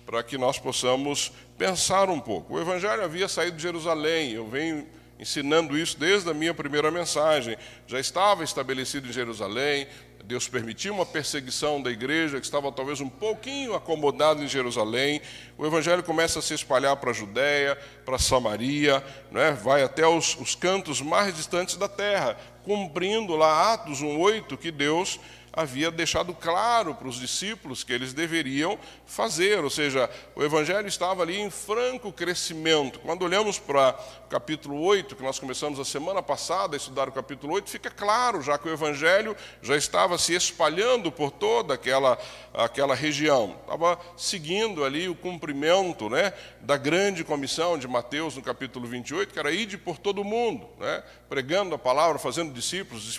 para 0.07 0.23
que 0.23 0.37
nós 0.39 0.59
possamos 0.59 1.33
pensar 1.57 2.09
um 2.09 2.19
pouco. 2.19 2.55
O 2.55 2.61
Evangelho 2.61 3.05
havia 3.05 3.29
saído 3.29 3.57
de 3.57 3.63
Jerusalém, 3.63 4.33
eu 4.33 4.49
venho 4.49 4.87
ensinando 5.19 5.79
isso 5.79 5.99
desde 5.99 6.29
a 6.29 6.35
minha 6.35 6.53
primeira 6.53 6.91
mensagem. 6.91 7.57
Já 7.87 8.01
estava 8.01 8.43
estabelecido 8.43 9.09
em 9.09 9.13
Jerusalém, 9.13 9.87
Deus 10.27 10.49
permitiu 10.49 10.95
uma 10.95 11.05
perseguição 11.05 11.83
da 11.83 11.91
igreja 11.91 12.41
que 12.41 12.47
estava 12.47 12.73
talvez 12.73 12.99
um 12.99 13.11
pouquinho 13.11 13.75
acomodada 13.75 14.43
em 14.43 14.49
Jerusalém. 14.49 15.21
O 15.59 15.67
evangelho 15.67 16.03
começa 16.03 16.39
a 16.39 16.43
se 16.43 16.55
espalhar 16.55 16.97
para 16.97 17.11
a 17.11 17.15
Judéia, 17.15 17.77
para 18.07 18.19
Samaria, 18.19 19.05
né? 19.31 19.53
vai 19.53 19.83
até 19.83 20.07
os, 20.07 20.35
os 20.41 20.55
cantos 20.55 21.03
mais 21.03 21.37
distantes 21.37 21.77
da 21.77 21.89
terra, 21.89 22.39
cumprindo 22.63 23.37
lá 23.37 23.75
Atos 23.75 24.01
1,8 24.01 24.57
que 24.57 24.71
Deus 24.71 25.21
havia 25.57 25.91
deixado 25.91 26.35
claro 26.35 26.95
para 26.95 27.09
os 27.09 27.17
discípulos 27.17 27.85
que 27.85 27.93
eles 27.93 28.13
deveriam 28.13 28.79
fazer, 29.07 29.63
ou 29.63 29.71
seja, 29.71 30.11
o 30.35 30.43
evangelho 30.43 30.89
estava 30.89 31.23
ali 31.23 31.39
em 31.41 31.51
franco 31.51 32.13
crescimento. 32.13 32.99
Quando 32.99 33.23
olhamos 33.23 33.59
para 33.59 33.97
o 34.25 34.29
capítulo 34.29 34.81
8, 34.81 35.15
que 35.15 35.23
nós 35.23 35.39
começamos 35.39 35.79
a 35.79 35.85
semana 35.85 36.23
passada 36.23 36.75
a 36.75 36.79
estudar 36.79 37.09
o 37.09 37.13
capítulo 37.13 37.55
8, 37.55 37.71
fica 37.71 37.91
claro 37.91 38.43
já 38.43 38.59
que 38.59 38.69
o 38.69 38.73
evangelho 38.73 39.37
já 39.63 39.77
estava 39.77 40.19
se 40.19 40.35
espalhando 40.35 41.13
por 41.13 41.31
toda 41.31 41.75
aquela, 41.75 42.19
aquela 42.53 42.95
região. 42.95 43.57
Estava 43.61 43.99
seguindo 44.17 44.85
ali 44.85 45.09
o 45.09 45.15
cumprimento 45.15 46.11
né, 46.11 46.33
da 46.61 46.77
grande 46.77 47.23
comissão 47.23 47.79
de 47.79 47.87
Mateus 47.87 48.37
no 48.37 48.43
capítulo 48.43 48.89
28, 48.89 49.33
que 49.33 49.39
era 49.39 49.53
ir 49.53 49.79
por 49.79 49.99
todo 49.99 50.21
o 50.21 50.25
mundo, 50.25 50.69
né, 50.79 51.03
pregando 51.29 51.75
a 51.75 51.79
palavra, 51.79 52.19
fazendo 52.19 52.53
discípulos, 52.53 53.19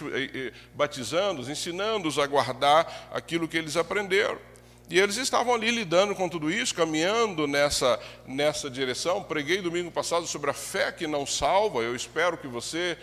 batizando-os, 0.73 1.49
ensinando-os 1.49 2.19
a 2.19 2.25
guardar 2.27 3.09
aquilo 3.11 3.47
que 3.47 3.57
eles 3.57 3.75
aprenderam. 3.75 4.37
E 4.87 4.99
eles 4.99 5.17
estavam 5.17 5.53
ali 5.53 5.71
lidando 5.71 6.13
com 6.13 6.29
tudo 6.29 6.51
isso, 6.51 6.75
caminhando 6.75 7.47
nessa, 7.47 7.99
nessa 8.27 8.69
direção. 8.69 9.23
Preguei 9.23 9.61
domingo 9.61 9.89
passado 9.89 10.27
sobre 10.27 10.51
a 10.51 10.53
fé 10.53 10.91
que 10.91 11.07
não 11.07 11.25
salva. 11.25 11.81
Eu 11.81 11.95
espero 11.95 12.37
que 12.37 12.47
você 12.47 12.97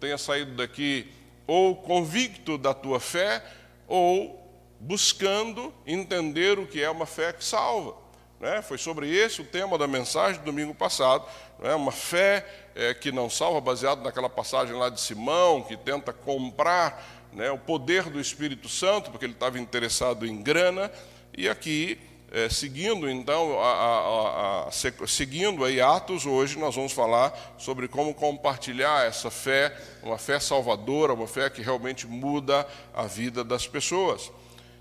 tenha 0.00 0.18
saído 0.18 0.56
daqui 0.56 1.08
ou 1.46 1.74
convicto 1.76 2.58
da 2.58 2.74
tua 2.74 3.00
fé, 3.00 3.42
ou 3.86 4.38
buscando 4.78 5.72
entender 5.86 6.58
o 6.58 6.66
que 6.66 6.82
é 6.82 6.90
uma 6.90 7.06
fé 7.06 7.32
que 7.32 7.42
salva. 7.42 7.96
Né? 8.40 8.62
Foi 8.62 8.78
sobre 8.78 9.12
esse 9.12 9.40
o 9.40 9.44
tema 9.44 9.76
da 9.76 9.86
mensagem 9.86 10.40
do 10.40 10.44
domingo 10.44 10.74
passado. 10.74 11.24
Né? 11.58 11.74
Uma 11.74 11.92
fé 11.92 12.46
é, 12.74 12.94
que 12.94 13.10
não 13.10 13.28
salva, 13.28 13.60
baseado 13.60 14.02
naquela 14.02 14.28
passagem 14.28 14.76
lá 14.76 14.88
de 14.88 15.00
Simão, 15.00 15.62
que 15.62 15.76
tenta 15.76 16.12
comprar 16.12 17.18
né, 17.32 17.50
o 17.50 17.58
poder 17.58 18.04
do 18.04 18.20
Espírito 18.20 18.68
Santo, 18.68 19.10
porque 19.10 19.24
ele 19.24 19.32
estava 19.32 19.58
interessado 19.58 20.26
em 20.26 20.42
grana, 20.42 20.90
e 21.36 21.48
aqui, 21.48 21.98
é, 22.32 22.48
seguindo 22.48 23.08
então, 23.08 23.60
a, 23.60 23.72
a, 23.72 24.68
a, 24.68 24.70
seguindo 25.06 25.64
aí 25.64 25.80
Atos, 25.80 26.26
hoje 26.26 26.58
nós 26.58 26.74
vamos 26.74 26.92
falar 26.92 27.56
sobre 27.58 27.88
como 27.88 28.14
compartilhar 28.14 29.06
essa 29.06 29.30
fé, 29.30 29.76
uma 30.02 30.18
fé 30.18 30.38
salvadora, 30.40 31.12
uma 31.12 31.26
fé 31.26 31.50
que 31.50 31.62
realmente 31.62 32.06
muda 32.06 32.66
a 32.94 33.04
vida 33.04 33.44
das 33.44 33.66
pessoas. 33.66 34.30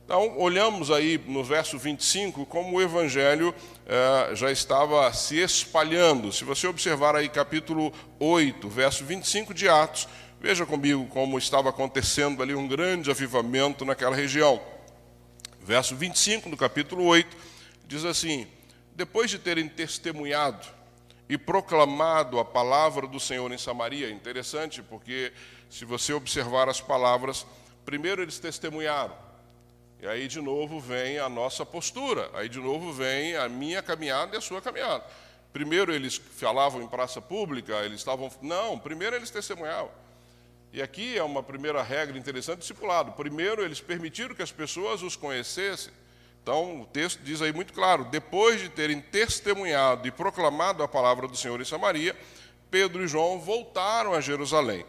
Então, 0.08 0.40
olhamos 0.40 0.90
aí 0.90 1.22
no 1.28 1.44
verso 1.44 1.78
25 1.78 2.46
como 2.46 2.78
o 2.78 2.82
evangelho 2.82 3.54
eh, 3.86 4.32
já 4.36 4.50
estava 4.50 5.12
se 5.12 5.38
espalhando. 5.38 6.32
Se 6.32 6.46
você 6.46 6.66
observar 6.66 7.14
aí 7.14 7.28
capítulo 7.28 7.92
8, 8.18 8.70
verso 8.70 9.04
25 9.04 9.54
de 9.54 9.68
Atos, 9.68 10.08
Veja 10.40 10.68
comigo 10.68 11.08
como 11.08 11.38
estava 11.38 11.70
acontecendo 11.70 12.44
ali 12.44 12.54
um 12.54 12.68
grande 12.68 13.10
avivamento 13.10 13.84
naquela 13.84 14.16
região. 14.16 14.62
Verso 15.60 15.96
25 15.96 16.50
do 16.50 16.56
capítulo 16.56 17.06
8 17.06 17.36
diz 17.88 18.06
assim: 18.06 18.48
Depois 18.96 19.32
de 19.32 19.40
terem 19.40 19.68
testemunhado 19.68 20.66
e 21.28 21.40
proclamado 21.40 22.40
a 22.40 22.46
palavra 22.46 23.08
do 23.08 23.20
Senhor 23.20 23.52
em 23.52 23.58
Samaria, 23.58 24.12
interessante 24.12 24.84
porque 24.84 25.34
se 25.72 25.86
você 25.86 26.14
observar 26.14 26.70
as 26.70 26.80
palavras, 26.80 27.46
primeiro 27.84 28.22
eles 28.22 28.38
testemunharam, 28.38 29.16
e 30.02 30.08
aí 30.08 30.28
de 30.28 30.40
novo 30.40 30.80
vem 30.80 31.18
a 31.20 31.28
nossa 31.28 31.66
postura, 31.66 32.30
aí 32.34 32.48
de 32.48 32.60
novo 32.60 32.92
vem 32.92 33.36
a 33.36 33.50
minha 33.50 33.82
caminhada 33.82 34.36
e 34.36 34.38
a 34.38 34.42
sua 34.42 34.62
caminhada. 34.62 35.04
Primeiro 35.52 35.94
eles 35.94 36.18
falavam 36.18 36.82
em 36.82 36.88
praça 36.88 37.20
pública, 37.20 37.74
eles 37.84 38.00
estavam. 38.00 38.30
Não, 38.42 38.78
primeiro 38.78 39.16
eles 39.16 39.32
testemunhavam. 39.32 39.92
E 40.72 40.82
aqui 40.82 41.18
é 41.18 41.24
uma 41.24 41.42
primeira 41.42 41.82
regra 41.82 42.18
interessante 42.18 42.60
discipulado. 42.60 43.14
Primeiro, 43.14 43.64
eles 43.64 43.82
permitiram 43.82 44.36
que 44.36 44.44
as 44.44 44.52
pessoas 44.52 45.02
os 45.02 45.16
conhecessem. 45.16 45.94
Então, 46.44 46.82
o 46.82 46.86
texto 46.86 47.20
diz 47.24 47.42
aí 47.42 47.52
muito 47.52 47.74
claro: 47.74 48.06
depois 48.06 48.62
de 48.62 48.70
terem 48.70 49.02
testemunhado 49.02 50.08
e 50.08 50.12
proclamado 50.12 50.84
a 50.84 50.88
palavra 50.88 51.28
do 51.28 51.36
Senhor 51.36 51.60
em 51.60 51.66
Samaria, 51.66 52.16
Pedro 52.70 53.04
e 53.04 53.08
João 53.08 53.40
voltaram 53.40 54.14
a 54.14 54.22
Jerusalém. 54.22 54.86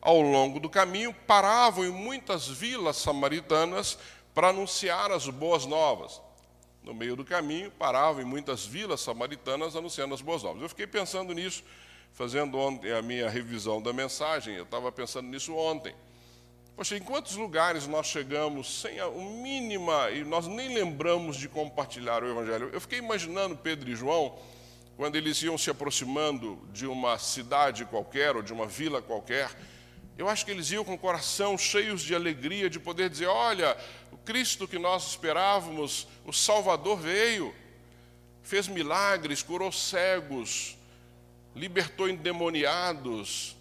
Ao 0.00 0.20
longo 0.20 0.58
do 0.58 0.70
caminho, 0.70 1.14
paravam 1.26 1.84
em 1.84 1.90
muitas 1.90 2.48
vilas 2.48 2.96
samaritanas 2.96 3.98
para 4.38 4.50
anunciar 4.50 5.10
as 5.10 5.26
boas 5.26 5.66
novas. 5.66 6.22
No 6.84 6.94
meio 6.94 7.16
do 7.16 7.24
caminho, 7.24 7.72
paravam 7.72 8.22
em 8.22 8.24
muitas 8.24 8.64
vilas 8.64 9.00
samaritanas 9.00 9.74
anunciando 9.74 10.14
as 10.14 10.20
boas 10.20 10.44
novas. 10.44 10.62
Eu 10.62 10.68
fiquei 10.68 10.86
pensando 10.86 11.34
nisso 11.34 11.64
fazendo 12.12 12.56
ontem 12.56 12.92
a 12.92 13.02
minha 13.02 13.28
revisão 13.28 13.82
da 13.82 13.92
mensagem, 13.92 14.54
eu 14.54 14.62
estava 14.62 14.92
pensando 14.92 15.26
nisso 15.26 15.56
ontem. 15.56 15.92
Poxa, 16.76 16.96
em 16.96 17.02
quantos 17.02 17.34
lugares 17.34 17.88
nós 17.88 18.06
chegamos 18.06 18.80
sem 18.80 19.00
a 19.00 19.10
mínima, 19.10 20.08
e 20.10 20.22
nós 20.22 20.46
nem 20.46 20.72
lembramos 20.72 21.36
de 21.36 21.48
compartilhar 21.48 22.22
o 22.22 22.30
Evangelho? 22.30 22.70
Eu 22.72 22.80
fiquei 22.80 23.00
imaginando 23.00 23.56
Pedro 23.56 23.90
e 23.90 23.96
João, 23.96 24.38
quando 24.96 25.16
eles 25.16 25.42
iam 25.42 25.58
se 25.58 25.68
aproximando 25.68 26.60
de 26.72 26.86
uma 26.86 27.18
cidade 27.18 27.84
qualquer, 27.84 28.36
ou 28.36 28.42
de 28.42 28.52
uma 28.52 28.66
vila 28.66 29.02
qualquer, 29.02 29.50
eu 30.18 30.28
acho 30.28 30.44
que 30.44 30.50
eles 30.50 30.68
iam 30.72 30.84
com 30.84 30.94
o 30.94 30.98
coração 30.98 31.56
cheios 31.56 32.02
de 32.02 32.12
alegria 32.12 32.68
de 32.68 32.80
poder 32.80 33.08
dizer: 33.08 33.26
olha, 33.26 33.78
o 34.10 34.16
Cristo 34.16 34.66
que 34.66 34.76
nós 34.76 35.10
esperávamos, 35.10 36.08
o 36.26 36.32
Salvador 36.32 36.98
veio, 36.98 37.54
fez 38.42 38.66
milagres, 38.66 39.42
curou 39.42 39.70
cegos, 39.70 40.76
libertou 41.54 42.08
endemoniados, 42.08 43.56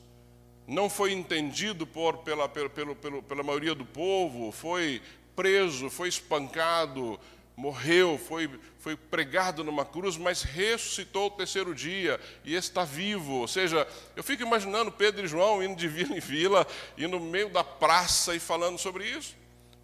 não 0.65 0.89
foi 0.89 1.13
entendido 1.13 1.85
por, 1.85 2.17
pela, 2.17 2.49
pela, 2.49 2.69
pela, 2.69 2.95
pela 3.21 3.43
maioria 3.43 3.75
do 3.75 3.85
povo, 3.85 4.51
foi 4.51 4.99
preso, 5.35 5.91
foi 5.91 6.09
espancado, 6.09 7.19
morreu, 7.57 8.17
foi, 8.19 8.47
foi 8.77 8.95
pregado 8.95 9.63
numa 9.63 9.83
cruz, 9.83 10.15
mas 10.15 10.43
ressuscitou 10.43 11.27
o 11.27 11.31
terceiro 11.31 11.73
dia 11.73 12.19
e 12.45 12.53
está 12.55 12.85
vivo. 12.85 13.33
Ou 13.33 13.47
seja, 13.47 13.85
eu 14.15 14.23
fico 14.23 14.43
imaginando 14.43 14.91
Pedro 14.91 15.25
e 15.25 15.27
João 15.27 15.63
indo 15.63 15.75
de 15.75 15.87
vila 15.87 16.15
em 16.15 16.19
vila, 16.21 16.67
indo 16.95 17.19
no 17.19 17.25
meio 17.25 17.49
da 17.49 17.63
praça 17.63 18.35
e 18.35 18.39
falando 18.39 18.77
sobre 18.77 19.05
isso 19.05 19.35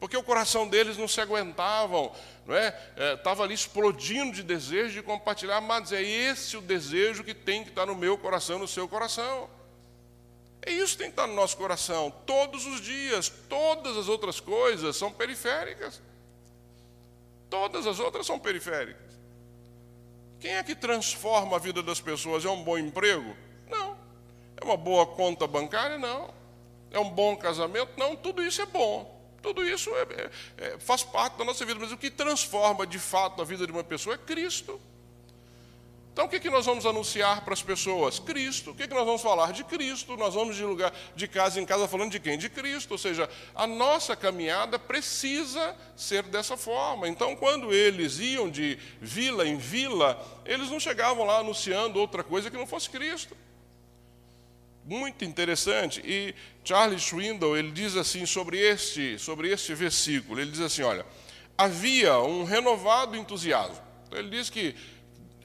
porque 0.04 0.18
o 0.18 0.24
coração 0.24 0.68
deles 0.68 0.98
não 0.98 1.08
se 1.08 1.22
aguentavam, 1.22 2.14
não 2.46 2.54
é? 2.54 2.78
Estava 3.16 3.44
é, 3.44 3.46
ali 3.46 3.54
explodindo 3.54 4.34
de 4.34 4.44
desejo 4.44 4.96
de 4.96 5.02
compartilhar, 5.02 5.62
mas 5.62 5.94
é 5.94 6.02
esse 6.02 6.58
o 6.58 6.62
desejo 6.62 7.24
que 7.24 7.34
tem 7.34 7.64
que 7.64 7.70
estar 7.70 7.86
no 7.86 7.96
meu 7.96 8.18
coração, 8.18 8.60
no 8.60 8.68
seu 8.68 8.86
coração. 8.86 9.50
É 10.62 10.74
isso 10.74 10.92
que 10.92 11.04
tem 11.04 11.08
que 11.08 11.14
estar 11.14 11.26
no 11.26 11.34
nosso 11.34 11.56
coração, 11.56 12.12
todos 12.26 12.66
os 12.66 12.82
dias. 12.82 13.32
Todas 13.48 13.96
as 13.96 14.10
outras 14.10 14.42
coisas 14.42 14.98
são 14.98 15.10
periféricas. 15.10 16.02
Todas 17.54 17.86
as 17.86 18.00
outras 18.00 18.26
são 18.26 18.40
periféricas. 18.40 19.14
Quem 20.40 20.56
é 20.56 20.64
que 20.64 20.74
transforma 20.74 21.56
a 21.56 21.60
vida 21.60 21.84
das 21.84 22.02
pessoas? 22.02 22.44
É 22.44 22.50
um 22.50 22.64
bom 22.64 22.80
emprego? 22.80 23.38
Não. 23.70 23.96
É 24.58 24.66
uma 24.66 24.76
boa 24.76 25.06
conta 25.06 25.46
bancária? 25.46 26.00
Não. 26.00 26.34
É 26.90 26.98
um 26.98 27.12
bom 27.12 27.38
casamento? 27.38 27.92
Não. 27.96 28.16
Tudo 28.16 28.42
isso 28.42 28.60
é 28.60 28.66
bom. 28.66 29.24
Tudo 29.40 29.64
isso 29.64 29.92
é, 29.92 30.02
é, 30.02 30.32
é, 30.66 30.80
faz 30.80 31.04
parte 31.04 31.38
da 31.38 31.46
nossa 31.46 31.64
vida. 31.64 31.80
Mas 31.80 31.92
o 31.92 31.98
que 31.98 32.10
transforma 32.10 32.88
de 32.88 32.98
fato 32.98 33.40
a 33.40 33.46
vida 33.46 33.68
de 33.68 33.72
uma 33.72 33.84
pessoa 33.84 34.16
é 34.16 34.18
Cristo. 34.18 34.82
Então, 36.14 36.26
o 36.26 36.30
que, 36.30 36.40
que 36.40 36.50
nós 36.52 36.68
vamos 36.68 36.86
anunciar 36.86 37.44
para 37.44 37.56
as 37.56 37.64
pessoas? 37.64 38.20
Cristo. 38.20 38.70
O 38.70 38.76
que, 38.76 38.88
que 38.88 38.94
nós 38.94 39.04
vamos 39.04 39.20
falar? 39.20 39.52
De 39.52 39.64
Cristo. 39.64 40.16
Nós 40.16 40.36
vamos 40.36 40.56
de 40.56 40.64
lugar 40.64 40.94
de 41.16 41.28
casa 41.28 41.60
em 41.60 41.66
casa 41.66 41.88
falando 41.88 42.12
de 42.12 42.20
quem? 42.20 42.38
De 42.38 42.50
Cristo. 42.50 42.92
Ou 42.92 43.00
seja, 43.00 43.28
a 43.56 43.66
nossa 43.66 44.16
caminhada 44.16 44.78
precisa 44.78 45.76
ser 45.98 46.22
dessa 46.22 46.56
forma. 46.56 47.08
Então, 47.08 47.36
quando 47.36 47.74
eles 47.74 48.20
iam 48.20 48.48
de 48.48 48.78
vila 49.02 49.48
em 49.48 49.58
vila, 49.58 50.24
eles 50.46 50.70
não 50.70 50.80
chegavam 50.80 51.26
lá 51.26 51.40
anunciando 51.40 52.00
outra 52.00 52.24
coisa 52.24 52.52
que 52.52 52.58
não 52.58 52.68
fosse 52.68 52.92
Cristo. 52.92 53.36
Muito 54.86 55.26
interessante. 55.26 56.00
E 56.06 56.36
Charles 56.64 57.02
Swindoll, 57.02 57.58
ele 57.58 57.72
diz 57.72 57.96
assim 57.96 58.28
sobre 58.28 58.60
este, 58.60 59.18
sobre 59.18 59.50
este 59.50 59.74
versículo. 59.74 60.40
Ele 60.40 60.52
diz 60.52 60.62
assim, 60.62 60.84
olha, 60.84 61.08
havia 61.58 62.20
um 62.20 62.44
renovado 62.44 63.18
entusiasmo. 63.18 63.82
Então, 64.06 64.20
ele 64.20 64.30
diz 64.30 64.52
que 64.52 64.76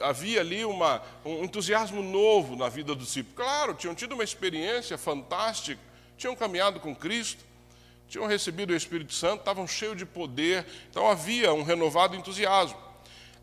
havia 0.01 0.41
ali 0.41 0.65
uma, 0.65 1.03
um 1.25 1.45
entusiasmo 1.45 2.03
novo 2.03 2.57
na 2.57 2.69
vida 2.69 2.95
do 2.95 3.05
discípulos. 3.05 3.37
Claro, 3.37 3.75
tinham 3.75 3.95
tido 3.95 4.13
uma 4.13 4.25
experiência 4.25 4.97
fantástica, 4.97 5.81
tinham 6.17 6.35
caminhado 6.35 6.81
com 6.81 6.95
Cristo, 6.95 7.45
tinham 8.09 8.27
recebido 8.27 8.73
o 8.73 8.77
Espírito 8.77 9.13
Santo, 9.13 9.41
estavam 9.41 9.67
cheios 9.67 9.97
de 9.97 10.07
poder, 10.07 10.67
então 10.91 11.09
havia 11.09 11.53
um 11.53 11.63
renovado 11.63 12.17
entusiasmo. 12.17 12.79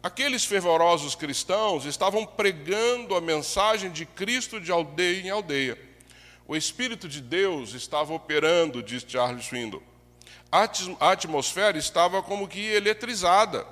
Aqueles 0.02 0.46
fervorosos 0.46 1.16
cristãos 1.16 1.86
estavam 1.86 2.26
pregando 2.26 3.16
a 3.16 3.22
mensagem 3.22 3.92
de 3.92 4.06
Cristo 4.06 4.62
de 4.62 4.72
aldeia 4.72 5.22
em 5.22 5.30
aldeia. 5.30 5.80
O 6.48 6.56
Espírito 6.56 7.08
de 7.08 7.22
Deus 7.22 7.74
estava 7.74 8.14
operando, 8.14 8.84
diz 8.84 9.04
Charles 9.08 9.46
Swindoll. 9.46 9.82
A 10.52 11.12
atmosfera 11.12 11.78
estava 11.78 12.22
como 12.22 12.48
que 12.48 12.60
eletrizada. 12.60 13.66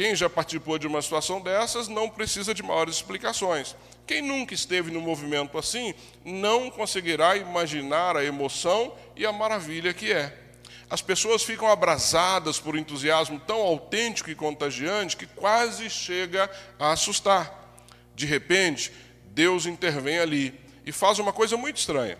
Quem 0.00 0.16
já 0.16 0.30
participou 0.30 0.78
de 0.78 0.86
uma 0.86 1.02
situação 1.02 1.42
dessas 1.42 1.86
não 1.86 2.08
precisa 2.08 2.54
de 2.54 2.62
maiores 2.62 2.94
explicações. 2.94 3.76
Quem 4.06 4.22
nunca 4.22 4.54
esteve 4.54 4.90
num 4.90 5.02
movimento 5.02 5.58
assim 5.58 5.92
não 6.24 6.70
conseguirá 6.70 7.36
imaginar 7.36 8.16
a 8.16 8.24
emoção 8.24 8.94
e 9.14 9.26
a 9.26 9.30
maravilha 9.30 9.92
que 9.92 10.10
é. 10.10 10.34
As 10.88 11.02
pessoas 11.02 11.42
ficam 11.42 11.68
abrasadas 11.68 12.58
por 12.58 12.74
um 12.74 12.78
entusiasmo 12.78 13.38
tão 13.40 13.58
autêntico 13.58 14.30
e 14.30 14.34
contagiante 14.34 15.18
que 15.18 15.26
quase 15.26 15.90
chega 15.90 16.50
a 16.78 16.92
assustar. 16.92 17.78
De 18.14 18.24
repente, 18.24 18.90
Deus 19.26 19.66
intervém 19.66 20.18
ali 20.18 20.58
e 20.86 20.92
faz 20.92 21.18
uma 21.18 21.30
coisa 21.30 21.58
muito 21.58 21.76
estranha 21.76 22.16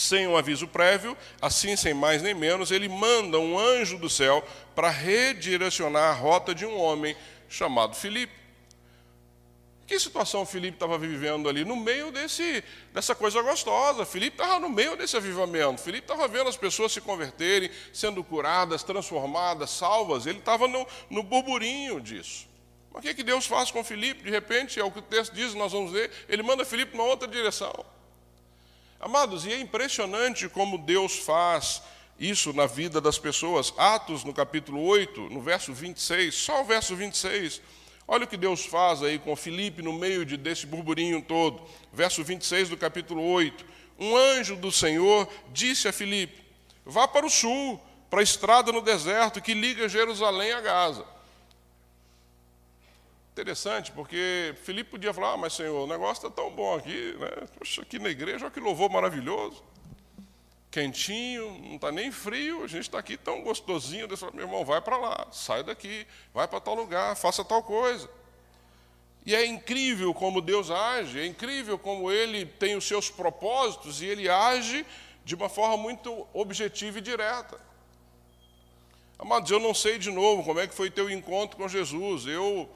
sem 0.00 0.26
um 0.26 0.36
aviso 0.36 0.66
prévio, 0.66 1.16
assim 1.42 1.76
sem 1.76 1.92
mais 1.92 2.22
nem 2.22 2.32
menos, 2.32 2.70
ele 2.70 2.88
manda 2.88 3.38
um 3.38 3.58
anjo 3.58 3.98
do 3.98 4.08
céu 4.08 4.42
para 4.74 4.88
redirecionar 4.88 6.10
a 6.10 6.14
rota 6.14 6.54
de 6.54 6.64
um 6.64 6.78
homem 6.80 7.14
chamado 7.48 7.94
Filipe. 7.94 8.32
Que 9.86 9.98
situação 9.98 10.46
Filipe 10.46 10.76
estava 10.76 10.96
vivendo 10.96 11.48
ali? 11.48 11.64
No 11.64 11.76
meio 11.76 12.10
desse, 12.12 12.64
dessa 12.94 13.14
coisa 13.14 13.42
gostosa. 13.42 14.06
Filipe 14.06 14.40
estava 14.40 14.60
no 14.60 14.68
meio 14.68 14.96
desse 14.96 15.16
avivamento. 15.16 15.82
Filipe 15.82 16.04
estava 16.04 16.28
vendo 16.28 16.48
as 16.48 16.56
pessoas 16.56 16.92
se 16.92 17.00
converterem, 17.00 17.70
sendo 17.92 18.22
curadas, 18.22 18.84
transformadas, 18.84 19.68
salvas. 19.70 20.26
Ele 20.26 20.38
estava 20.38 20.68
no, 20.68 20.86
no 21.10 21.24
burburinho 21.24 22.00
disso. 22.00 22.48
Mas 22.92 23.00
o 23.00 23.06
que, 23.06 23.14
que 23.14 23.24
Deus 23.24 23.46
faz 23.46 23.70
com 23.70 23.82
Filipe? 23.82 24.22
De 24.22 24.30
repente, 24.30 24.78
é 24.78 24.84
o 24.84 24.92
que 24.92 25.00
o 25.00 25.02
texto 25.02 25.34
diz, 25.34 25.54
nós 25.54 25.72
vamos 25.72 25.92
ler, 25.92 26.10
ele 26.28 26.42
manda 26.42 26.64
Filipe 26.64 26.96
numa 26.96 27.08
outra 27.08 27.26
direção. 27.26 27.84
Amados, 29.00 29.46
e 29.46 29.52
é 29.52 29.58
impressionante 29.58 30.46
como 30.46 30.76
Deus 30.76 31.20
faz 31.20 31.80
isso 32.18 32.52
na 32.52 32.66
vida 32.66 33.00
das 33.00 33.18
pessoas. 33.18 33.72
Atos, 33.78 34.24
no 34.24 34.34
capítulo 34.34 34.84
8, 34.84 35.22
no 35.30 35.40
verso 35.40 35.72
26, 35.72 36.34
só 36.34 36.60
o 36.60 36.66
verso 36.66 36.94
26. 36.94 37.62
Olha 38.06 38.24
o 38.24 38.26
que 38.26 38.36
Deus 38.36 38.66
faz 38.66 39.02
aí 39.02 39.18
com 39.18 39.34
Filipe 39.34 39.80
no 39.80 39.94
meio 39.94 40.26
de, 40.26 40.36
desse 40.36 40.66
burburinho 40.66 41.22
todo. 41.22 41.62
Verso 41.90 42.22
26 42.22 42.68
do 42.68 42.76
capítulo 42.76 43.22
8. 43.22 43.64
Um 43.98 44.14
anjo 44.14 44.54
do 44.54 44.70
Senhor 44.70 45.26
disse 45.50 45.88
a 45.88 45.92
Filipe: 45.94 46.44
Vá 46.84 47.08
para 47.08 47.24
o 47.24 47.30
sul, 47.30 47.80
para 48.10 48.20
a 48.20 48.22
estrada 48.22 48.70
no 48.70 48.82
deserto 48.82 49.40
que 49.40 49.54
liga 49.54 49.88
Jerusalém 49.88 50.52
a 50.52 50.60
Gaza. 50.60 51.06
Interessante, 53.40 53.90
porque 53.92 54.54
Filipe 54.64 54.90
podia 54.90 55.14
falar, 55.14 55.32
ah, 55.32 55.36
mas 55.38 55.54
Senhor, 55.54 55.84
o 55.84 55.86
negócio 55.86 56.26
está 56.26 56.30
tão 56.30 56.50
bom 56.50 56.74
aqui, 56.74 57.16
né? 57.18 57.48
Poxa, 57.58 57.80
aqui 57.80 57.98
na 57.98 58.10
igreja, 58.10 58.44
olha 58.44 58.50
que 58.50 58.60
louvor 58.60 58.90
maravilhoso. 58.90 59.64
Quentinho, 60.70 61.58
não 61.62 61.76
está 61.76 61.90
nem 61.90 62.12
frio, 62.12 62.62
a 62.62 62.66
gente 62.66 62.82
está 62.82 62.98
aqui 62.98 63.16
tão 63.16 63.40
gostosinho. 63.42 64.06
Deus 64.06 64.20
meu 64.34 64.44
irmão, 64.44 64.62
vai 64.62 64.82
para 64.82 64.98
lá, 64.98 65.26
sai 65.32 65.62
daqui, 65.62 66.06
vai 66.34 66.46
para 66.46 66.60
tal 66.60 66.74
lugar, 66.74 67.16
faça 67.16 67.42
tal 67.42 67.62
coisa. 67.62 68.10
E 69.24 69.34
é 69.34 69.46
incrível 69.46 70.12
como 70.12 70.42
Deus 70.42 70.70
age, 70.70 71.18
é 71.18 71.24
incrível 71.24 71.78
como 71.78 72.12
Ele 72.12 72.44
tem 72.44 72.76
os 72.76 72.86
seus 72.86 73.08
propósitos 73.08 74.02
e 74.02 74.04
Ele 74.04 74.28
age 74.28 74.84
de 75.24 75.34
uma 75.34 75.48
forma 75.48 75.78
muito 75.78 76.26
objetiva 76.34 76.98
e 76.98 77.00
direta. 77.00 77.58
Amados, 79.18 79.50
eu 79.50 79.58
não 79.58 79.72
sei 79.72 79.98
de 79.98 80.10
novo 80.10 80.44
como 80.44 80.60
é 80.60 80.66
que 80.66 80.74
foi 80.74 80.90
teu 80.90 81.10
encontro 81.10 81.56
com 81.56 81.66
Jesus. 81.66 82.26
Eu 82.26 82.68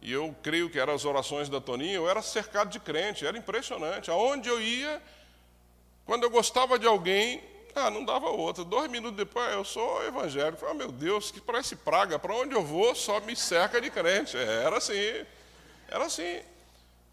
e 0.00 0.12
eu 0.12 0.34
creio 0.42 0.70
que 0.70 0.78
eram 0.78 0.94
as 0.94 1.04
orações 1.04 1.48
da 1.48 1.60
Toninha, 1.60 1.94
eu 1.94 2.08
era 2.08 2.22
cercado 2.22 2.70
de 2.70 2.78
crente, 2.78 3.26
era 3.26 3.36
impressionante. 3.36 4.10
Aonde 4.10 4.48
eu 4.48 4.60
ia, 4.60 5.02
quando 6.04 6.22
eu 6.22 6.30
gostava 6.30 6.78
de 6.78 6.86
alguém, 6.86 7.42
ah, 7.74 7.90
não 7.90 8.04
dava 8.04 8.28
outra. 8.28 8.64
Dois 8.64 8.90
minutos 8.90 9.16
depois, 9.16 9.52
eu 9.52 9.64
sou 9.64 10.04
evangélico. 10.04 10.64
Ah, 10.66 10.74
meu 10.74 10.90
Deus, 10.90 11.30
que 11.30 11.40
parece 11.40 11.76
praga. 11.76 12.18
Para 12.18 12.34
onde 12.34 12.54
eu 12.54 12.64
vou, 12.64 12.94
só 12.94 13.20
me 13.20 13.36
cerca 13.36 13.80
de 13.80 13.90
crente. 13.90 14.36
É, 14.36 14.64
era 14.64 14.78
assim. 14.78 15.26
Era 15.88 16.04
assim. 16.04 16.40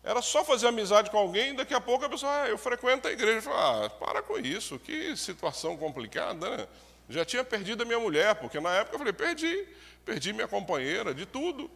Era 0.03 0.21
só 0.21 0.45
fazer 0.45 0.67
amizade 0.67 1.09
com 1.09 1.17
alguém, 1.17 1.55
daqui 1.55 1.73
a 1.73 1.81
pouco 1.81 2.05
a 2.05 2.09
pessoa, 2.09 2.43
ah, 2.43 2.47
eu 2.47 2.57
frequento 2.59 3.07
a 3.07 3.11
igreja. 3.11 3.49
Ah, 3.51 3.89
para 3.89 4.21
com 4.21 4.37
isso, 4.37 4.77
que 4.77 5.17
situação 5.17 5.75
complicada, 5.75 6.57
né? 6.57 6.67
Já 7.09 7.25
tinha 7.25 7.43
perdido 7.43 7.83
a 7.83 7.85
minha 7.85 7.99
mulher, 7.99 8.35
porque 8.35 8.59
na 8.59 8.71
época 8.71 8.95
eu 8.95 8.99
falei, 8.99 9.13
perdi, 9.13 9.67
perdi 10.03 10.31
minha 10.33 10.47
companheira, 10.47 11.13
de 11.13 11.25
tudo. 11.25 11.69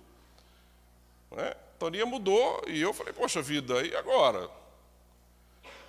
Né? 1.32 1.54
Toninha 1.78 2.06
mudou 2.06 2.62
e 2.68 2.82
eu 2.82 2.94
falei, 2.94 3.14
poxa 3.14 3.42
vida, 3.42 3.82
e 3.86 3.96
agora? 3.96 4.50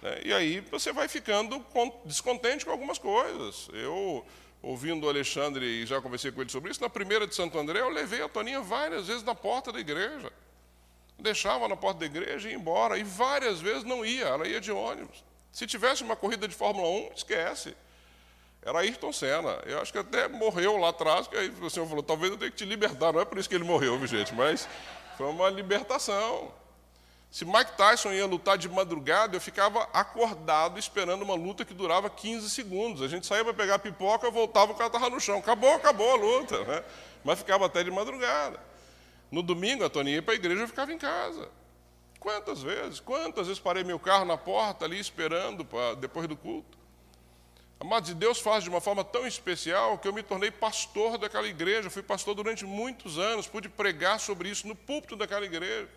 Né? 0.02 0.20
E 0.24 0.32
aí 0.32 0.60
você 0.60 0.92
vai 0.92 1.08
ficando 1.08 1.64
descontente 2.04 2.64
com 2.64 2.70
algumas 2.70 2.98
coisas. 2.98 3.68
Eu, 3.72 4.24
ouvindo 4.62 5.06
o 5.06 5.08
Alexandre, 5.08 5.64
e 5.64 5.86
já 5.86 6.00
conversei 6.00 6.30
com 6.30 6.40
ele 6.40 6.50
sobre 6.50 6.70
isso, 6.70 6.80
na 6.80 6.90
primeira 6.90 7.26
de 7.26 7.34
Santo 7.34 7.58
André, 7.58 7.80
eu 7.80 7.88
levei 7.88 8.22
a 8.22 8.28
Toninha 8.28 8.60
várias 8.60 9.06
vezes 9.06 9.22
na 9.22 9.34
porta 9.34 9.72
da 9.72 9.80
igreja. 9.80 10.32
Deixava 11.18 11.68
na 11.68 11.76
porta 11.76 12.00
da 12.00 12.06
igreja 12.06 12.48
e 12.48 12.52
ia 12.52 12.56
embora. 12.56 12.96
E 12.96 13.02
várias 13.02 13.60
vezes 13.60 13.84
não 13.84 14.04
ia, 14.04 14.26
ela 14.26 14.48
ia 14.48 14.60
de 14.60 14.72
ônibus. 14.72 15.22
Se 15.52 15.66
tivesse 15.66 16.02
uma 16.02 16.16
corrida 16.16 16.46
de 16.48 16.54
Fórmula 16.54 16.88
1, 16.88 17.12
esquece. 17.14 17.76
Era 18.62 18.80
Ayrton 18.80 19.12
Senna. 19.12 19.58
Eu 19.66 19.80
acho 19.80 19.92
que 19.92 19.98
até 19.98 20.28
morreu 20.28 20.76
lá 20.76 20.90
atrás, 20.90 21.26
que 21.26 21.36
aí 21.36 21.50
o 21.60 21.70
senhor 21.70 21.86
falou, 21.86 22.02
talvez 22.02 22.32
eu 22.32 22.38
tenha 22.38 22.50
que 22.50 22.56
te 22.56 22.64
libertar. 22.64 23.12
Não 23.12 23.20
é 23.20 23.24
por 23.24 23.38
isso 23.38 23.48
que 23.48 23.54
ele 23.54 23.64
morreu, 23.64 24.06
gente, 24.06 24.34
mas 24.34 24.68
foi 25.16 25.26
uma 25.26 25.48
libertação. 25.48 26.52
Se 27.30 27.44
Mike 27.44 27.76
Tyson 27.76 28.10
ia 28.10 28.26
lutar 28.26 28.58
de 28.58 28.68
madrugada, 28.68 29.36
eu 29.36 29.40
ficava 29.40 29.88
acordado 29.92 30.78
esperando 30.78 31.22
uma 31.22 31.34
luta 31.34 31.64
que 31.64 31.72
durava 31.72 32.10
15 32.10 32.50
segundos. 32.50 33.02
A 33.02 33.08
gente 33.08 33.24
saía 33.24 33.44
para 33.44 33.54
pegar 33.54 33.78
pipoca, 33.78 34.28
voltava, 34.30 34.72
o 34.72 34.74
cara 34.74 34.88
estava 34.88 35.08
no 35.08 35.20
chão. 35.20 35.38
Acabou, 35.38 35.72
acabou 35.74 36.10
a 36.10 36.16
luta. 36.16 36.64
Né? 36.64 36.84
Mas 37.22 37.38
ficava 37.38 37.66
até 37.66 37.84
de 37.84 37.90
madrugada. 37.90 38.58
No 39.30 39.42
domingo, 39.44 39.84
a 39.84 39.88
Toninha 39.88 40.16
ia 40.16 40.22
para 40.22 40.34
a 40.34 40.36
igreja, 40.36 40.62
eu 40.62 40.68
ficava 40.68 40.92
em 40.92 40.98
casa. 40.98 41.48
Quantas 42.18 42.62
vezes? 42.62 42.98
Quantas 42.98 43.46
vezes 43.46 43.62
parei 43.62 43.84
meu 43.84 43.98
carro 43.98 44.24
na 44.24 44.36
porta 44.36 44.84
ali 44.84 44.98
esperando 44.98 45.64
pra, 45.64 45.94
depois 45.94 46.26
do 46.26 46.36
culto? 46.36 46.79
Amados, 47.80 48.12
Deus 48.12 48.38
faz 48.38 48.62
de 48.62 48.68
uma 48.68 48.78
forma 48.78 49.02
tão 49.02 49.26
especial 49.26 49.96
que 49.96 50.06
eu 50.06 50.12
me 50.12 50.22
tornei 50.22 50.50
pastor 50.50 51.16
daquela 51.16 51.48
igreja. 51.48 51.88
Fui 51.88 52.02
pastor 52.02 52.34
durante 52.34 52.66
muitos 52.66 53.18
anos, 53.18 53.46
pude 53.46 53.70
pregar 53.70 54.20
sobre 54.20 54.50
isso 54.50 54.68
no 54.68 54.76
púlpito 54.76 55.16
daquela 55.16 55.46
igreja. 55.46 55.88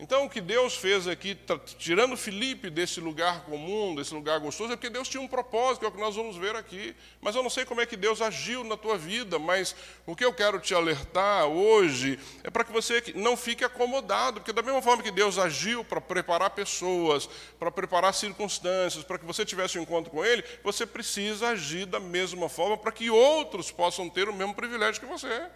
Então, 0.00 0.26
o 0.26 0.30
que 0.30 0.40
Deus 0.40 0.76
fez 0.76 1.08
aqui, 1.08 1.36
tirando 1.76 2.16
Felipe 2.16 2.70
desse 2.70 3.00
lugar 3.00 3.44
comum, 3.44 3.96
desse 3.96 4.14
lugar 4.14 4.38
gostoso, 4.38 4.72
é 4.72 4.76
porque 4.76 4.88
Deus 4.88 5.08
tinha 5.08 5.20
um 5.20 5.26
propósito, 5.26 5.80
que 5.80 5.86
é 5.86 5.88
o 5.88 5.92
que 5.92 5.98
nós 5.98 6.14
vamos 6.14 6.36
ver 6.36 6.54
aqui. 6.54 6.94
Mas 7.20 7.34
eu 7.34 7.42
não 7.42 7.50
sei 7.50 7.64
como 7.64 7.80
é 7.80 7.86
que 7.86 7.96
Deus 7.96 8.22
agiu 8.22 8.62
na 8.62 8.76
tua 8.76 8.96
vida, 8.96 9.40
mas 9.40 9.74
o 10.06 10.14
que 10.14 10.24
eu 10.24 10.32
quero 10.32 10.60
te 10.60 10.72
alertar 10.72 11.46
hoje 11.46 12.16
é 12.44 12.50
para 12.50 12.62
que 12.62 12.70
você 12.70 13.02
não 13.16 13.36
fique 13.36 13.64
acomodado, 13.64 14.38
porque 14.38 14.52
da 14.52 14.62
mesma 14.62 14.80
forma 14.80 15.02
que 15.02 15.10
Deus 15.10 15.36
agiu 15.36 15.84
para 15.84 16.00
preparar 16.00 16.50
pessoas, 16.50 17.28
para 17.58 17.72
preparar 17.72 18.14
circunstâncias, 18.14 19.02
para 19.02 19.18
que 19.18 19.26
você 19.26 19.44
tivesse 19.44 19.80
um 19.80 19.82
encontro 19.82 20.12
com 20.12 20.24
Ele, 20.24 20.44
você 20.62 20.86
precisa 20.86 21.48
agir 21.48 21.86
da 21.86 21.98
mesma 21.98 22.48
forma 22.48 22.78
para 22.78 22.92
que 22.92 23.10
outros 23.10 23.72
possam 23.72 24.08
ter 24.08 24.28
o 24.28 24.32
mesmo 24.32 24.54
privilégio 24.54 25.00
que 25.00 25.08
você. 25.08 25.48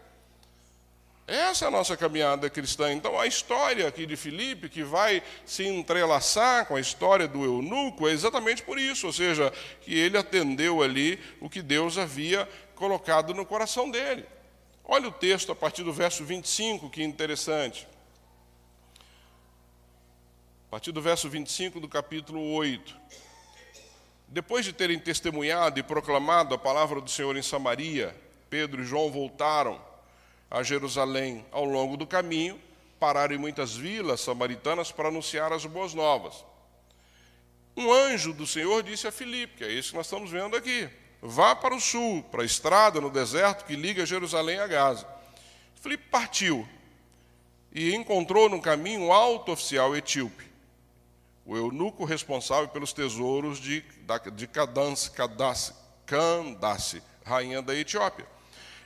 Essa 1.32 1.64
é 1.64 1.68
a 1.68 1.70
nossa 1.70 1.96
caminhada 1.96 2.50
cristã. 2.50 2.92
Então, 2.92 3.18
a 3.18 3.26
história 3.26 3.88
aqui 3.88 4.04
de 4.04 4.16
Filipe, 4.16 4.68
que 4.68 4.82
vai 4.82 5.22
se 5.46 5.66
entrelaçar 5.66 6.66
com 6.66 6.76
a 6.76 6.80
história 6.80 7.26
do 7.26 7.42
eunuco, 7.42 8.06
é 8.06 8.12
exatamente 8.12 8.62
por 8.62 8.78
isso, 8.78 9.06
ou 9.06 9.14
seja, 9.14 9.50
que 9.80 9.98
ele 9.98 10.18
atendeu 10.18 10.82
ali 10.82 11.18
o 11.40 11.48
que 11.48 11.62
Deus 11.62 11.96
havia 11.96 12.46
colocado 12.74 13.32
no 13.32 13.46
coração 13.46 13.90
dele. 13.90 14.26
Olha 14.84 15.08
o 15.08 15.10
texto 15.12 15.50
a 15.50 15.56
partir 15.56 15.82
do 15.82 15.90
verso 15.90 16.22
25, 16.22 16.90
que 16.90 17.02
interessante. 17.02 17.88
A 20.68 20.70
partir 20.72 20.92
do 20.92 21.00
verso 21.00 21.30
25 21.30 21.80
do 21.80 21.88
capítulo 21.88 22.52
8. 22.52 22.94
Depois 24.28 24.66
de 24.66 24.74
terem 24.74 24.98
testemunhado 24.98 25.80
e 25.80 25.82
proclamado 25.82 26.54
a 26.54 26.58
palavra 26.58 27.00
do 27.00 27.10
Senhor 27.10 27.34
em 27.38 27.42
Samaria, 27.42 28.14
Pedro 28.50 28.82
e 28.82 28.84
João 28.84 29.10
voltaram 29.10 29.91
a 30.52 30.62
Jerusalém 30.62 31.46
ao 31.50 31.64
longo 31.64 31.96
do 31.96 32.06
caminho, 32.06 32.60
pararam 33.00 33.34
em 33.34 33.38
muitas 33.38 33.74
vilas 33.74 34.20
samaritanas 34.20 34.92
para 34.92 35.08
anunciar 35.08 35.50
as 35.50 35.64
boas 35.64 35.94
novas. 35.94 36.44
Um 37.74 37.90
anjo 37.90 38.34
do 38.34 38.46
Senhor 38.46 38.82
disse 38.82 39.08
a 39.08 39.12
Filipe, 39.12 39.56
que 39.56 39.64
é 39.64 39.72
isso 39.72 39.92
que 39.92 39.96
nós 39.96 40.04
estamos 40.04 40.30
vendo 40.30 40.54
aqui: 40.54 40.90
vá 41.22 41.56
para 41.56 41.74
o 41.74 41.80
sul, 41.80 42.22
para 42.24 42.42
a 42.42 42.44
estrada 42.44 43.00
no 43.00 43.08
deserto 43.08 43.64
que 43.64 43.74
liga 43.74 44.04
Jerusalém 44.04 44.58
a 44.58 44.66
Gaza. 44.66 45.08
Filipe 45.80 46.04
partiu 46.10 46.68
e 47.72 47.94
encontrou 47.94 48.50
no 48.50 48.60
caminho 48.60 49.06
um 49.06 49.12
alto 49.12 49.52
oficial 49.52 49.96
etíope, 49.96 50.44
o 51.46 51.56
eunuco 51.56 52.04
responsável 52.04 52.68
pelos 52.68 52.92
tesouros 52.92 53.58
de, 53.58 53.82
de 54.34 54.46
Candace, 56.06 57.02
rainha 57.24 57.62
da 57.62 57.74
Etiópia. 57.74 58.26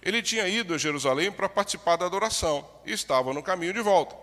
Ele 0.07 0.23
tinha 0.23 0.47
ido 0.47 0.73
a 0.73 0.79
Jerusalém 0.79 1.33
para 1.33 1.49
participar 1.49 1.97
da 1.97 2.07
adoração 2.07 2.64
e 2.87 2.92
estava 2.92 3.35
no 3.35 3.42
caminho 3.42 3.73
de 3.73 3.81
volta. 3.81 4.14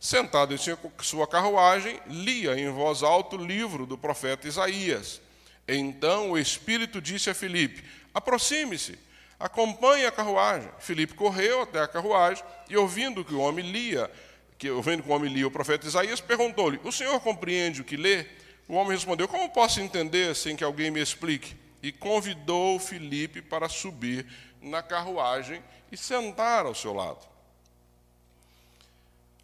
Sentado 0.00 0.52
em 0.52 0.58
sua 1.00 1.28
carruagem, 1.28 2.00
lia 2.08 2.58
em 2.58 2.68
voz 2.70 3.04
alta 3.04 3.36
o 3.36 3.46
livro 3.46 3.86
do 3.86 3.96
profeta 3.96 4.48
Isaías. 4.48 5.20
Então 5.68 6.32
o 6.32 6.38
Espírito 6.38 7.00
disse 7.00 7.30
a 7.30 7.34
Filipe: 7.34 7.84
Aproxime-se, 8.12 8.98
acompanhe 9.38 10.06
a 10.06 10.10
carruagem. 10.10 10.68
Filipe 10.80 11.14
correu 11.14 11.62
até 11.62 11.80
a 11.82 11.86
carruagem 11.86 12.42
e, 12.68 12.76
ouvindo 12.76 13.24
que 13.24 13.32
o 13.32 13.38
homem 13.38 13.70
lia, 13.70 14.10
que, 14.58 14.68
ouvindo 14.68 15.04
que 15.04 15.08
o 15.08 15.12
homem 15.12 15.32
lia 15.32 15.46
o 15.46 15.52
profeta 15.52 15.86
Isaías, 15.86 16.20
perguntou-lhe: 16.20 16.80
O 16.82 16.90
senhor 16.90 17.20
compreende 17.20 17.80
o 17.80 17.84
que 17.84 17.96
lê? 17.96 18.26
O 18.66 18.74
homem 18.74 18.90
respondeu: 18.90 19.28
Como 19.28 19.48
posso 19.50 19.80
entender 19.80 20.34
sem 20.34 20.56
que 20.56 20.64
alguém 20.64 20.90
me 20.90 21.00
explique? 21.00 21.54
E 21.80 21.92
convidou 21.92 22.76
Filipe 22.80 23.40
para 23.40 23.68
subir 23.68 24.26
na 24.60 24.82
carruagem 24.82 25.62
e 25.90 25.96
sentar 25.96 26.66
ao 26.66 26.74
seu 26.74 26.92
lado. 26.92 27.26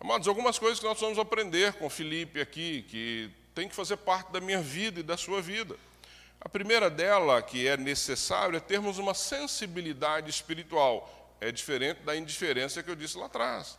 Amados, 0.01 0.29
algumas 0.29 0.59
coisas 0.59 0.79
que 0.79 0.85
nós 0.85 1.01
vamos 1.01 1.19
aprender 1.19 1.73
com 1.75 1.89
Felipe 1.89 2.41
aqui, 2.41 2.83
que 2.89 3.31
tem 3.55 3.69
que 3.69 3.75
fazer 3.75 3.97
parte 3.97 4.33
da 4.33 4.41
minha 4.41 4.61
vida 4.61 5.01
e 5.01 5.03
da 5.03 5.17
sua 5.17 5.41
vida. 5.41 5.77
A 6.41 6.49
primeira 6.49 6.91
dela, 6.91 7.41
que 7.41 7.67
é 7.67 7.77
necessário, 7.77 8.57
é 8.57 8.61
termos 8.61 8.99
uma 8.99 9.15
sensibilidade 9.15 10.29
espiritual. 10.29 11.37
É 11.41 11.51
diferente 11.51 12.03
da 12.03 12.15
indiferença 12.15 12.83
que 12.83 12.91
eu 12.91 12.95
disse 12.95 13.17
lá 13.17 13.27
atrás. 13.27 13.79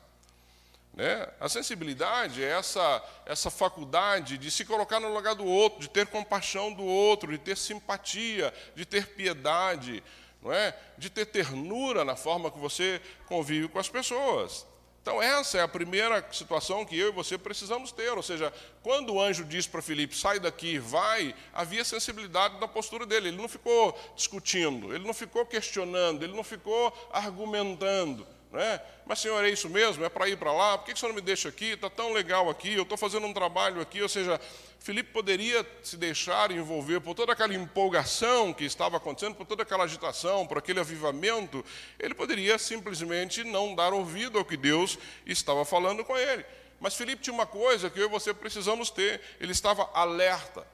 Né? 0.95 1.27
A 1.39 1.49
sensibilidade 1.49 2.43
é 2.43 2.47
essa, 2.47 3.03
essa 3.25 3.51
faculdade 3.51 4.37
de 4.37 4.49
se 4.49 4.63
colocar 4.63 4.99
no 4.99 5.13
lugar 5.13 5.35
do 5.35 5.45
outro, 5.45 5.81
de 5.81 5.89
ter 5.89 6.07
compaixão 6.07 6.73
do 6.73 6.83
outro, 6.83 7.33
de 7.33 7.37
ter 7.37 7.57
simpatia, 7.57 8.53
de 8.75 8.85
ter 8.85 9.07
piedade, 9.07 10.01
não 10.45 10.53
é? 10.53 10.77
De 10.95 11.09
ter 11.09 11.25
ternura 11.25 12.05
na 12.05 12.15
forma 12.15 12.51
que 12.51 12.59
você 12.59 13.01
convive 13.25 13.67
com 13.67 13.79
as 13.79 13.89
pessoas. 13.89 14.65
Então, 15.01 15.21
essa 15.21 15.57
é 15.57 15.61
a 15.61 15.67
primeira 15.67 16.25
situação 16.31 16.85
que 16.85 16.97
eu 16.97 17.09
e 17.09 17.11
você 17.11 17.37
precisamos 17.37 17.91
ter. 17.91 18.11
Ou 18.11 18.23
seja, 18.23 18.53
quando 18.81 19.13
o 19.13 19.21
anjo 19.21 19.43
diz 19.43 19.67
para 19.67 19.81
Filipe, 19.81 20.15
sai 20.15 20.39
daqui, 20.39 20.79
vai, 20.79 21.35
havia 21.53 21.83
sensibilidade 21.83 22.59
na 22.59 22.67
postura 22.67 23.05
dele. 23.05 23.29
Ele 23.29 23.37
não 23.37 23.47
ficou 23.47 23.99
discutindo, 24.15 24.93
ele 24.93 25.05
não 25.05 25.13
ficou 25.13 25.45
questionando, 25.45 26.23
ele 26.23 26.35
não 26.35 26.43
ficou 26.43 26.91
argumentando. 27.11 28.25
Não 28.55 28.61
é? 28.61 28.81
Mas, 29.05 29.19
senhor, 29.19 29.43
é 29.43 29.49
isso 29.49 29.69
mesmo? 29.69 30.05
É 30.05 30.07
para 30.07 30.29
ir 30.29 30.37
para 30.37 30.53
lá? 30.53 30.77
Por 30.77 30.85
que 30.85 30.93
o 30.93 30.97
senhor 30.97 31.09
não 31.09 31.15
me 31.15 31.21
deixa 31.21 31.49
aqui? 31.49 31.71
Está 31.71 31.89
tão 31.89 32.13
legal 32.13 32.49
aqui, 32.49 32.73
eu 32.73 32.83
estou 32.83 32.97
fazendo 32.97 33.27
um 33.27 33.33
trabalho 33.33 33.81
aqui. 33.81 34.01
Ou 34.01 34.07
seja, 34.07 34.39
Filipe 34.79 35.11
poderia 35.11 35.67
se 35.83 35.97
deixar 35.97 36.51
envolver 36.51 37.01
por 37.01 37.13
toda 37.13 37.33
aquela 37.33 37.53
empolgação 37.53 38.53
que 38.53 38.63
estava 38.63 38.95
acontecendo, 38.95 39.35
por 39.35 39.45
toda 39.45 39.63
aquela 39.63 39.83
agitação, 39.83 40.47
por 40.47 40.57
aquele 40.57 40.79
avivamento, 40.79 41.65
ele 41.99 42.13
poderia 42.13 42.57
simplesmente 42.57 43.43
não 43.43 43.75
dar 43.75 43.91
ouvido 43.91 44.39
ao 44.39 44.45
que 44.45 44.55
Deus 44.55 44.97
estava 45.25 45.65
falando 45.65 46.05
com 46.05 46.17
ele. 46.17 46.45
Mas 46.79 46.95
Filipe 46.95 47.23
tinha 47.23 47.33
uma 47.33 47.45
coisa 47.45 47.89
que 47.89 47.99
eu 47.99 48.05
e 48.05 48.09
você 48.09 48.33
precisamos 48.33 48.89
ter: 48.89 49.19
ele 49.37 49.51
estava 49.51 49.89
alerta. 49.93 50.65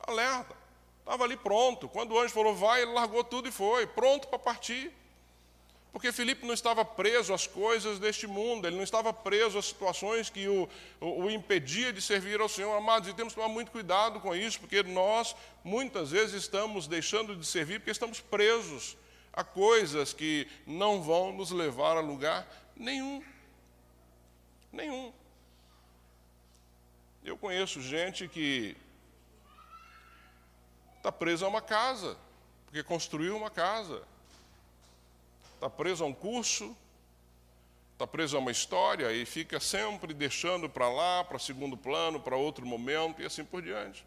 Alerta. 0.00 0.56
Estava 0.98 1.22
ali 1.22 1.36
pronto. 1.36 1.88
Quando 1.88 2.12
o 2.12 2.18
anjo 2.18 2.34
falou, 2.34 2.56
vai, 2.56 2.82
ele 2.82 2.92
largou 2.92 3.22
tudo 3.22 3.48
e 3.48 3.52
foi, 3.52 3.86
pronto 3.86 4.26
para 4.26 4.38
partir. 4.38 4.92
Porque 5.92 6.12
Filipe 6.12 6.46
não 6.46 6.54
estava 6.54 6.84
preso 6.84 7.34
às 7.34 7.46
coisas 7.46 7.98
deste 7.98 8.26
mundo, 8.26 8.66
ele 8.66 8.76
não 8.76 8.84
estava 8.84 9.12
preso 9.12 9.58
às 9.58 9.66
situações 9.66 10.30
que 10.30 10.46
o, 10.46 10.68
o, 11.00 11.24
o, 11.24 11.30
impedia 11.30 11.92
de 11.92 12.00
servir 12.00 12.40
ao 12.40 12.48
Senhor. 12.48 12.76
Amados, 12.76 13.08
e 13.08 13.14
temos 13.14 13.32
que 13.32 13.40
tomar 13.40 13.52
muito 13.52 13.72
cuidado 13.72 14.20
com 14.20 14.34
isso, 14.34 14.60
porque 14.60 14.82
nós 14.84 15.34
muitas 15.64 16.12
vezes 16.12 16.34
estamos 16.34 16.86
deixando 16.86 17.34
de 17.34 17.44
servir 17.44 17.80
porque 17.80 17.90
estamos 17.90 18.20
presos 18.20 18.96
a 19.32 19.42
coisas 19.42 20.12
que 20.12 20.46
não 20.64 21.02
vão 21.02 21.32
nos 21.32 21.50
levar 21.50 21.96
a 21.96 22.00
lugar 22.00 22.46
nenhum. 22.76 23.22
Nenhum. 24.72 25.12
Eu 27.24 27.36
conheço 27.36 27.82
gente 27.82 28.28
que 28.28 28.76
está 30.98 31.10
presa 31.10 31.46
a 31.46 31.48
uma 31.48 31.60
casa, 31.60 32.16
porque 32.66 32.82
construiu 32.84 33.36
uma 33.36 33.50
casa 33.50 34.02
está 35.60 35.68
preso 35.68 36.02
a 36.02 36.06
um 36.06 36.14
curso, 36.14 36.74
está 37.92 38.06
preso 38.06 38.34
a 38.34 38.40
uma 38.40 38.50
história 38.50 39.12
e 39.12 39.26
fica 39.26 39.60
sempre 39.60 40.14
deixando 40.14 40.70
para 40.70 40.88
lá, 40.88 41.22
para 41.22 41.38
segundo 41.38 41.76
plano, 41.76 42.18
para 42.18 42.34
outro 42.34 42.64
momento 42.64 43.20
e 43.20 43.26
assim 43.26 43.44
por 43.44 43.60
diante. 43.60 44.02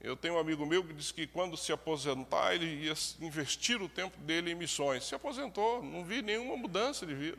Eu 0.00 0.16
tenho 0.16 0.34
um 0.34 0.38
amigo 0.38 0.64
meu 0.64 0.84
que 0.84 0.92
disse 0.92 1.12
que 1.12 1.26
quando 1.26 1.56
se 1.56 1.72
aposentar, 1.72 2.54
ele 2.54 2.84
ia 2.84 2.94
investir 3.20 3.82
o 3.82 3.88
tempo 3.88 4.16
dele 4.18 4.52
em 4.52 4.54
missões. 4.54 5.04
Se 5.04 5.16
aposentou, 5.16 5.82
não 5.82 6.04
vi 6.04 6.22
nenhuma 6.22 6.56
mudança 6.56 7.04
de 7.04 7.12
vida. 7.12 7.38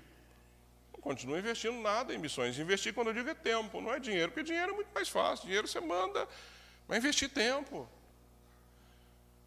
Não 0.92 1.00
continua 1.00 1.40
investindo 1.40 1.80
nada 1.80 2.14
em 2.14 2.18
missões. 2.18 2.60
Investir, 2.60 2.94
quando 2.94 3.08
eu 3.08 3.14
digo, 3.14 3.30
é 3.30 3.34
tempo, 3.34 3.80
não 3.80 3.94
é 3.94 4.00
dinheiro, 4.00 4.30
porque 4.30 4.44
dinheiro 4.44 4.74
é 4.74 4.76
muito 4.76 4.90
mais 4.94 5.08
fácil. 5.08 5.46
Dinheiro 5.46 5.70
você 5.70 5.80
manda, 5.80 6.28
mas 6.86 6.98
investir 6.98 7.30
tempo. 7.30 7.88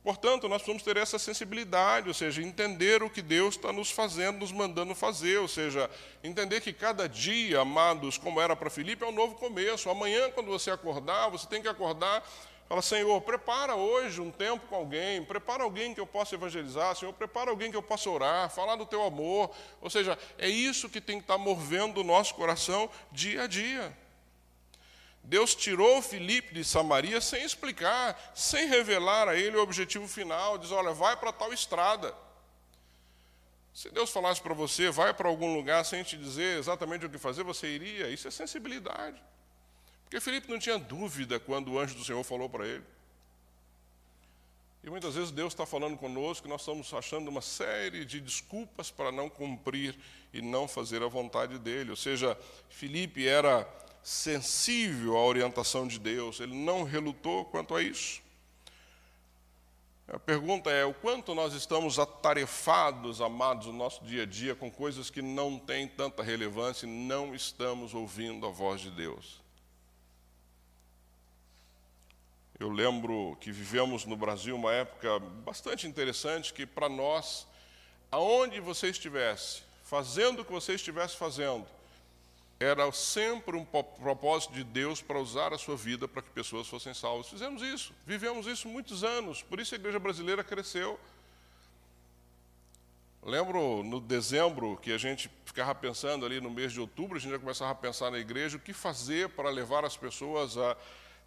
Portanto, 0.02 0.48
nós 0.48 0.62
precisamos 0.62 0.82
ter 0.82 0.96
essa 0.96 1.18
sensibilidade, 1.18 2.08
ou 2.08 2.14
seja, 2.14 2.40
entender 2.42 3.02
o 3.02 3.10
que 3.10 3.20
Deus 3.20 3.56
está 3.56 3.70
nos 3.70 3.90
fazendo, 3.90 4.38
nos 4.38 4.50
mandando 4.50 4.94
fazer, 4.94 5.38
ou 5.38 5.48
seja, 5.48 5.90
entender 6.24 6.62
que 6.62 6.72
cada 6.72 7.06
dia, 7.06 7.60
amados, 7.60 8.16
como 8.16 8.40
era 8.40 8.56
para 8.56 8.70
Filipe, 8.70 9.04
é 9.04 9.06
um 9.06 9.12
novo 9.12 9.34
começo. 9.34 9.90
Amanhã, 9.90 10.30
quando 10.30 10.46
você 10.46 10.70
acordar, 10.70 11.28
você 11.28 11.46
tem 11.46 11.60
que 11.60 11.68
acordar, 11.68 12.26
fala, 12.66 12.80
Senhor, 12.80 13.20
prepara 13.20 13.76
hoje 13.76 14.22
um 14.22 14.30
tempo 14.30 14.66
com 14.68 14.76
alguém, 14.76 15.22
prepara 15.22 15.64
alguém 15.64 15.92
que 15.92 16.00
eu 16.00 16.06
possa 16.06 16.34
evangelizar, 16.34 16.96
Senhor, 16.96 17.12
prepara 17.12 17.50
alguém 17.50 17.70
que 17.70 17.76
eu 17.76 17.82
possa 17.82 18.08
orar, 18.08 18.48
falar 18.48 18.76
do 18.76 18.86
teu 18.86 19.02
amor. 19.02 19.50
Ou 19.82 19.90
seja, 19.90 20.18
é 20.38 20.48
isso 20.48 20.88
que 20.88 21.02
tem 21.02 21.18
que 21.18 21.24
estar 21.24 21.36
movendo 21.36 22.00
o 22.00 22.04
nosso 22.04 22.34
coração 22.34 22.88
dia 23.12 23.42
a 23.42 23.46
dia. 23.46 23.94
Deus 25.22 25.54
tirou 25.54 26.02
Filipe 26.02 26.54
de 26.54 26.64
Samaria 26.64 27.20
sem 27.20 27.44
explicar, 27.44 28.32
sem 28.34 28.66
revelar 28.66 29.28
a 29.28 29.36
ele 29.36 29.56
o 29.56 29.62
objetivo 29.62 30.08
final. 30.08 30.58
Diz: 30.58 30.72
olha, 30.72 30.92
vai 30.92 31.16
para 31.16 31.32
tal 31.32 31.52
estrada. 31.52 32.14
Se 33.72 33.88
Deus 33.90 34.10
falasse 34.10 34.40
para 34.40 34.54
você, 34.54 34.90
vai 34.90 35.14
para 35.14 35.28
algum 35.28 35.54
lugar 35.54 35.84
sem 35.84 36.02
te 36.02 36.16
dizer 36.16 36.58
exatamente 36.58 37.06
o 37.06 37.10
que 37.10 37.18
fazer, 37.18 37.44
você 37.44 37.68
iria. 37.68 38.08
Isso 38.08 38.26
é 38.26 38.30
sensibilidade. 38.30 39.22
Porque 40.04 40.20
Filipe 40.20 40.50
não 40.50 40.58
tinha 40.58 40.78
dúvida 40.78 41.38
quando 41.38 41.72
o 41.72 41.78
anjo 41.78 41.94
do 41.94 42.04
Senhor 42.04 42.22
falou 42.24 42.48
para 42.50 42.66
ele. 42.66 42.84
E 44.82 44.88
muitas 44.88 45.14
vezes 45.14 45.30
Deus 45.30 45.52
está 45.52 45.66
falando 45.66 45.96
conosco 45.96 46.46
e 46.46 46.50
nós 46.50 46.62
estamos 46.62 46.92
achando 46.94 47.28
uma 47.28 47.42
série 47.42 48.04
de 48.04 48.20
desculpas 48.20 48.90
para 48.90 49.12
não 49.12 49.28
cumprir 49.28 49.94
e 50.32 50.40
não 50.40 50.66
fazer 50.66 51.02
a 51.02 51.06
vontade 51.06 51.58
dele. 51.58 51.90
Ou 51.90 51.96
seja, 51.96 52.36
Filipe 52.70 53.28
era 53.28 53.68
sensível 54.02 55.16
à 55.16 55.24
orientação 55.24 55.86
de 55.86 55.98
Deus, 55.98 56.40
ele 56.40 56.54
não 56.54 56.84
relutou 56.84 57.44
quanto 57.44 57.74
a 57.74 57.82
isso. 57.82 58.22
A 60.08 60.18
pergunta 60.18 60.70
é: 60.70 60.84
o 60.84 60.92
quanto 60.92 61.34
nós 61.34 61.54
estamos 61.54 61.98
atarefados, 61.98 63.20
amados, 63.20 63.68
no 63.68 63.72
nosso 63.72 64.04
dia 64.04 64.24
a 64.24 64.26
dia 64.26 64.54
com 64.56 64.70
coisas 64.70 65.08
que 65.08 65.22
não 65.22 65.58
têm 65.58 65.86
tanta 65.86 66.22
relevância 66.22 66.84
e 66.84 66.88
não 66.88 67.34
estamos 67.34 67.94
ouvindo 67.94 68.44
a 68.46 68.50
voz 68.50 68.80
de 68.80 68.90
Deus? 68.90 69.40
Eu 72.58 72.68
lembro 72.68 73.38
que 73.40 73.52
vivemos 73.52 74.04
no 74.04 74.16
Brasil 74.16 74.54
uma 74.54 74.72
época 74.72 75.18
bastante 75.18 75.86
interessante 75.86 76.52
que 76.52 76.66
para 76.66 76.88
nós, 76.88 77.46
aonde 78.10 78.60
você 78.60 78.88
estivesse, 78.88 79.62
fazendo 79.82 80.42
o 80.42 80.44
que 80.44 80.52
você 80.52 80.74
estivesse 80.74 81.16
fazendo, 81.16 81.66
era 82.60 82.92
sempre 82.92 83.56
um 83.56 83.64
propósito 83.64 84.52
de 84.52 84.62
Deus 84.62 85.00
para 85.00 85.18
usar 85.18 85.52
a 85.52 85.58
sua 85.58 85.76
vida 85.76 86.06
para 86.06 86.20
que 86.20 86.30
pessoas 86.30 86.68
fossem 86.68 86.92
salvas. 86.94 87.28
Fizemos 87.28 87.62
isso, 87.62 87.92
vivemos 88.06 88.46
isso 88.46 88.68
muitos 88.68 89.02
anos, 89.02 89.42
por 89.42 89.58
isso 89.58 89.74
a 89.74 89.78
igreja 89.78 89.98
brasileira 89.98 90.44
cresceu. 90.44 91.00
Lembro 93.22 93.82
no 93.82 93.98
dezembro 93.98 94.76
que 94.76 94.92
a 94.92 94.98
gente 94.98 95.30
ficava 95.44 95.74
pensando 95.74 96.24
ali 96.24 96.40
no 96.40 96.50
mês 96.50 96.72
de 96.72 96.80
outubro, 96.80 97.16
a 97.16 97.20
gente 97.20 97.32
já 97.32 97.38
começava 97.38 97.72
a 97.72 97.74
pensar 97.74 98.10
na 98.10 98.18
igreja 98.18 98.56
o 98.56 98.60
que 98.60 98.72
fazer 98.72 99.30
para 99.30 99.50
levar 99.50 99.84
as 99.84 99.96
pessoas 99.96 100.56
a 100.56 100.76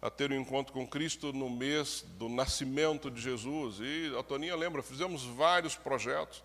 a 0.04 0.10
ter 0.10 0.30
um 0.30 0.38
encontro 0.38 0.70
com 0.70 0.86
Cristo 0.86 1.32
no 1.32 1.48
mês 1.48 2.04
do 2.18 2.28
nascimento 2.28 3.10
de 3.10 3.22
Jesus. 3.22 3.76
E 3.80 4.14
a 4.18 4.22
Toninha 4.22 4.54
lembra, 4.54 4.82
fizemos 4.82 5.24
vários 5.24 5.76
projetos. 5.76 6.44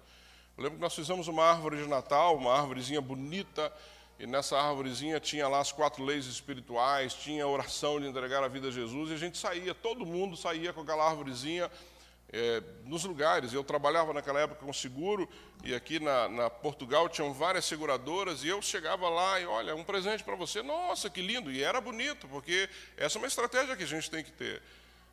Eu 0.57 0.63
lembro 0.63 0.77
que 0.77 0.81
nós 0.81 0.95
fizemos 0.95 1.27
uma 1.27 1.43
árvore 1.43 1.75
de 1.75 1.85
Natal, 1.85 2.37
uma 2.37 2.57
árvorezinha 2.57 3.01
bonita, 3.01 3.69
e 4.19 4.27
nessa 4.27 4.59
árvorezinha 4.59 5.17
tinha 5.17 5.47
lá 5.47 5.59
as 5.59 5.71
quatro 5.71 6.03
leis 6.03 6.25
espirituais, 6.25 7.13
tinha 7.13 7.45
a 7.45 7.47
oração 7.47 8.01
de 8.01 8.05
entregar 8.05 8.43
a 8.43 8.49
vida 8.49 8.67
a 8.67 8.71
Jesus, 8.71 9.09
e 9.09 9.13
a 9.13 9.17
gente 9.17 9.37
saía, 9.37 9.73
todo 9.73 10.05
mundo 10.05 10.35
saía 10.35 10.73
com 10.73 10.81
aquela 10.81 11.07
árvorezinha 11.09 11.71
é, 12.31 12.61
nos 12.83 13.05
lugares. 13.05 13.53
Eu 13.53 13.63
trabalhava 13.63 14.13
naquela 14.13 14.41
época 14.41 14.65
com 14.65 14.73
seguro, 14.73 15.27
e 15.63 15.73
aqui 15.73 16.01
na, 16.01 16.27
na, 16.27 16.49
Portugal 16.49 17.07
tinham 17.07 17.33
várias 17.33 17.63
seguradoras, 17.63 18.43
e 18.43 18.49
eu 18.49 18.61
chegava 18.61 19.07
lá 19.07 19.39
e, 19.39 19.45
olha, 19.45 19.73
um 19.73 19.85
presente 19.85 20.21
para 20.21 20.35
você, 20.35 20.61
nossa, 20.61 21.09
que 21.09 21.21
lindo, 21.21 21.49
e 21.49 21.63
era 21.63 21.79
bonito, 21.79 22.27
porque 22.27 22.69
essa 22.97 23.17
é 23.17 23.19
uma 23.19 23.27
estratégia 23.27 23.75
que 23.75 23.83
a 23.83 23.87
gente 23.87 24.11
tem 24.11 24.21
que 24.21 24.33
ter. 24.33 24.61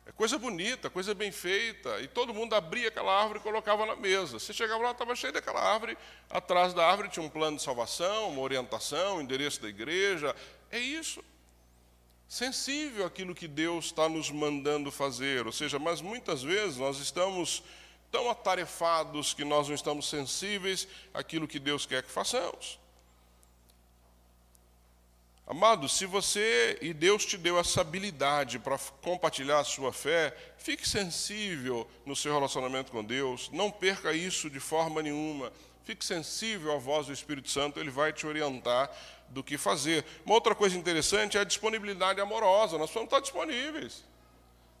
É 0.07 0.11
coisa 0.13 0.37
bonita, 0.37 0.89
coisa 0.89 1.13
bem 1.13 1.33
feita, 1.33 1.99
e 1.99 2.07
todo 2.07 2.33
mundo 2.33 2.55
abria 2.55 2.87
aquela 2.87 3.13
árvore 3.13 3.39
e 3.39 3.41
colocava 3.41 3.85
na 3.85 3.95
mesa. 3.97 4.39
Você 4.39 4.53
chegava 4.53 4.81
lá, 4.81 4.91
estava 4.91 5.13
cheio 5.13 5.33
daquela 5.33 5.61
árvore, 5.61 5.97
atrás 6.29 6.73
da 6.73 6.87
árvore 6.87 7.09
tinha 7.09 7.25
um 7.25 7.29
plano 7.29 7.57
de 7.57 7.63
salvação, 7.63 8.29
uma 8.29 8.41
orientação, 8.41 9.17
um 9.17 9.21
endereço 9.21 9.61
da 9.61 9.67
igreja. 9.67 10.33
É 10.71 10.79
isso 10.79 11.21
sensível 12.27 13.05
àquilo 13.05 13.35
que 13.35 13.49
Deus 13.49 13.85
está 13.85 14.07
nos 14.07 14.31
mandando 14.31 14.91
fazer. 14.91 15.45
Ou 15.45 15.51
seja, 15.51 15.77
mas 15.77 15.99
muitas 15.99 16.41
vezes 16.41 16.77
nós 16.77 16.99
estamos 16.99 17.61
tão 18.09 18.29
atarefados 18.29 19.33
que 19.33 19.43
nós 19.43 19.67
não 19.67 19.75
estamos 19.75 20.09
sensíveis 20.09 20.87
àquilo 21.13 21.47
que 21.47 21.59
Deus 21.59 21.85
quer 21.85 22.01
que 22.01 22.11
façamos. 22.11 22.79
Amado, 25.49 25.87
se 25.87 26.05
você 26.05 26.77
e 26.81 26.93
Deus 26.93 27.25
te 27.25 27.37
deu 27.37 27.57
essa 27.57 27.79
habilidade 27.79 28.59
para 28.59 28.77
compartilhar 29.01 29.59
a 29.59 29.63
sua 29.63 29.93
fé, 29.93 30.35
fique 30.57 30.87
sensível 30.87 31.87
no 32.05 32.17
seu 32.17 32.33
relacionamento 32.33 32.91
com 32.91 33.01
Deus, 33.01 33.49
não 33.53 33.71
perca 33.71 34.11
isso 34.11 34.49
de 34.49 34.59
forma 34.59 35.01
nenhuma. 35.01 35.53
Fique 35.85 36.03
sensível 36.03 36.73
à 36.73 36.77
voz 36.77 37.07
do 37.07 37.13
Espírito 37.13 37.49
Santo, 37.49 37.79
ele 37.79 37.89
vai 37.89 38.11
te 38.11 38.27
orientar 38.27 38.91
do 39.29 39.41
que 39.41 39.57
fazer. 39.57 40.03
Uma 40.25 40.35
outra 40.35 40.53
coisa 40.53 40.77
interessante 40.77 41.37
é 41.37 41.39
a 41.39 41.45
disponibilidade 41.45 42.19
amorosa. 42.19 42.77
Nós 42.77 42.89
precisamos 42.89 43.07
estar 43.07 43.21
disponíveis. 43.21 44.03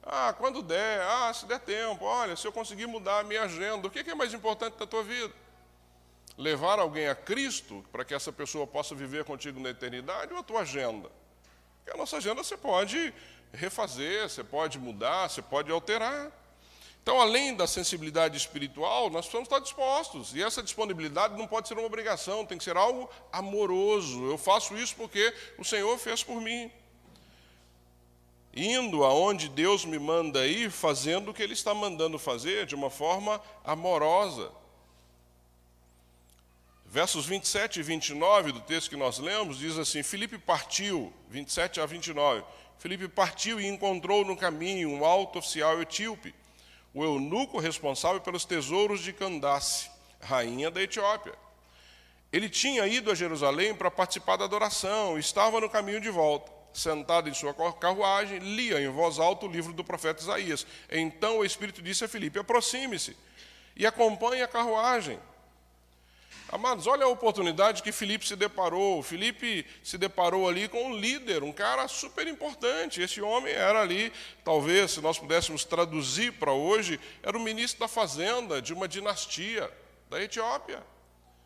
Ah, 0.03 0.33
quando 0.37 0.61
der, 0.61 1.01
ah, 1.01 1.33
se 1.33 1.45
der 1.45 1.59
tempo, 1.59 2.03
olha, 2.03 2.35
se 2.35 2.45
eu 2.45 2.51
conseguir 2.51 2.87
mudar 2.87 3.19
a 3.21 3.23
minha 3.23 3.43
agenda, 3.43 3.87
o 3.87 3.89
que 3.89 3.99
é 3.99 4.15
mais 4.15 4.33
importante 4.33 4.77
da 4.77 4.85
tua 4.85 5.01
vida? 5.01 5.33
Levar 6.37 6.77
alguém 6.79 7.07
a 7.07 7.15
Cristo 7.15 7.83
para 7.91 8.05
que 8.05 8.13
essa 8.13 8.31
pessoa 8.31 8.67
possa 8.67 8.93
viver 8.93 9.25
contigo 9.25 9.59
na 9.59 9.69
eternidade 9.69 10.31
ou 10.31 10.39
a 10.39 10.43
tua 10.43 10.61
agenda? 10.61 11.09
Porque 11.77 11.91
a 11.91 11.97
nossa 11.97 12.17
agenda 12.17 12.43
você 12.43 12.55
pode 12.55 13.13
refazer, 13.51 14.29
você 14.29 14.43
pode 14.43 14.77
mudar, 14.77 15.29
você 15.29 15.41
pode 15.41 15.71
alterar. 15.71 16.31
Então, 17.01 17.21
além 17.21 17.55
da 17.55 17.65
sensibilidade 17.65 18.35
espiritual, 18.35 19.09
nós 19.09 19.21
precisamos 19.21 19.47
estar 19.47 19.59
dispostos. 19.59 20.35
E 20.35 20.43
essa 20.43 20.61
disponibilidade 20.61 21.37
não 21.37 21.47
pode 21.47 21.69
ser 21.69 21.75
uma 21.75 21.87
obrigação, 21.87 22.45
tem 22.45 22.57
que 22.57 22.63
ser 22.65 22.75
algo 22.75 23.09
amoroso. 23.31 24.25
Eu 24.25 24.37
faço 24.37 24.77
isso 24.77 24.93
porque 24.97 25.33
o 25.57 25.63
Senhor 25.63 25.97
fez 25.97 26.21
por 26.21 26.41
mim. 26.41 26.69
Indo 28.53 29.05
aonde 29.05 29.47
Deus 29.47 29.85
me 29.85 29.97
manda 29.97 30.45
ir, 30.45 30.69
fazendo 30.69 31.31
o 31.31 31.33
que 31.33 31.41
Ele 31.41 31.53
está 31.53 31.73
mandando 31.73 32.19
fazer 32.19 32.65
de 32.65 32.75
uma 32.75 32.89
forma 32.89 33.41
amorosa. 33.63 34.51
Versos 36.89 37.25
27 37.25 37.81
e 37.81 37.83
29 37.83 38.53
do 38.53 38.61
texto 38.61 38.89
que 38.89 38.95
nós 38.95 39.19
lemos 39.19 39.59
diz 39.59 39.77
assim: 39.77 40.01
Filipe 40.03 40.37
partiu, 40.37 41.13
27 41.29 41.81
a 41.81 41.85
29. 41.85 42.43
Filipe 42.79 43.07
partiu 43.07 43.59
e 43.59 43.67
encontrou 43.67 44.23
no 44.23 44.37
caminho 44.37 44.89
um 44.89 45.03
alto 45.03 45.39
oficial 45.39 45.81
etíope 45.81 46.33
o 46.93 47.03
eunuco 47.03 47.59
responsável 47.59 48.19
pelos 48.21 48.45
tesouros 48.45 49.01
de 49.01 49.13
Candace, 49.13 49.91
rainha 50.19 50.71
da 50.71 50.81
Etiópia. 50.81 51.33
Ele 52.31 52.49
tinha 52.49 52.87
ido 52.87 53.11
a 53.11 53.15
Jerusalém 53.15 53.75
para 53.75 53.91
participar 53.91 54.35
da 54.37 54.45
adoração, 54.45 55.19
estava 55.19 55.61
no 55.61 55.69
caminho 55.69 56.01
de 56.01 56.09
volta. 56.09 56.51
Sentado 56.73 57.29
em 57.29 57.33
sua 57.33 57.53
carruagem, 57.73 58.39
lia 58.39 58.81
em 58.81 58.89
voz 58.89 59.19
alta 59.19 59.45
o 59.45 59.49
livro 59.49 59.73
do 59.73 59.83
profeta 59.83 60.21
Isaías. 60.21 60.65
Então 60.89 61.39
o 61.39 61.45
Espírito 61.45 61.81
disse 61.81 62.05
a 62.05 62.07
Filipe: 62.07 62.39
aproxime-se 62.39 63.15
e 63.75 63.85
acompanhe 63.85 64.41
a 64.41 64.47
carruagem. 64.47 65.19
Amados, 66.49 66.87
olha 66.87 67.03
a 67.03 67.09
oportunidade 67.09 67.83
que 67.83 67.91
Filipe 67.91 68.25
se 68.25 68.35
deparou. 68.35 69.03
Filipe 69.03 69.65
se 69.83 69.97
deparou 69.97 70.47
ali 70.47 70.69
com 70.69 70.91
um 70.91 70.95
líder, 70.95 71.43
um 71.43 71.51
cara 71.51 71.89
super 71.89 72.25
importante. 72.25 73.01
Esse 73.01 73.21
homem 73.21 73.53
era 73.53 73.81
ali, 73.81 74.13
talvez, 74.45 74.91
se 74.91 75.01
nós 75.01 75.19
pudéssemos 75.19 75.65
traduzir 75.65 76.31
para 76.33 76.53
hoje, 76.53 77.01
era 77.21 77.37
o 77.37 77.41
ministro 77.41 77.81
da 77.81 77.87
fazenda 77.89 78.61
de 78.61 78.73
uma 78.73 78.87
dinastia 78.87 79.69
da 80.09 80.23
Etiópia. 80.23 80.81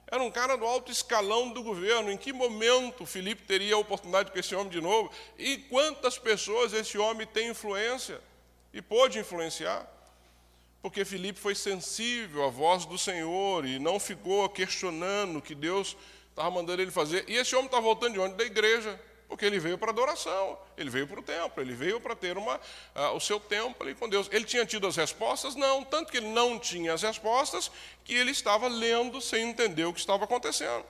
Era 0.05 0.21
um 0.21 0.29
cara 0.29 0.55
do 0.55 0.65
alto 0.65 0.91
escalão 0.91 1.49
do 1.49 1.63
governo. 1.63 2.11
Em 2.11 2.17
que 2.17 2.31
momento 2.31 3.03
Filipe 3.03 3.41
teria 3.41 3.73
a 3.73 3.79
oportunidade 3.79 4.29
com 4.29 4.37
esse 4.37 4.53
homem 4.53 4.69
de 4.69 4.81
novo? 4.81 5.09
E 5.35 5.57
quantas 5.57 6.19
pessoas 6.19 6.73
esse 6.73 6.99
homem 6.99 7.25
tem 7.25 7.49
influência 7.49 8.21
e 8.71 8.83
pôde 8.83 9.17
influenciar? 9.17 9.87
Porque 10.81 11.05
Filipe 11.05 11.39
foi 11.39 11.53
sensível 11.53 12.43
à 12.43 12.49
voz 12.49 12.85
do 12.85 12.97
Senhor 12.97 13.65
e 13.65 13.77
não 13.77 13.99
ficou 13.99 14.49
questionando 14.49 15.37
o 15.37 15.41
que 15.41 15.53
Deus 15.53 15.95
estava 16.29 16.49
mandando 16.49 16.81
ele 16.81 16.91
fazer. 16.91 17.23
E 17.27 17.35
esse 17.35 17.55
homem 17.55 17.67
está 17.67 17.79
voltando 17.79 18.13
de 18.13 18.19
onde? 18.19 18.33
Da 18.33 18.43
igreja, 18.43 18.99
porque 19.27 19.45
ele 19.45 19.59
veio 19.59 19.77
para 19.77 19.91
adoração, 19.91 20.57
ele 20.75 20.89
veio 20.89 21.07
para 21.07 21.19
o 21.19 21.23
templo, 21.23 21.61
ele 21.61 21.73
veio 21.73 22.01
para 22.01 22.15
ter 22.15 22.37
uma, 22.37 22.55
uh, 22.55 23.15
o 23.15 23.19
seu 23.19 23.39
tempo 23.39 23.83
ali 23.83 23.93
com 23.93 24.09
Deus. 24.09 24.27
Ele 24.31 24.43
tinha 24.43 24.65
tido 24.65 24.87
as 24.87 24.95
respostas? 24.95 25.55
Não, 25.55 25.83
tanto 25.83 26.11
que 26.11 26.17
ele 26.17 26.29
não 26.29 26.57
tinha 26.57 26.93
as 26.93 27.03
respostas, 27.03 27.71
que 28.03 28.15
ele 28.15 28.31
estava 28.31 28.67
lendo 28.67 29.21
sem 29.21 29.49
entender 29.49 29.85
o 29.85 29.93
que 29.93 29.99
estava 29.99 30.23
acontecendo. 30.23 30.83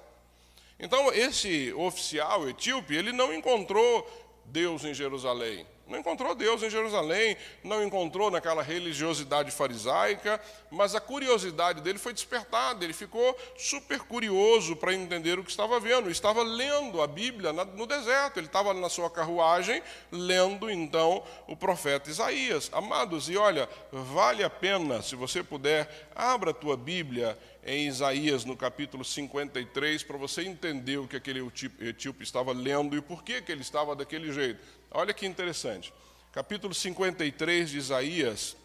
Então, 0.80 1.12
esse 1.14 1.72
oficial 1.74 2.50
etíope, 2.50 2.96
ele 2.96 3.12
não 3.12 3.32
encontrou 3.34 4.10
Deus 4.46 4.84
em 4.84 4.94
Jerusalém. 4.94 5.68
Não 5.92 6.00
encontrou 6.00 6.34
Deus 6.34 6.64
em 6.64 6.70
Jerusalém, 6.70 7.36
não 7.62 7.84
encontrou 7.84 8.32
naquela 8.32 8.64
religiosidade 8.64 9.52
farisaica, 9.52 10.40
mas 10.70 10.96
a 10.96 11.02
curiosidade 11.02 11.82
dele 11.82 12.00
foi 12.00 12.14
despertada, 12.14 12.86
ele 12.86 12.94
ficou 12.94 13.38
super 13.58 14.00
curioso 14.00 14.74
para 14.74 14.94
entender 14.94 15.38
o 15.38 15.44
que 15.44 15.52
estava 15.52 15.82
vendo. 15.82 16.10
Estava 16.10 16.44
lendo 16.44 17.02
a 17.02 17.08
Bíblia 17.08 17.52
no 17.52 17.86
deserto, 17.86 18.38
ele 18.38 18.48
estava 18.48 18.74
na 18.74 18.88
sua 18.88 19.10
carruagem, 19.10 19.84
lendo 20.10 20.72
então 20.72 21.26
o 21.46 21.58
profeta 21.58 22.10
Isaías. 22.10 22.70
Amados, 22.72 23.28
e 23.28 23.36
olha, 23.36 23.68
vale 23.92 24.46
a 24.46 24.50
pena, 24.50 25.02
se 25.02 25.18
você 25.18 25.44
puder, 25.44 26.10
abra 26.16 26.52
a 26.52 26.54
tua 26.54 26.78
Bíblia 26.78 27.38
em 27.64 27.88
Isaías, 27.88 28.44
no 28.44 28.58
capítulo 28.58 29.06
53, 29.06 30.04
para 30.04 30.18
você 30.18 30.44
entender 30.44 30.98
o 30.98 31.08
que 31.08 31.16
aquele 31.16 31.40
etíope 31.80 32.24
estava 32.24 32.52
lendo 32.52 32.98
e 32.98 33.02
por 33.02 33.24
que, 33.24 33.42
que 33.42 33.52
ele 33.52 33.62
estava 33.62 33.96
daquele 33.96 34.32
jeito. 34.32 34.60
Olha 34.90 35.14
que 35.14 35.26
interessante. 35.26 35.94
Capítulo 36.32 36.74
53 36.74 37.70
de 37.70 37.78
Isaías. 37.78 38.58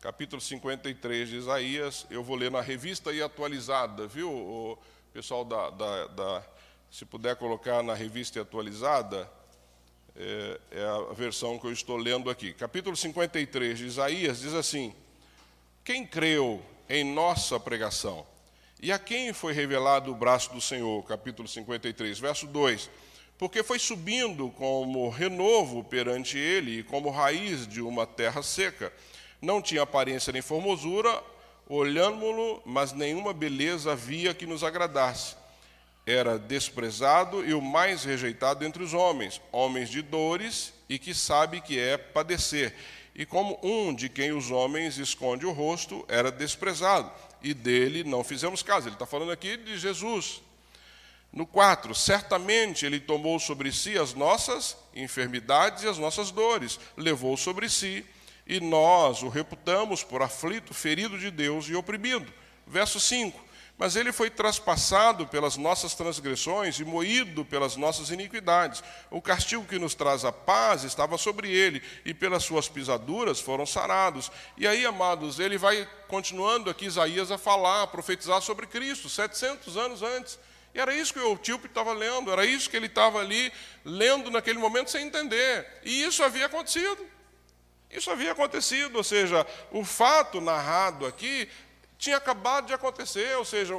Capítulo 0.00 0.40
53 0.40 1.28
de 1.28 1.36
Isaías, 1.36 2.06
eu 2.10 2.22
vou 2.22 2.36
ler 2.36 2.50
na 2.50 2.60
revista 2.60 3.12
e 3.12 3.22
atualizada, 3.22 4.06
viu, 4.06 4.30
o 4.30 4.78
pessoal 5.12 5.44
da, 5.44 5.70
da, 5.70 6.06
da 6.08 6.42
se 6.90 7.04
puder 7.04 7.34
colocar 7.36 7.82
na 7.82 7.94
revista 7.94 8.38
e 8.38 8.42
atualizada, 8.42 9.28
é, 10.14 10.60
é 10.70 10.84
a 10.84 11.12
versão 11.14 11.58
que 11.58 11.66
eu 11.66 11.72
estou 11.72 11.96
lendo 11.96 12.30
aqui. 12.30 12.52
Capítulo 12.52 12.94
53 12.94 13.78
de 13.78 13.86
Isaías 13.86 14.40
diz 14.40 14.54
assim: 14.54 14.94
Quem 15.82 16.06
creu 16.06 16.62
em 16.88 17.04
nossa 17.04 17.58
pregação? 17.58 18.26
E 18.80 18.92
a 18.92 18.98
quem 18.98 19.32
foi 19.32 19.52
revelado 19.52 20.10
o 20.10 20.14
braço 20.14 20.52
do 20.52 20.60
Senhor? 20.60 21.02
Capítulo 21.04 21.48
53, 21.48 22.18
verso 22.18 22.46
2 22.46 22.90
porque 23.38 23.62
foi 23.62 23.78
subindo 23.78 24.50
como 24.50 25.08
renovo 25.08 25.84
perante 25.84 26.38
ele 26.38 26.78
e 26.78 26.82
como 26.82 27.10
raiz 27.10 27.66
de 27.66 27.82
uma 27.82 28.06
terra 28.06 28.42
seca. 28.42 28.92
Não 29.42 29.60
tinha 29.60 29.82
aparência 29.82 30.32
nem 30.32 30.40
formosura, 30.40 31.22
olhámo-lo, 31.68 32.62
mas 32.64 32.92
nenhuma 32.92 33.34
beleza 33.34 33.92
havia 33.92 34.32
que 34.32 34.46
nos 34.46 34.64
agradasse. 34.64 35.36
Era 36.06 36.38
desprezado 36.38 37.44
e 37.44 37.52
o 37.52 37.60
mais 37.60 38.04
rejeitado 38.04 38.64
entre 38.64 38.82
os 38.82 38.94
homens, 38.94 39.40
homens 39.52 39.90
de 39.90 40.00
dores 40.00 40.72
e 40.88 40.98
que 40.98 41.12
sabe 41.12 41.60
que 41.60 41.78
é 41.78 41.98
padecer. 41.98 42.74
E 43.18 43.24
como 43.24 43.58
um 43.62 43.94
de 43.94 44.10
quem 44.10 44.32
os 44.32 44.50
homens 44.50 44.98
esconde 44.98 45.46
o 45.46 45.52
rosto, 45.52 46.04
era 46.06 46.30
desprezado, 46.30 47.10
e 47.42 47.54
dele 47.54 48.04
não 48.04 48.22
fizemos 48.22 48.62
caso. 48.62 48.88
Ele 48.88 48.94
está 48.94 49.06
falando 49.06 49.32
aqui 49.32 49.56
de 49.56 49.78
Jesus, 49.78 50.42
no 51.32 51.46
4, 51.46 51.94
certamente 51.94 52.84
ele 52.84 53.00
tomou 53.00 53.38
sobre 53.38 53.72
si 53.72 53.96
as 53.98 54.12
nossas 54.12 54.76
enfermidades 54.94 55.82
e 55.82 55.88
as 55.88 55.96
nossas 55.96 56.30
dores, 56.30 56.78
levou 56.94 57.38
sobre 57.38 57.70
si, 57.70 58.04
e 58.46 58.60
nós 58.60 59.22
o 59.22 59.28
reputamos 59.28 60.04
por 60.04 60.20
aflito, 60.20 60.74
ferido 60.74 61.18
de 61.18 61.30
Deus 61.30 61.70
e 61.70 61.74
oprimido. 61.74 62.30
Verso 62.66 63.00
5: 63.00 63.45
Mas 63.78 63.94
ele 63.94 64.10
foi 64.10 64.30
traspassado 64.30 65.26
pelas 65.26 65.58
nossas 65.58 65.94
transgressões 65.94 66.78
e 66.78 66.84
moído 66.84 67.44
pelas 67.44 67.76
nossas 67.76 68.10
iniquidades. 68.10 68.82
O 69.10 69.20
castigo 69.20 69.66
que 69.66 69.78
nos 69.78 69.94
traz 69.94 70.24
a 70.24 70.32
paz 70.32 70.82
estava 70.82 71.18
sobre 71.18 71.50
ele, 71.50 71.82
e 72.04 72.14
pelas 72.14 72.42
suas 72.42 72.68
pisaduras 72.68 73.38
foram 73.38 73.66
sarados. 73.66 74.32
E 74.56 74.66
aí, 74.66 74.86
amados, 74.86 75.38
ele 75.38 75.58
vai 75.58 75.86
continuando 76.08 76.70
aqui 76.70 76.86
Isaías 76.86 77.30
a 77.30 77.36
falar, 77.36 77.82
a 77.82 77.86
profetizar 77.86 78.40
sobre 78.40 78.66
Cristo, 78.66 79.10
700 79.10 79.76
anos 79.76 80.02
antes. 80.02 80.38
E 80.74 80.80
era 80.80 80.94
isso 80.94 81.12
que 81.12 81.20
o 81.20 81.34
Etíope 81.34 81.66
estava 81.66 81.92
lendo, 81.92 82.32
era 82.32 82.46
isso 82.46 82.70
que 82.70 82.76
ele 82.76 82.86
estava 82.86 83.18
ali 83.18 83.52
lendo 83.84 84.30
naquele 84.30 84.58
momento 84.58 84.90
sem 84.90 85.06
entender. 85.06 85.66
E 85.84 86.02
isso 86.02 86.22
havia 86.22 86.46
acontecido. 86.46 87.06
Isso 87.90 88.10
havia 88.10 88.32
acontecido, 88.32 88.96
ou 88.96 89.04
seja, 89.04 89.46
o 89.70 89.84
fato 89.84 90.40
narrado 90.40 91.06
aqui 91.06 91.48
tinha 91.98 92.16
acabado 92.16 92.66
de 92.66 92.74
acontecer, 92.74 93.36
ou 93.36 93.44
seja, 93.44 93.74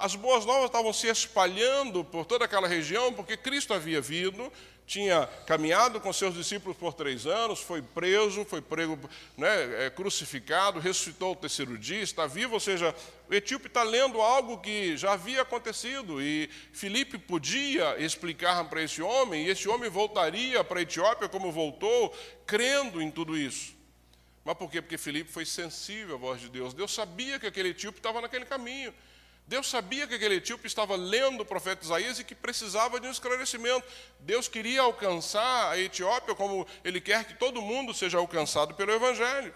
as 0.00 0.14
boas 0.14 0.44
novas 0.44 0.66
estavam 0.66 0.92
se 0.92 1.08
espalhando 1.08 2.04
por 2.04 2.26
toda 2.26 2.44
aquela 2.44 2.68
região, 2.68 3.12
porque 3.12 3.36
Cristo 3.36 3.72
havia 3.72 4.00
vindo, 4.00 4.52
tinha 4.86 5.26
caminhado 5.46 6.00
com 6.00 6.12
seus 6.12 6.34
discípulos 6.34 6.76
por 6.76 6.92
três 6.92 7.24
anos, 7.24 7.60
foi 7.60 7.80
preso, 7.80 8.44
foi 8.44 8.60
prego, 8.60 8.98
né, 9.38 9.86
é, 9.86 9.90
crucificado, 9.90 10.80
ressuscitou 10.80 11.32
o 11.32 11.36
terceiro 11.36 11.78
dia, 11.78 12.02
está 12.02 12.26
vivo, 12.26 12.54
ou 12.54 12.60
seja, 12.60 12.94
o 13.30 13.34
etíope 13.34 13.68
está 13.68 13.82
lendo 13.82 14.20
algo 14.20 14.58
que 14.58 14.94
já 14.96 15.12
havia 15.12 15.40
acontecido, 15.40 16.20
e 16.20 16.50
Filipe 16.72 17.16
podia 17.16 17.96
explicar 17.98 18.62
para 18.68 18.82
esse 18.82 19.00
homem, 19.00 19.46
e 19.46 19.50
esse 19.50 19.66
homem 19.66 19.88
voltaria 19.88 20.62
para 20.62 20.80
a 20.80 20.82
Etiópia 20.82 21.28
como 21.28 21.50
voltou, 21.50 22.14
crendo 22.46 23.00
em 23.00 23.10
tudo 23.10 23.36
isso. 23.36 23.81
Mas 24.44 24.56
por 24.56 24.70
quê? 24.70 24.82
Porque 24.82 24.98
Filipe 24.98 25.30
foi 25.30 25.44
sensível 25.46 26.16
à 26.16 26.18
voz 26.18 26.40
de 26.40 26.48
Deus. 26.48 26.74
Deus 26.74 26.92
sabia 26.92 27.38
que 27.38 27.46
aquele 27.46 27.70
etíope 27.70 27.98
estava 27.98 28.20
naquele 28.20 28.44
caminho. 28.44 28.92
Deus 29.46 29.68
sabia 29.68 30.06
que 30.06 30.14
aquele 30.14 30.36
etíope 30.36 30.66
estava 30.66 30.96
lendo 30.96 31.42
o 31.42 31.44
profeta 31.44 31.84
Isaías 31.84 32.18
e 32.18 32.24
que 32.24 32.34
precisava 32.34 32.98
de 32.98 33.06
um 33.06 33.10
esclarecimento. 33.10 33.86
Deus 34.20 34.48
queria 34.48 34.82
alcançar 34.82 35.72
a 35.72 35.78
Etiópia 35.78 36.34
como 36.34 36.66
Ele 36.84 37.00
quer 37.00 37.24
que 37.24 37.34
todo 37.34 37.60
mundo 37.60 37.92
seja 37.92 38.18
alcançado 38.18 38.74
pelo 38.74 38.92
Evangelho. 38.92 39.52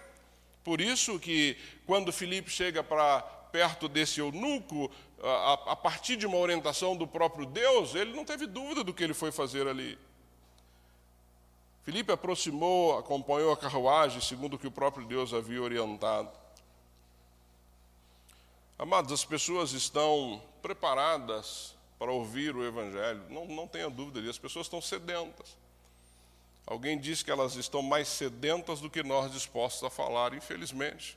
Por 0.62 0.80
isso 0.80 1.18
que 1.18 1.56
quando 1.86 2.12
Filipe 2.12 2.50
chega 2.50 2.82
para 2.82 3.20
perto 3.52 3.88
desse 3.88 4.20
eunuco, 4.20 4.90
a, 5.22 5.72
a 5.72 5.76
partir 5.76 6.16
de 6.16 6.26
uma 6.26 6.36
orientação 6.36 6.96
do 6.96 7.06
próprio 7.06 7.46
Deus, 7.46 7.94
ele 7.94 8.12
não 8.12 8.24
teve 8.24 8.46
dúvida 8.46 8.84
do 8.84 8.92
que 8.92 9.02
ele 9.02 9.14
foi 9.14 9.32
fazer 9.32 9.66
ali. 9.66 9.98
Filipe 11.86 12.10
aproximou, 12.10 12.98
acompanhou 12.98 13.52
a 13.52 13.56
carruagem, 13.56 14.20
segundo 14.20 14.54
o 14.54 14.58
que 14.58 14.66
o 14.66 14.72
próprio 14.72 15.06
Deus 15.06 15.32
havia 15.32 15.62
orientado. 15.62 16.28
Amados, 18.76 19.12
as 19.12 19.24
pessoas 19.24 19.70
estão 19.70 20.42
preparadas 20.60 21.76
para 21.96 22.10
ouvir 22.10 22.56
o 22.56 22.66
Evangelho, 22.66 23.22
não, 23.30 23.46
não 23.46 23.68
tenha 23.68 23.88
dúvida 23.88 24.18
disso, 24.20 24.32
as 24.32 24.38
pessoas 24.38 24.66
estão 24.66 24.82
sedentas. 24.82 25.56
Alguém 26.66 26.98
diz 26.98 27.22
que 27.22 27.30
elas 27.30 27.54
estão 27.54 27.82
mais 27.82 28.08
sedentas 28.08 28.80
do 28.80 28.90
que 28.90 29.04
nós 29.04 29.30
dispostos 29.30 29.84
a 29.84 29.88
falar, 29.88 30.34
infelizmente. 30.34 31.16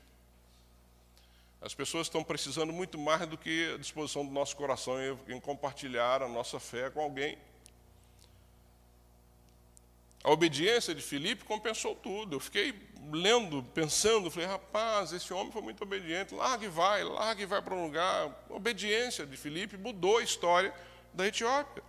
As 1.59 1.73
pessoas 1.73 2.05
estão 2.05 2.23
precisando 2.23 2.71
muito 2.71 2.95
mais 2.95 3.27
do 3.27 3.39
que 3.39 3.73
a 3.73 3.77
disposição 3.79 4.23
do 4.23 4.31
nosso 4.31 4.55
coração 4.55 5.01
em, 5.01 5.33
em 5.33 5.39
compartilhar 5.39 6.21
a 6.21 6.27
nossa 6.27 6.59
fé 6.59 6.91
com 6.91 7.01
alguém. 7.01 7.39
A 10.23 10.31
obediência 10.31 10.93
de 10.93 11.01
Filipe 11.01 11.45
compensou 11.45 11.95
tudo. 11.95 12.35
Eu 12.35 12.39
fiquei 12.39 12.73
lendo, 13.11 13.63
pensando, 13.73 14.29
falei, 14.29 14.47
rapaz, 14.47 15.13
esse 15.13 15.33
homem 15.33 15.51
foi 15.51 15.61
muito 15.61 15.81
obediente, 15.81 16.35
larga 16.35 16.65
e 16.65 16.69
vai, 16.69 17.03
larga 17.03 17.41
e 17.41 17.45
vai 17.45 17.61
para 17.61 17.73
um 17.73 17.83
lugar. 17.83 18.45
A 18.49 18.53
obediência 18.53 19.25
de 19.25 19.37
Filipe 19.37 19.77
mudou 19.77 20.17
a 20.17 20.23
história 20.23 20.73
da 21.13 21.25
Etiópia. 21.25 21.83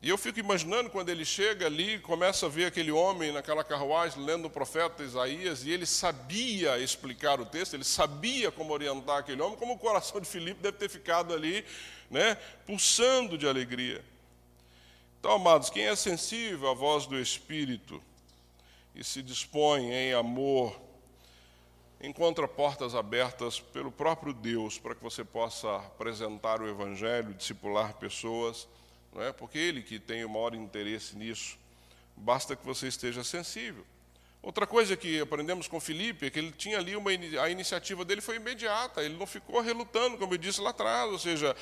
E 0.00 0.08
eu 0.08 0.16
fico 0.16 0.38
imaginando 0.38 0.90
quando 0.90 1.08
ele 1.08 1.24
chega 1.24 1.66
ali, 1.66 1.98
começa 1.98 2.46
a 2.46 2.48
ver 2.48 2.66
aquele 2.66 2.92
homem 2.92 3.32
naquela 3.32 3.64
carruagem 3.64 4.24
lendo 4.24 4.44
o 4.44 4.50
profeta 4.50 5.02
Isaías, 5.02 5.64
e 5.64 5.70
ele 5.70 5.86
sabia 5.86 6.78
explicar 6.78 7.40
o 7.40 7.46
texto, 7.46 7.74
ele 7.74 7.82
sabia 7.82 8.52
como 8.52 8.72
orientar 8.72 9.18
aquele 9.18 9.42
homem, 9.42 9.58
como 9.58 9.72
o 9.72 9.78
coração 9.78 10.20
de 10.20 10.28
Filipe 10.28 10.62
deve 10.62 10.76
ter 10.76 10.88
ficado 10.88 11.34
ali, 11.34 11.64
né, 12.08 12.36
pulsando 12.64 13.36
de 13.36 13.48
alegria. 13.48 14.04
Então, 15.20 15.32
amados, 15.32 15.68
quem 15.68 15.84
é 15.84 15.96
sensível 15.96 16.68
à 16.68 16.74
voz 16.74 17.06
do 17.06 17.18
Espírito 17.18 18.00
e 18.94 19.02
se 19.02 19.20
dispõe 19.20 19.90
em 19.90 20.14
amor, 20.14 20.80
encontra 22.00 22.46
portas 22.46 22.94
abertas 22.94 23.58
pelo 23.58 23.90
próprio 23.90 24.32
Deus 24.32 24.78
para 24.78 24.94
que 24.94 25.02
você 25.02 25.24
possa 25.24 25.74
apresentar 25.76 26.62
o 26.62 26.68
Evangelho, 26.68 27.34
discipular 27.34 27.94
pessoas, 27.94 28.68
não 29.12 29.20
é? 29.20 29.32
porque 29.32 29.58
Ele 29.58 29.82
que 29.82 29.98
tem 29.98 30.24
o 30.24 30.28
maior 30.28 30.54
interesse 30.54 31.16
nisso, 31.16 31.58
basta 32.16 32.54
que 32.54 32.64
você 32.64 32.86
esteja 32.86 33.24
sensível. 33.24 33.84
Outra 34.40 34.68
coisa 34.68 34.96
que 34.96 35.20
aprendemos 35.20 35.66
com 35.66 35.80
Felipe 35.80 36.26
é 36.26 36.30
que 36.30 36.38
ele 36.38 36.52
tinha 36.52 36.78
ali 36.78 36.94
uma 36.94 37.10
a 37.10 37.50
iniciativa 37.50 38.04
dele 38.04 38.20
foi 38.20 38.36
imediata, 38.36 39.02
ele 39.02 39.16
não 39.16 39.26
ficou 39.26 39.60
relutando, 39.60 40.16
como 40.16 40.34
eu 40.34 40.38
disse 40.38 40.60
lá 40.60 40.70
atrás, 40.70 41.10
ou 41.10 41.18
seja, 41.18 41.56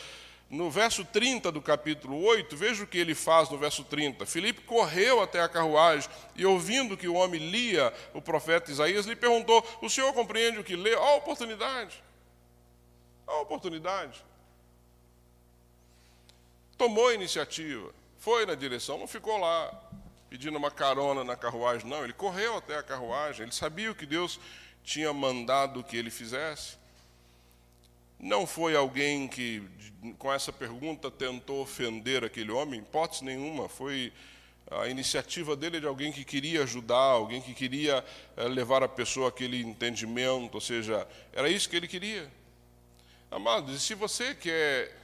no 0.49 0.71
verso 0.71 1.05
30 1.05 1.51
do 1.51 1.61
capítulo 1.61 2.23
8, 2.23 2.57
veja 2.57 2.85
o 2.85 2.87
que 2.87 2.99
ele 2.99 3.15
faz 3.15 3.51
no 3.51 3.59
verso 3.59 3.83
30. 3.83 4.25
Filipe 4.27 4.61
correu 4.63 5.21
até 5.21 5.41
a 5.41 5.49
carruagem 5.49 6.09
e, 6.37 6.47
ouvindo 6.47 6.97
que 6.97 7.09
o 7.09 7.15
homem 7.15 7.51
lia 7.51 7.93
o 8.15 8.23
profeta 8.23 8.71
Isaías, 8.71 9.07
lhe 9.07 9.17
perguntou: 9.17 9.65
O 9.83 9.91
senhor 9.91 10.13
compreende 10.13 10.59
o 10.59 10.65
que 10.65 10.77
lê? 10.77 10.95
Ó, 10.95 11.05
a 11.05 11.17
oportunidade. 11.17 12.03
Ó, 13.27 13.39
a 13.39 13.41
oportunidade. 13.41 14.25
Tomou 16.79 17.09
a 17.09 17.15
iniciativa, 17.15 17.91
foi 18.19 18.47
na 18.47 18.55
direção, 18.55 18.99
não 18.99 19.07
ficou 19.07 19.39
lá 19.39 19.73
pedindo 20.29 20.59
uma 20.59 20.71
carona 20.71 21.25
na 21.25 21.35
carruagem, 21.35 21.89
não. 21.89 22.05
Ele 22.05 22.13
correu 22.13 22.57
até 22.57 22.77
a 22.77 22.83
carruagem, 22.83 23.45
ele 23.45 23.53
sabia 23.53 23.91
o 23.91 23.95
que 23.95 24.07
Deus 24.07 24.39
tinha 24.85 25.13
mandado 25.13 25.83
que 25.83 25.97
ele 25.97 26.11
fizesse. 26.11 26.77
Não 28.19 28.47
foi 28.47 28.75
alguém 28.75 29.29
que, 29.29 29.63
com 30.19 30.33
essa 30.33 30.53
pergunta, 30.53 31.11
tentou 31.11 31.63
ofender 31.63 32.25
aquele 32.25 32.51
homem, 32.51 32.81
hipótese 32.81 33.25
nenhuma, 33.25 33.69
foi 33.69 34.13
a 34.71 34.89
iniciativa 34.89 35.55
dele 35.55 35.79
de 35.79 35.87
alguém 35.87 36.11
que 36.11 36.25
queria 36.25 36.63
ajudar, 36.63 36.97
alguém 36.97 37.41
que 37.41 37.55
queria 37.55 38.05
eh, 38.37 38.49
levar 38.49 38.83
a 38.83 38.89
pessoa 38.89 39.29
aquele 39.29 39.63
entendimento, 39.63 40.57
ou 40.57 40.61
seja, 40.61 41.07
era 41.33 41.49
isso 41.49 41.69
que 41.69 41.77
ele 41.77 41.87
queria. 41.87 42.29
Amados, 43.31 43.75
e 43.77 43.81
se 43.81 43.95
você 43.95 44.35
quer 44.35 44.97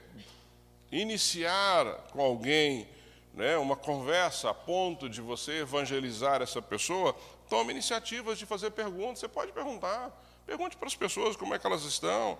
iniciar 0.91 1.87
com 2.13 2.21
alguém 2.21 2.89
né, 3.35 3.57
uma 3.57 3.77
conversa 3.77 4.51
a 4.51 4.55
ponto 4.55 5.09
de 5.09 5.21
você 5.21 5.61
evangelizar 5.61 6.43
essa 6.43 6.61
pessoa, 6.61 7.17
tome 7.49 7.73
iniciativas 7.73 8.39
de 8.39 8.47
fazer 8.47 8.71
perguntas. 8.71 9.21
Você 9.21 9.29
pode 9.29 9.53
perguntar. 9.53 10.11
Pergunte 10.47 10.77
para 10.77 10.89
as 10.89 10.97
pessoas 10.97 11.37
como 11.37 11.55
é 11.55 11.59
que 11.59 11.67
elas 11.67 11.85
estão. 11.85 12.39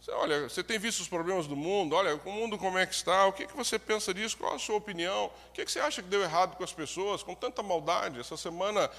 Você, 0.00 0.10
olha, 0.12 0.48
você 0.48 0.64
tem 0.64 0.78
visto 0.78 1.00
os 1.00 1.08
problemas 1.08 1.46
do 1.46 1.54
mundo? 1.54 1.94
Olha, 1.94 2.16
o 2.16 2.32
mundo 2.32 2.56
como 2.56 2.78
é 2.78 2.86
que 2.86 2.94
está? 2.94 3.26
O 3.26 3.32
que, 3.34 3.46
que 3.46 3.54
você 3.54 3.78
pensa 3.78 4.14
disso? 4.14 4.36
Qual 4.38 4.54
a 4.54 4.58
sua 4.58 4.76
opinião? 4.76 5.26
O 5.26 5.52
que, 5.52 5.62
que 5.64 5.70
você 5.70 5.78
acha 5.78 6.02
que 6.02 6.08
deu 6.08 6.22
errado 6.22 6.56
com 6.56 6.64
as 6.64 6.72
pessoas? 6.72 7.22
Com 7.22 7.34
tanta 7.34 7.62
maldade. 7.62 8.18
Essa 8.18 8.34
semana 8.34 8.90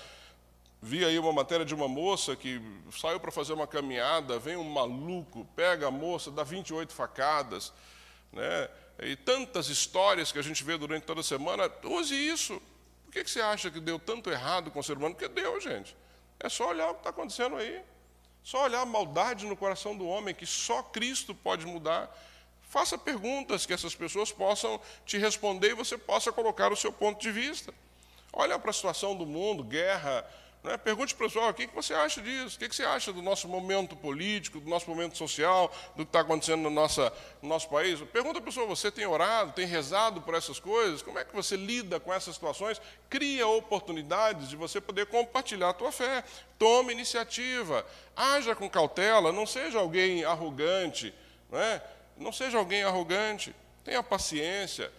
vi 0.79 1.03
aí 1.03 1.17
uma 1.17 1.33
matéria 1.33 1.65
de 1.65 1.73
uma 1.73 1.87
moça 1.87 2.35
que 2.35 2.61
saiu 2.91 3.19
para 3.19 3.31
fazer 3.31 3.53
uma 3.53 3.65
caminhada, 3.65 4.37
vem 4.37 4.57
um 4.57 4.63
maluco, 4.63 5.47
pega 5.55 5.87
a 5.87 5.91
moça, 5.91 6.29
dá 6.29 6.43
28 6.43 6.93
facadas, 6.93 7.73
né? 8.31 8.69
E 9.01 9.15
tantas 9.15 9.69
histórias 9.69 10.31
que 10.31 10.37
a 10.37 10.43
gente 10.43 10.63
vê 10.63 10.77
durante 10.77 11.03
toda 11.03 11.21
a 11.21 11.23
semana. 11.23 11.71
Use 11.83 12.13
isso. 12.13 12.61
Por 13.05 13.11
que, 13.11 13.23
que 13.23 13.31
você 13.31 13.41
acha 13.41 13.71
que 13.71 13.79
deu 13.79 13.97
tanto 13.97 14.29
errado 14.29 14.69
com 14.69 14.79
o 14.79 14.83
ser 14.83 14.97
humano? 14.97 15.15
Porque 15.15 15.27
deu, 15.27 15.59
gente. 15.59 15.97
É 16.39 16.47
só 16.47 16.69
olhar 16.69 16.91
o 16.91 16.93
que 16.93 16.99
está 16.99 17.09
acontecendo 17.09 17.55
aí. 17.55 17.81
Só 18.43 18.63
olhar 18.63 18.81
a 18.81 18.85
maldade 18.85 19.45
no 19.45 19.55
coração 19.55 19.95
do 19.95 20.07
homem, 20.07 20.33
que 20.33 20.45
só 20.45 20.81
Cristo 20.81 21.33
pode 21.35 21.65
mudar. 21.65 22.09
Faça 22.69 22.97
perguntas 22.97 23.65
que 23.65 23.73
essas 23.73 23.93
pessoas 23.93 24.31
possam 24.31 24.79
te 25.05 25.17
responder 25.17 25.71
e 25.71 25.75
você 25.75 25.97
possa 25.97 26.31
colocar 26.31 26.71
o 26.71 26.75
seu 26.75 26.91
ponto 26.91 27.21
de 27.21 27.31
vista. 27.31 27.73
Olha 28.33 28.57
para 28.57 28.71
a 28.71 28.73
situação 28.73 29.15
do 29.15 29.25
mundo, 29.25 29.63
guerra, 29.63 30.25
né? 30.63 30.77
Pergunte 30.77 31.15
para 31.15 31.25
o 31.25 31.27
pessoal, 31.27 31.49
o 31.49 31.53
que, 31.53 31.65
que 31.65 31.73
você 31.73 31.93
acha 31.93 32.21
disso? 32.21 32.55
O 32.55 32.59
que, 32.59 32.69
que 32.69 32.75
você 32.75 32.83
acha 32.83 33.11
do 33.11 33.21
nosso 33.21 33.47
momento 33.47 33.95
político, 33.95 34.59
do 34.59 34.69
nosso 34.69 34.87
momento 34.87 35.17
social, 35.17 35.73
do 35.95 36.05
que 36.05 36.09
está 36.09 36.19
acontecendo 36.19 36.61
no, 36.61 36.69
nossa, 36.69 37.11
no 37.41 37.49
nosso 37.49 37.67
país? 37.67 37.99
Pergunta 38.13 38.35
para 38.35 38.41
a 38.41 38.45
pessoa, 38.45 38.67
você 38.67 38.91
tem 38.91 39.07
orado, 39.07 39.53
tem 39.53 39.65
rezado 39.65 40.21
por 40.21 40.35
essas 40.35 40.59
coisas? 40.59 41.01
Como 41.01 41.17
é 41.17 41.25
que 41.25 41.33
você 41.33 41.55
lida 41.55 41.99
com 41.99 42.13
essas 42.13 42.35
situações? 42.35 42.79
Cria 43.09 43.47
oportunidades 43.47 44.49
de 44.49 44.55
você 44.55 44.79
poder 44.79 45.07
compartilhar 45.07 45.69
a 45.69 45.73
tua 45.73 45.91
fé. 45.91 46.23
Tome 46.59 46.93
iniciativa. 46.93 47.83
Haja 48.15 48.55
com 48.55 48.69
cautela, 48.69 49.31
não 49.31 49.47
seja 49.47 49.79
alguém 49.79 50.23
arrogante. 50.23 51.11
Não, 51.49 51.59
é? 51.59 51.83
não 52.15 52.31
seja 52.31 52.59
alguém 52.59 52.83
arrogante. 52.83 53.55
Tenha 53.83 54.03
paciência. 54.03 54.91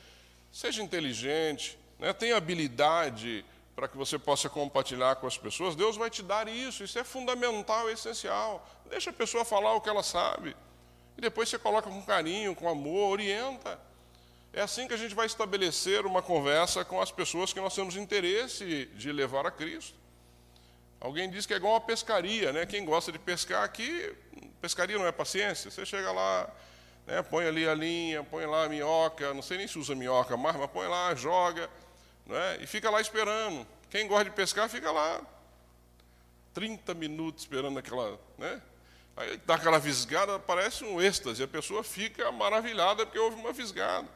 Seja 0.50 0.82
inteligente. 0.82 1.78
Né? 2.00 2.12
Tenha 2.12 2.36
habilidade 2.36 3.44
para 3.74 3.88
que 3.88 3.96
você 3.96 4.18
possa 4.18 4.48
compartilhar 4.48 5.16
com 5.16 5.26
as 5.26 5.38
pessoas, 5.38 5.74
Deus 5.74 5.96
vai 5.96 6.10
te 6.10 6.22
dar 6.22 6.46
isso, 6.46 6.84
isso 6.84 6.98
é 6.98 7.04
fundamental, 7.04 7.88
é 7.88 7.92
essencial. 7.92 8.66
Deixa 8.88 9.10
a 9.10 9.12
pessoa 9.12 9.44
falar 9.44 9.74
o 9.74 9.80
que 9.80 9.88
ela 9.88 10.02
sabe. 10.02 10.54
E 11.16 11.20
depois 11.20 11.48
você 11.48 11.58
coloca 11.58 11.88
com 11.88 12.02
carinho, 12.02 12.54
com 12.54 12.68
amor, 12.68 13.12
orienta. 13.12 13.80
É 14.52 14.60
assim 14.60 14.86
que 14.86 14.92
a 14.92 14.98
gente 14.98 15.14
vai 15.14 15.24
estabelecer 15.24 16.04
uma 16.04 16.20
conversa 16.20 16.84
com 16.84 17.00
as 17.00 17.10
pessoas 17.10 17.52
que 17.52 17.60
nós 17.60 17.74
temos 17.74 17.96
interesse 17.96 18.86
de 18.94 19.10
levar 19.10 19.46
a 19.46 19.50
Cristo. 19.50 19.98
Alguém 21.00 21.30
diz 21.30 21.46
que 21.46 21.54
é 21.54 21.56
igual 21.56 21.72
uma 21.72 21.80
pescaria, 21.80 22.52
né? 22.52 22.66
Quem 22.66 22.84
gosta 22.84 23.10
de 23.10 23.18
pescar 23.18 23.64
aqui, 23.64 24.14
pescaria 24.60 24.98
não 24.98 25.06
é 25.06 25.10
paciência. 25.10 25.70
Você 25.70 25.86
chega 25.86 26.12
lá, 26.12 26.48
né, 27.06 27.22
põe 27.22 27.46
ali 27.46 27.66
a 27.66 27.74
linha, 27.74 28.22
põe 28.22 28.44
lá 28.44 28.64
a 28.64 28.68
minhoca, 28.68 29.32
não 29.32 29.42
sei 29.42 29.56
nem 29.56 29.66
se 29.66 29.78
usa 29.78 29.94
minhoca 29.94 30.36
mais, 30.36 30.54
mas 30.56 30.70
põe 30.70 30.86
lá, 30.86 31.14
joga 31.14 31.68
né? 32.26 32.58
e 32.60 32.66
fica 32.66 32.90
lá 32.90 33.00
esperando. 33.00 33.66
Quem 33.90 34.06
gosta 34.06 34.24
de 34.24 34.30
pescar 34.30 34.68
fica 34.68 34.90
lá 34.90 35.20
30 36.54 36.94
minutos 36.94 37.42
esperando 37.42 37.78
aquela. 37.78 38.18
Né? 38.38 38.60
Aí 39.16 39.36
dá 39.46 39.54
aquela 39.54 39.78
visgada, 39.78 40.38
parece 40.38 40.84
um 40.84 41.00
êxtase, 41.00 41.42
a 41.42 41.48
pessoa 41.48 41.84
fica 41.84 42.30
maravilhada 42.32 43.04
porque 43.04 43.18
houve 43.18 43.36
uma 43.36 43.52
visgada. 43.52 44.08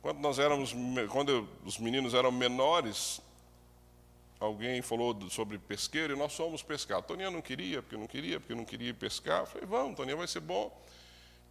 Quando 0.00 0.18
nós 0.20 0.38
éramos, 0.38 0.74
quando 1.10 1.46
os 1.64 1.78
meninos 1.78 2.14
eram 2.14 2.32
menores, 2.32 3.20
alguém 4.38 4.80
falou 4.80 5.14
sobre 5.28 5.58
pesqueiro 5.58 6.14
e 6.14 6.16
nós 6.16 6.34
fomos 6.34 6.62
pescar. 6.62 7.02
Toninha 7.02 7.30
não 7.30 7.42
queria, 7.42 7.82
porque 7.82 7.96
não 7.98 8.06
queria, 8.06 8.40
porque 8.40 8.54
não 8.54 8.64
queria 8.64 8.94
pescar. 8.94 9.40
Eu 9.40 9.46
falei, 9.46 9.66
vamos, 9.66 9.96
Toninha, 9.96 10.16
vai 10.16 10.26
ser 10.26 10.40
bom. 10.40 10.74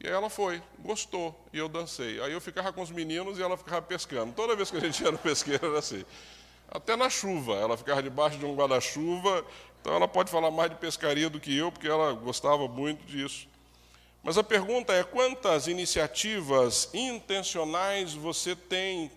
E 0.01 0.07
aí 0.07 0.13
ela 0.13 0.29
foi, 0.29 0.61
gostou, 0.79 1.37
e 1.51 1.57
eu 1.57 1.67
dancei. 1.67 2.21
Aí 2.21 2.31
eu 2.31 2.39
ficava 2.39 2.71
com 2.71 2.81
os 2.81 2.89
meninos 2.89 3.37
e 3.37 3.41
ela 3.41 3.57
ficava 3.57 3.81
pescando. 3.81 4.31
Toda 4.31 4.55
vez 4.55 4.71
que 4.71 4.77
a 4.77 4.79
gente 4.79 5.01
ia 5.03 5.11
no 5.11 5.17
pesqueiro 5.17 5.67
era 5.67 5.79
assim. 5.79 6.05
Até 6.71 6.95
na 6.95 7.09
chuva, 7.09 7.55
ela 7.55 7.75
ficava 7.75 8.01
debaixo 8.01 8.37
de 8.37 8.45
um 8.45 8.55
guarda-chuva, 8.55 9.45
então 9.81 9.93
ela 9.93 10.07
pode 10.07 10.31
falar 10.31 10.51
mais 10.51 10.69
de 10.69 10.77
pescaria 10.77 11.29
do 11.29 11.39
que 11.39 11.55
eu, 11.55 11.71
porque 11.71 11.87
ela 11.87 12.13
gostava 12.13 12.67
muito 12.67 13.05
disso. 13.05 13.47
Mas 14.23 14.37
a 14.37 14.43
pergunta 14.43 14.93
é: 14.93 15.03
quantas 15.03 15.67
iniciativas 15.67 16.89
intencionais 16.93 18.13
você 18.13 18.55
tem 18.55 19.11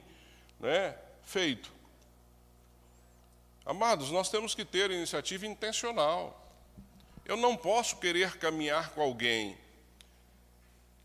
né, 0.59 0.97
feito? 1.23 1.71
Amados, 3.65 4.11
nós 4.11 4.29
temos 4.29 4.55
que 4.55 4.65
ter 4.65 4.91
iniciativa 4.91 5.47
intencional. 5.47 6.39
Eu 7.25 7.37
não 7.37 7.57
posso 7.57 7.97
querer 7.99 8.37
caminhar 8.39 8.91
com 8.91 9.01
alguém 9.01 9.57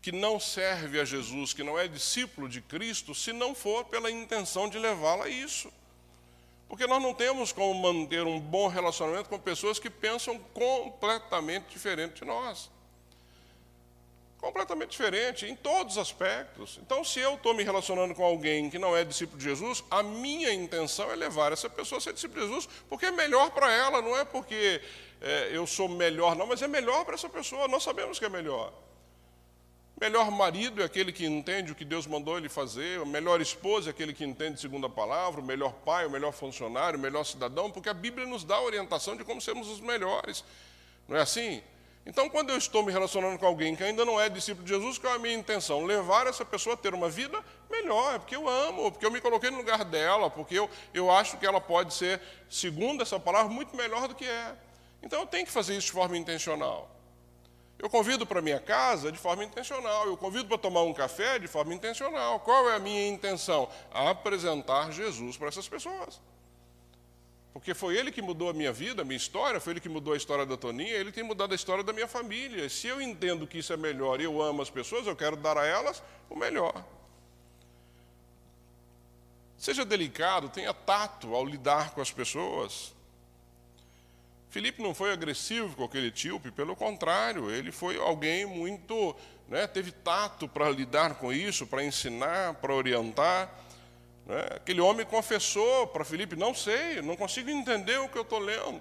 que 0.00 0.12
não 0.12 0.38
serve 0.38 1.00
a 1.00 1.04
Jesus, 1.04 1.52
que 1.52 1.62
não 1.62 1.78
é 1.78 1.88
discípulo 1.88 2.48
de 2.48 2.60
Cristo, 2.60 3.14
se 3.14 3.32
não 3.32 3.54
for 3.54 3.84
pela 3.84 4.10
intenção 4.10 4.68
de 4.68 4.78
levá-lo 4.78 5.22
a 5.22 5.28
isso. 5.28 5.72
Porque 6.68 6.86
nós 6.86 7.02
não 7.02 7.14
temos 7.14 7.50
como 7.50 7.74
manter 7.74 8.24
um 8.24 8.38
bom 8.38 8.68
relacionamento 8.68 9.28
com 9.28 9.38
pessoas 9.38 9.78
que 9.78 9.88
pensam 9.88 10.38
completamente 10.52 11.66
diferente 11.70 12.20
de 12.20 12.24
nós. 12.26 12.70
Completamente 14.38 14.90
diferente, 14.90 15.46
em 15.46 15.56
todos 15.56 15.94
os 15.94 15.98
aspectos. 15.98 16.78
Então, 16.80 17.02
se 17.02 17.18
eu 17.18 17.34
estou 17.34 17.54
me 17.54 17.64
relacionando 17.64 18.14
com 18.14 18.22
alguém 18.22 18.70
que 18.70 18.78
não 18.78 18.96
é 18.96 19.02
discípulo 19.02 19.38
de 19.38 19.44
Jesus, 19.44 19.82
a 19.90 20.02
minha 20.02 20.52
intenção 20.52 21.10
é 21.10 21.16
levar 21.16 21.52
essa 21.52 21.68
pessoa 21.68 21.98
a 21.98 22.00
ser 22.00 22.12
discípulo 22.12 22.42
de 22.42 22.46
Jesus, 22.46 22.68
porque 22.88 23.06
é 23.06 23.10
melhor 23.10 23.50
para 23.50 23.72
ela, 23.72 24.00
não 24.00 24.16
é 24.16 24.24
porque 24.24 24.80
é, 25.20 25.50
eu 25.50 25.66
sou 25.66 25.88
melhor, 25.88 26.36
não, 26.36 26.46
mas 26.46 26.62
é 26.62 26.68
melhor 26.68 27.04
para 27.04 27.14
essa 27.14 27.28
pessoa, 27.28 27.66
nós 27.66 27.82
sabemos 27.82 28.18
que 28.18 28.26
é 28.26 28.28
melhor. 28.28 28.72
Melhor 30.00 30.30
marido 30.30 30.80
é 30.80 30.84
aquele 30.84 31.10
que 31.10 31.26
entende 31.26 31.72
o 31.72 31.74
que 31.74 31.84
Deus 31.84 32.06
mandou 32.06 32.38
ele 32.38 32.48
fazer, 32.48 33.00
o 33.00 33.06
melhor 33.06 33.40
esposo 33.40 33.88
é 33.88 33.90
aquele 33.90 34.12
que 34.12 34.24
entende 34.24 34.60
segundo 34.60 34.86
a 34.86 34.90
palavra, 34.90 35.40
o 35.40 35.44
melhor 35.44 35.72
pai, 35.84 36.06
o 36.06 36.10
melhor 36.10 36.32
funcionário, 36.32 36.96
o 36.96 37.02
melhor 37.02 37.24
cidadão, 37.24 37.68
porque 37.68 37.88
a 37.88 37.94
Bíblia 37.94 38.24
nos 38.24 38.44
dá 38.44 38.56
a 38.56 38.62
orientação 38.62 39.16
de 39.16 39.24
como 39.24 39.40
sermos 39.40 39.68
os 39.68 39.80
melhores. 39.80 40.44
Não 41.08 41.16
é 41.16 41.22
assim? 41.22 41.60
Então, 42.06 42.28
quando 42.28 42.50
eu 42.50 42.56
estou 42.56 42.84
me 42.84 42.92
relacionando 42.92 43.38
com 43.40 43.46
alguém 43.46 43.74
que 43.74 43.82
ainda 43.82 44.04
não 44.04 44.20
é 44.20 44.28
discípulo 44.28 44.64
de 44.64 44.72
Jesus, 44.72 44.98
qual 44.98 45.14
é 45.14 45.16
a 45.16 45.18
minha 45.18 45.34
intenção? 45.34 45.84
Levar 45.84 46.28
essa 46.28 46.44
pessoa 46.44 46.74
a 46.74 46.76
ter 46.76 46.94
uma 46.94 47.10
vida 47.10 47.44
melhor, 47.68 48.14
é 48.14 48.18
porque 48.20 48.36
eu 48.36 48.48
amo, 48.48 48.92
porque 48.92 49.04
eu 49.04 49.10
me 49.10 49.20
coloquei 49.20 49.50
no 49.50 49.58
lugar 49.58 49.84
dela, 49.84 50.30
porque 50.30 50.58
eu, 50.58 50.70
eu 50.94 51.10
acho 51.10 51.36
que 51.38 51.44
ela 51.44 51.60
pode 51.60 51.92
ser, 51.92 52.20
segundo 52.48 53.02
essa 53.02 53.18
palavra, 53.18 53.52
muito 53.52 53.76
melhor 53.76 54.06
do 54.06 54.14
que 54.14 54.24
é. 54.24 54.54
Então, 55.02 55.20
eu 55.20 55.26
tenho 55.26 55.44
que 55.44 55.52
fazer 55.52 55.76
isso 55.76 55.88
de 55.88 55.92
forma 55.92 56.16
intencional. 56.16 56.88
Eu 57.78 57.88
convido 57.88 58.26
para 58.26 58.42
minha 58.42 58.58
casa 58.58 59.12
de 59.12 59.18
forma 59.18 59.44
intencional, 59.44 60.06
eu 60.06 60.16
convido 60.16 60.46
para 60.46 60.58
tomar 60.58 60.82
um 60.82 60.92
café 60.92 61.38
de 61.38 61.46
forma 61.46 61.72
intencional. 61.72 62.40
Qual 62.40 62.68
é 62.68 62.74
a 62.74 62.78
minha 62.78 63.06
intenção? 63.06 63.68
Apresentar 63.92 64.90
Jesus 64.90 65.36
para 65.36 65.46
essas 65.46 65.68
pessoas. 65.68 66.20
Porque 67.52 67.74
foi 67.74 67.96
ele 67.96 68.10
que 68.10 68.20
mudou 68.20 68.50
a 68.50 68.52
minha 68.52 68.72
vida, 68.72 69.02
a 69.02 69.04
minha 69.04 69.16
história, 69.16 69.60
foi 69.60 69.74
ele 69.74 69.80
que 69.80 69.88
mudou 69.88 70.12
a 70.12 70.16
história 70.16 70.44
da 70.44 70.56
Toninha, 70.56 70.94
ele 70.94 71.12
tem 71.12 71.22
mudado 71.22 71.52
a 71.52 71.54
história 71.54 71.84
da 71.84 71.92
minha 71.92 72.08
família. 72.08 72.68
Se 72.68 72.88
eu 72.88 73.00
entendo 73.00 73.46
que 73.46 73.58
isso 73.58 73.72
é 73.72 73.76
melhor 73.76 74.20
e 74.20 74.24
eu 74.24 74.42
amo 74.42 74.60
as 74.60 74.70
pessoas, 74.70 75.06
eu 75.06 75.16
quero 75.16 75.36
dar 75.36 75.56
a 75.56 75.64
elas 75.64 76.02
o 76.28 76.36
melhor. 76.36 76.84
Seja 79.56 79.84
delicado, 79.84 80.48
tenha 80.48 80.72
tato 80.72 81.34
ao 81.34 81.44
lidar 81.44 81.90
com 81.90 82.00
as 82.00 82.12
pessoas. 82.12 82.94
Filipe 84.50 84.82
não 84.82 84.94
foi 84.94 85.12
agressivo 85.12 85.76
com 85.76 85.84
aquele 85.84 86.08
etíope, 86.08 86.50
pelo 86.50 86.74
contrário, 86.74 87.50
ele 87.50 87.70
foi 87.70 87.98
alguém 87.98 88.46
muito, 88.46 89.14
né, 89.46 89.66
teve 89.66 89.92
tato 89.92 90.48
para 90.48 90.70
lidar 90.70 91.16
com 91.16 91.32
isso, 91.32 91.66
para 91.66 91.84
ensinar, 91.84 92.54
para 92.54 92.74
orientar. 92.74 93.52
Né? 94.26 94.40
Aquele 94.56 94.80
homem 94.80 95.04
confessou 95.04 95.86
para 95.88 96.04
Filipe: 96.04 96.34
Não 96.36 96.54
sei, 96.54 97.02
não 97.02 97.16
consigo 97.16 97.50
entender 97.50 97.98
o 97.98 98.08
que 98.08 98.16
eu 98.16 98.22
estou 98.22 98.38
lendo. 98.38 98.80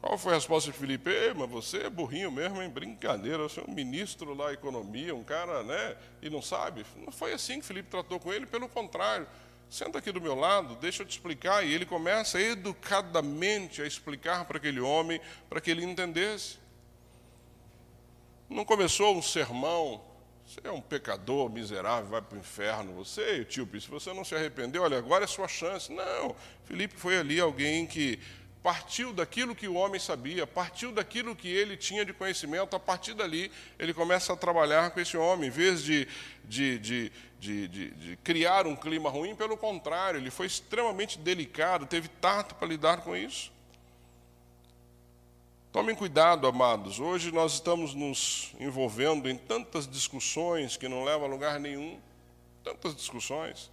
Qual 0.00 0.18
foi 0.18 0.32
a 0.32 0.34
resposta 0.34 0.70
de 0.70 0.76
Filipe? 0.76 1.10
mas 1.34 1.48
você 1.48 1.84
é 1.84 1.90
burrinho 1.90 2.30
mesmo, 2.30 2.62
hein? 2.62 2.68
Brincadeira, 2.68 3.38
você 3.38 3.60
é 3.60 3.64
um 3.66 3.72
ministro 3.72 4.34
lá, 4.34 4.52
economia, 4.52 5.14
um 5.14 5.24
cara, 5.24 5.62
né? 5.62 5.96
E 6.20 6.28
não 6.28 6.42
sabe. 6.42 6.84
Não 6.96 7.10
foi 7.10 7.32
assim 7.32 7.58
que 7.58 7.64
Filipe 7.64 7.88
tratou 7.88 8.20
com 8.20 8.30
ele, 8.30 8.44
pelo 8.44 8.68
contrário. 8.68 9.26
Senta 9.68 9.98
aqui 9.98 10.12
do 10.12 10.20
meu 10.20 10.34
lado, 10.34 10.76
deixa 10.76 11.02
eu 11.02 11.06
te 11.06 11.12
explicar. 11.12 11.64
E 11.66 11.72
ele 11.72 11.84
começa 11.86 12.40
educadamente 12.40 13.82
a 13.82 13.86
explicar 13.86 14.44
para 14.44 14.58
aquele 14.58 14.80
homem, 14.80 15.20
para 15.48 15.60
que 15.60 15.70
ele 15.70 15.84
entendesse. 15.84 16.58
Não 18.48 18.64
começou 18.64 19.16
um 19.16 19.22
sermão, 19.22 20.04
você 20.46 20.60
é 20.62 20.70
um 20.70 20.80
pecador 20.80 21.50
miserável, 21.50 22.10
vai 22.10 22.22
para 22.22 22.36
o 22.36 22.38
inferno. 22.38 22.92
Você, 22.94 23.44
tio, 23.44 23.68
se 23.80 23.88
você 23.88 24.12
não 24.12 24.24
se 24.24 24.34
arrependeu, 24.34 24.82
olha, 24.82 24.98
agora 24.98 25.24
é 25.24 25.26
sua 25.26 25.48
chance. 25.48 25.90
Não, 25.92 26.36
Felipe 26.64 26.94
foi 26.96 27.16
ali 27.18 27.40
alguém 27.40 27.86
que 27.86 28.20
partiu 28.64 29.12
daquilo 29.12 29.54
que 29.54 29.68
o 29.68 29.74
homem 29.74 30.00
sabia, 30.00 30.46
partiu 30.46 30.90
daquilo 30.90 31.36
que 31.36 31.46
ele 31.46 31.76
tinha 31.76 32.02
de 32.02 32.14
conhecimento, 32.14 32.74
a 32.74 32.80
partir 32.80 33.12
dali 33.12 33.52
ele 33.78 33.92
começa 33.92 34.32
a 34.32 34.36
trabalhar 34.36 34.90
com 34.90 34.98
esse 34.98 35.18
homem, 35.18 35.48
em 35.48 35.52
vez 35.52 35.84
de, 35.84 36.08
de, 36.46 36.78
de, 36.78 37.12
de, 37.38 37.68
de 37.68 38.16
criar 38.24 38.66
um 38.66 38.74
clima 38.74 39.10
ruim, 39.10 39.36
pelo 39.36 39.54
contrário, 39.54 40.18
ele 40.18 40.30
foi 40.30 40.46
extremamente 40.46 41.18
delicado, 41.18 41.84
teve 41.84 42.08
tato 42.08 42.54
para 42.54 42.66
lidar 42.66 43.02
com 43.02 43.14
isso. 43.14 43.52
Tomem 45.70 45.94
cuidado, 45.94 46.46
amados, 46.46 46.98
hoje 46.98 47.30
nós 47.30 47.52
estamos 47.52 47.92
nos 47.92 48.54
envolvendo 48.58 49.28
em 49.28 49.36
tantas 49.36 49.86
discussões 49.86 50.74
que 50.74 50.88
não 50.88 51.04
levam 51.04 51.26
a 51.26 51.30
lugar 51.30 51.60
nenhum, 51.60 52.00
tantas 52.64 52.96
discussões. 52.96 53.70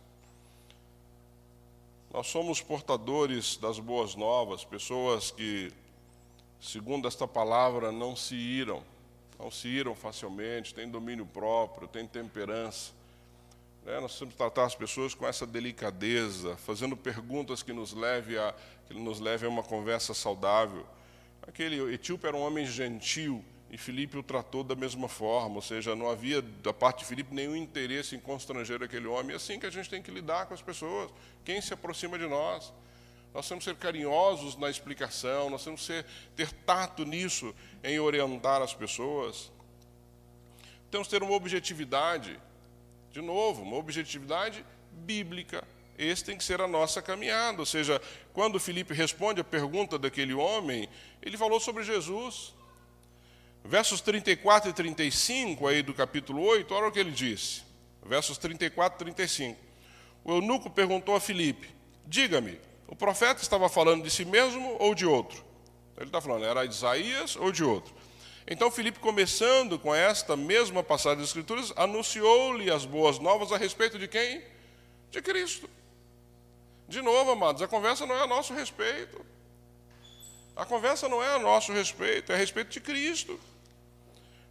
Nós 2.14 2.28
somos 2.28 2.62
portadores 2.62 3.56
das 3.56 3.80
boas 3.80 4.16
novas, 4.16 4.66
pessoas 4.66 5.32
que, 5.32 5.72
segundo 6.60 7.08
esta 7.08 7.26
palavra, 7.26 7.90
não 7.90 8.18
se 8.18 8.36
iram, 8.36 8.84
não 9.40 9.50
se 9.50 9.70
iram 9.70 9.96
facilmente, 9.96 10.74
têm 10.74 10.90
domínio 10.90 11.26
próprio, 11.26 11.88
têm 11.88 12.06
temperança. 12.06 12.92
É, 13.86 13.98
nós 14.02 14.20
que 14.20 14.36
tratar 14.36 14.66
as 14.66 14.76
pessoas 14.76 15.16
com 15.16 15.26
essa 15.26 15.48
delicadeza, 15.48 16.58
fazendo 16.58 16.98
perguntas 16.98 17.64
que 17.64 17.72
nos 17.72 17.94
leve 17.94 18.38
a, 18.38 18.54
que 18.88 18.94
nos 18.94 19.22
leve 19.22 19.46
a 19.46 19.50
uma 19.50 19.64
conversa 19.64 20.14
saudável. 20.14 20.86
Aquele 21.42 21.94
etíope 21.94 22.28
era 22.28 22.36
um 22.36 22.42
homem 22.42 22.66
gentil, 22.66 23.44
e 23.72 23.78
Filipe 23.78 24.18
o 24.18 24.22
tratou 24.22 24.66
da 24.66 24.76
mesma 24.76 25.08
forma, 25.08 25.56
ou 25.56 25.62
seja, 25.62 25.96
não 25.96 26.10
havia 26.10 26.42
da 26.42 26.74
parte 26.74 27.00
de 27.00 27.06
Filipe 27.06 27.34
nenhum 27.34 27.56
interesse 27.56 28.14
em 28.18 28.20
constranger 28.20 28.84
aquele 28.84 29.08
homem. 29.08 29.32
É 29.32 29.36
assim 29.38 29.58
que 29.58 29.66
a 29.66 29.70
gente 29.70 29.90
tem 29.90 30.04
que 30.04 30.12
lidar 30.12 30.46
com 30.46 30.54
as 30.54 30.62
pessoas, 30.62 31.10
quem 31.46 31.62
se 31.62 31.74
aproxima 31.74 32.20
de 32.20 32.28
nós. 32.28 32.74
Nós 33.34 33.48
temos 33.48 33.64
que 33.64 33.72
ser 33.72 33.78
carinhosos 33.78 34.58
na 34.58 34.70
explicação, 34.70 35.50
nós 35.50 35.64
temos 35.64 35.88
que 35.88 36.04
ter 36.36 36.52
tato 36.52 37.06
nisso, 37.06 37.56
em 37.82 37.98
orientar 37.98 38.62
as 38.62 38.74
pessoas. 38.74 39.50
Temos 40.92 41.08
que 41.08 41.18
ter 41.18 41.24
uma 41.24 41.34
objetividade, 41.34 42.38
de 43.10 43.22
novo, 43.22 43.62
uma 43.62 43.78
objetividade 43.78 44.66
bíblica. 44.92 45.66
Esse 45.98 46.26
tem 46.26 46.38
que 46.38 46.44
ser 46.44 46.60
a 46.60 46.68
nossa 46.68 47.02
caminhada. 47.02 47.62
Ou 47.62 47.66
seja, 47.66 48.02
quando 48.34 48.60
Filipe 48.60 48.94
responde 48.94 49.40
a 49.40 49.46
pergunta 49.46 49.98
daquele 49.98 50.34
homem, 50.34 50.90
ele 51.22 51.38
falou 51.38 51.62
sobre 51.62 51.84
Jesus. 51.84 52.54
Versos 53.64 54.02
34 54.02 54.70
e 54.70 54.74
35 54.74 55.68
aí 55.68 55.82
do 55.82 55.94
capítulo 55.94 56.42
8, 56.44 56.74
olha 56.74 56.88
o 56.88 56.92
que 56.92 57.00
ele 57.00 57.12
disse. 57.12 57.64
Versos 58.04 58.38
34 58.38 58.96
e 58.96 59.14
35. 59.14 59.60
O 60.24 60.34
eunuco 60.34 60.70
perguntou 60.70 61.16
a 61.16 61.20
Filipe: 61.22 61.70
Diga-me, 62.06 62.60
o 62.88 62.96
profeta 62.96 63.42
estava 63.42 63.70
falando 63.70 64.04
de 64.04 64.10
si 64.10 64.26
mesmo 64.26 64.76
ou 64.80 64.94
de 64.94 65.06
outro? 65.06 65.44
Ele 65.96 66.08
está 66.08 66.20
falando, 66.20 66.46
era 66.46 66.66
de 66.66 66.74
Isaías 66.74 67.36
ou 67.36 67.52
de 67.52 67.64
outro? 67.64 67.94
Então 68.48 68.72
Filipe, 68.72 69.00
começando 69.00 69.78
com 69.78 69.94
esta 69.94 70.36
mesma 70.36 70.84
passagem 70.84 71.20
das 71.20 71.28
Escrituras, 71.28 71.72
anunciou-lhe 71.76 72.72
as 72.72 72.86
boas 72.86 73.20
novas 73.20 73.52
a 73.52 73.58
respeito 73.58 74.00
de 74.00 74.08
quem? 74.08 74.42
De 75.12 75.22
Cristo. 75.22 75.70
De 76.88 77.02
novo, 77.02 77.32
amados, 77.32 77.62
a 77.62 77.68
conversa 77.68 78.06
não 78.06 78.16
é 78.16 78.24
a 78.24 78.28
nosso 78.28 78.54
respeito. 78.54 79.24
A 80.56 80.66
conversa 80.66 81.08
não 81.08 81.24
é 81.24 81.36
a 81.36 81.40
nosso 81.40 81.72
respeito, 81.72 82.32
é 82.32 82.36
a 82.36 82.38
respeito 82.38 82.72
de 82.72 82.82
Cristo. 82.82 83.40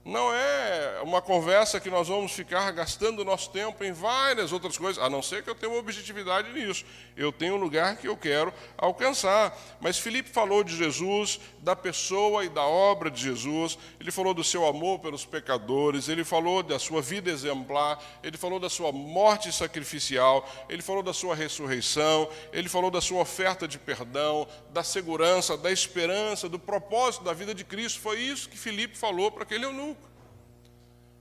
Não 0.03 0.33
é 0.33 1.01
uma 1.03 1.21
conversa 1.21 1.79
que 1.79 1.91
nós 1.91 2.09
vamos 2.09 2.33
ficar 2.33 2.71
gastando 2.71 3.23
nosso 3.23 3.51
tempo 3.51 3.85
em 3.85 3.93
várias 3.93 4.51
outras 4.51 4.79
coisas, 4.79 5.03
a 5.03 5.11
não 5.11 5.21
ser 5.21 5.43
que 5.43 5.51
eu 5.51 5.55
tenha 5.55 5.71
uma 5.71 5.79
objetividade 5.79 6.51
nisso. 6.55 6.87
Eu 7.15 7.31
tenho 7.31 7.55
um 7.55 7.59
lugar 7.59 7.99
que 7.99 8.09
eu 8.09 8.17
quero 8.17 8.53
alcançar. 8.79 9.55
Mas 9.79 9.99
Filipe 9.99 10.31
falou 10.31 10.65
de 10.65 10.75
Jesus, 10.75 11.39
da 11.59 11.77
pessoa 11.77 12.47
e 12.47 12.49
da 12.49 12.63
obra 12.63 13.11
de 13.11 13.21
Jesus, 13.21 13.79
ele 14.01 14.11
falou 14.11 14.33
do 14.33 14.43
seu 14.43 14.67
amor 14.67 15.01
pelos 15.01 15.27
pecadores, 15.27 16.09
ele 16.09 16.25
falou 16.25 16.63
da 16.63 16.79
sua 16.79 17.03
vida 17.03 17.31
exemplar, 17.31 18.03
ele 18.23 18.39
falou 18.39 18.59
da 18.59 18.71
sua 18.71 18.91
morte 18.93 19.53
sacrificial, 19.53 20.49
ele 20.71 20.81
falou 20.81 21.03
da 21.03 21.13
sua 21.13 21.35
ressurreição, 21.35 22.27
ele 22.55 22.71
falou 22.71 22.91
da 22.91 23.03
sua 23.03 23.21
oferta 23.21 23.69
de 23.69 23.79
perdão, 23.79 24.49
da 24.71 24.83
segurança, 24.83 25.59
da 25.59 25.71
esperança, 25.71 26.49
do 26.49 26.59
propósito 26.59 27.23
da 27.23 27.35
vida 27.35 27.55
de 27.55 27.65
Cristo. 27.65 28.01
Foi 28.01 28.19
isso 28.19 28.49
que 28.49 28.57
Filipe 28.57 28.97
falou 28.97 29.31
para 29.31 29.43
aquele 29.43 29.67
eunuco. 29.67 30.00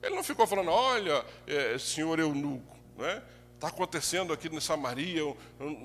Ele 0.01 0.15
não 0.15 0.23
ficou 0.23 0.47
falando, 0.47 0.71
olha, 0.71 1.25
é, 1.45 1.77
senhor 1.77 2.19
eunuco, 2.19 2.77
né? 2.97 3.21
está 3.59 3.67
acontecendo 3.67 4.31
aqui 4.31 4.47
em 4.47 4.59
Samaria, 4.61 5.21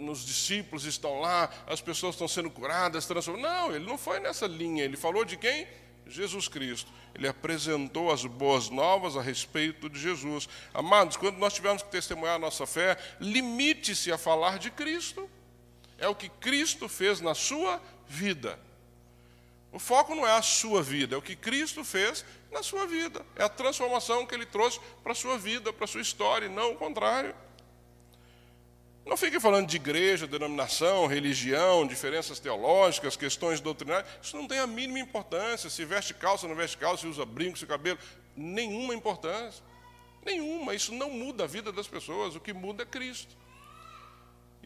os 0.09 0.25
discípulos 0.25 0.85
estão 0.85 1.21
lá, 1.21 1.51
as 1.67 1.81
pessoas 1.81 2.15
estão 2.15 2.29
sendo 2.29 2.49
curadas, 2.49 3.05
transformadas. 3.05 3.51
Não, 3.51 3.75
ele 3.75 3.85
não 3.85 3.99
foi 3.99 4.21
nessa 4.21 4.47
linha, 4.47 4.85
ele 4.85 4.97
falou 4.97 5.25
de 5.25 5.37
quem? 5.37 5.67
Jesus 6.07 6.47
Cristo. 6.47 6.91
Ele 7.15 7.27
apresentou 7.27 8.13
as 8.13 8.25
boas 8.25 8.71
novas 8.71 9.17
a 9.17 9.23
respeito 9.23 9.89
de 9.89 9.99
Jesus. 9.99 10.49
Amados, 10.73 11.17
quando 11.17 11.37
nós 11.39 11.53
tivermos 11.53 11.83
que 11.83 11.91
testemunhar 11.91 12.37
a 12.37 12.39
nossa 12.39 12.67
fé, 12.67 12.97
limite-se 13.21 14.13
a 14.13 14.19
falar 14.19 14.59
de 14.59 14.71
Cristo. 14.71 15.29
É 15.99 16.07
o 16.07 16.15
que 16.15 16.29
Cristo 16.29 16.89
fez 16.89 17.21
na 17.21 17.35
sua 17.35 17.81
vida. 18.07 18.59
O 19.73 19.79
foco 19.81 20.15
não 20.15 20.25
é 20.25 20.37
a 20.37 20.43
sua 20.43 20.83
vida, 20.83 21.17
é 21.17 21.19
o 21.19 21.23
que 21.23 21.35
Cristo 21.35 21.83
fez 21.83 22.25
na 22.55 22.63
sua 22.63 22.87
vida. 22.87 23.27
É 23.37 23.43
a 23.43 23.49
transformação 23.49 24.25
que 24.25 24.35
ele 24.35 24.47
trouxe 24.47 24.81
para 25.03 25.13
a 25.13 25.15
sua 25.15 25.37
vida, 25.37 25.73
para 25.73 25.85
a 25.85 25.89
sua 25.89 26.01
história, 26.01 26.47
e 26.47 26.49
não 26.49 26.73
o 26.73 26.77
contrário. 26.77 27.35
Não 29.05 29.19
fique 29.19 29.39
falando 29.39 29.67
de 29.67 29.77
igreja, 29.77 30.27
denominação, 30.27 31.07
religião, 31.07 31.87
diferenças 31.87 32.39
teológicas, 32.39 33.17
questões 33.17 33.61
doutrinárias. 33.61 34.09
Isso 34.23 34.35
não 34.35 34.47
tem 34.47 34.59
a 34.61 34.67
mínima 34.67 34.99
importância. 34.99 35.69
Se 35.69 35.85
veste 35.85 36.15
calça, 36.15 36.49
não 36.49 36.55
veste 36.55 36.79
calça, 36.79 37.03
se 37.03 37.07
usa 37.09 37.27
brinco, 37.27 37.59
se 37.59 37.67
cabelo. 37.67 37.99
Nenhuma 38.35 38.95
importância. 38.95 39.63
Nenhuma. 40.25 40.75
Isso 40.75 40.95
não 40.95 41.11
muda 41.11 41.45
a 41.45 41.47
vida 41.47 41.71
das 41.71 41.87
pessoas. 41.87 42.35
O 42.35 42.41
que 42.41 42.55
muda 42.55 42.85
é 42.85 42.87
Cristo. 42.87 43.37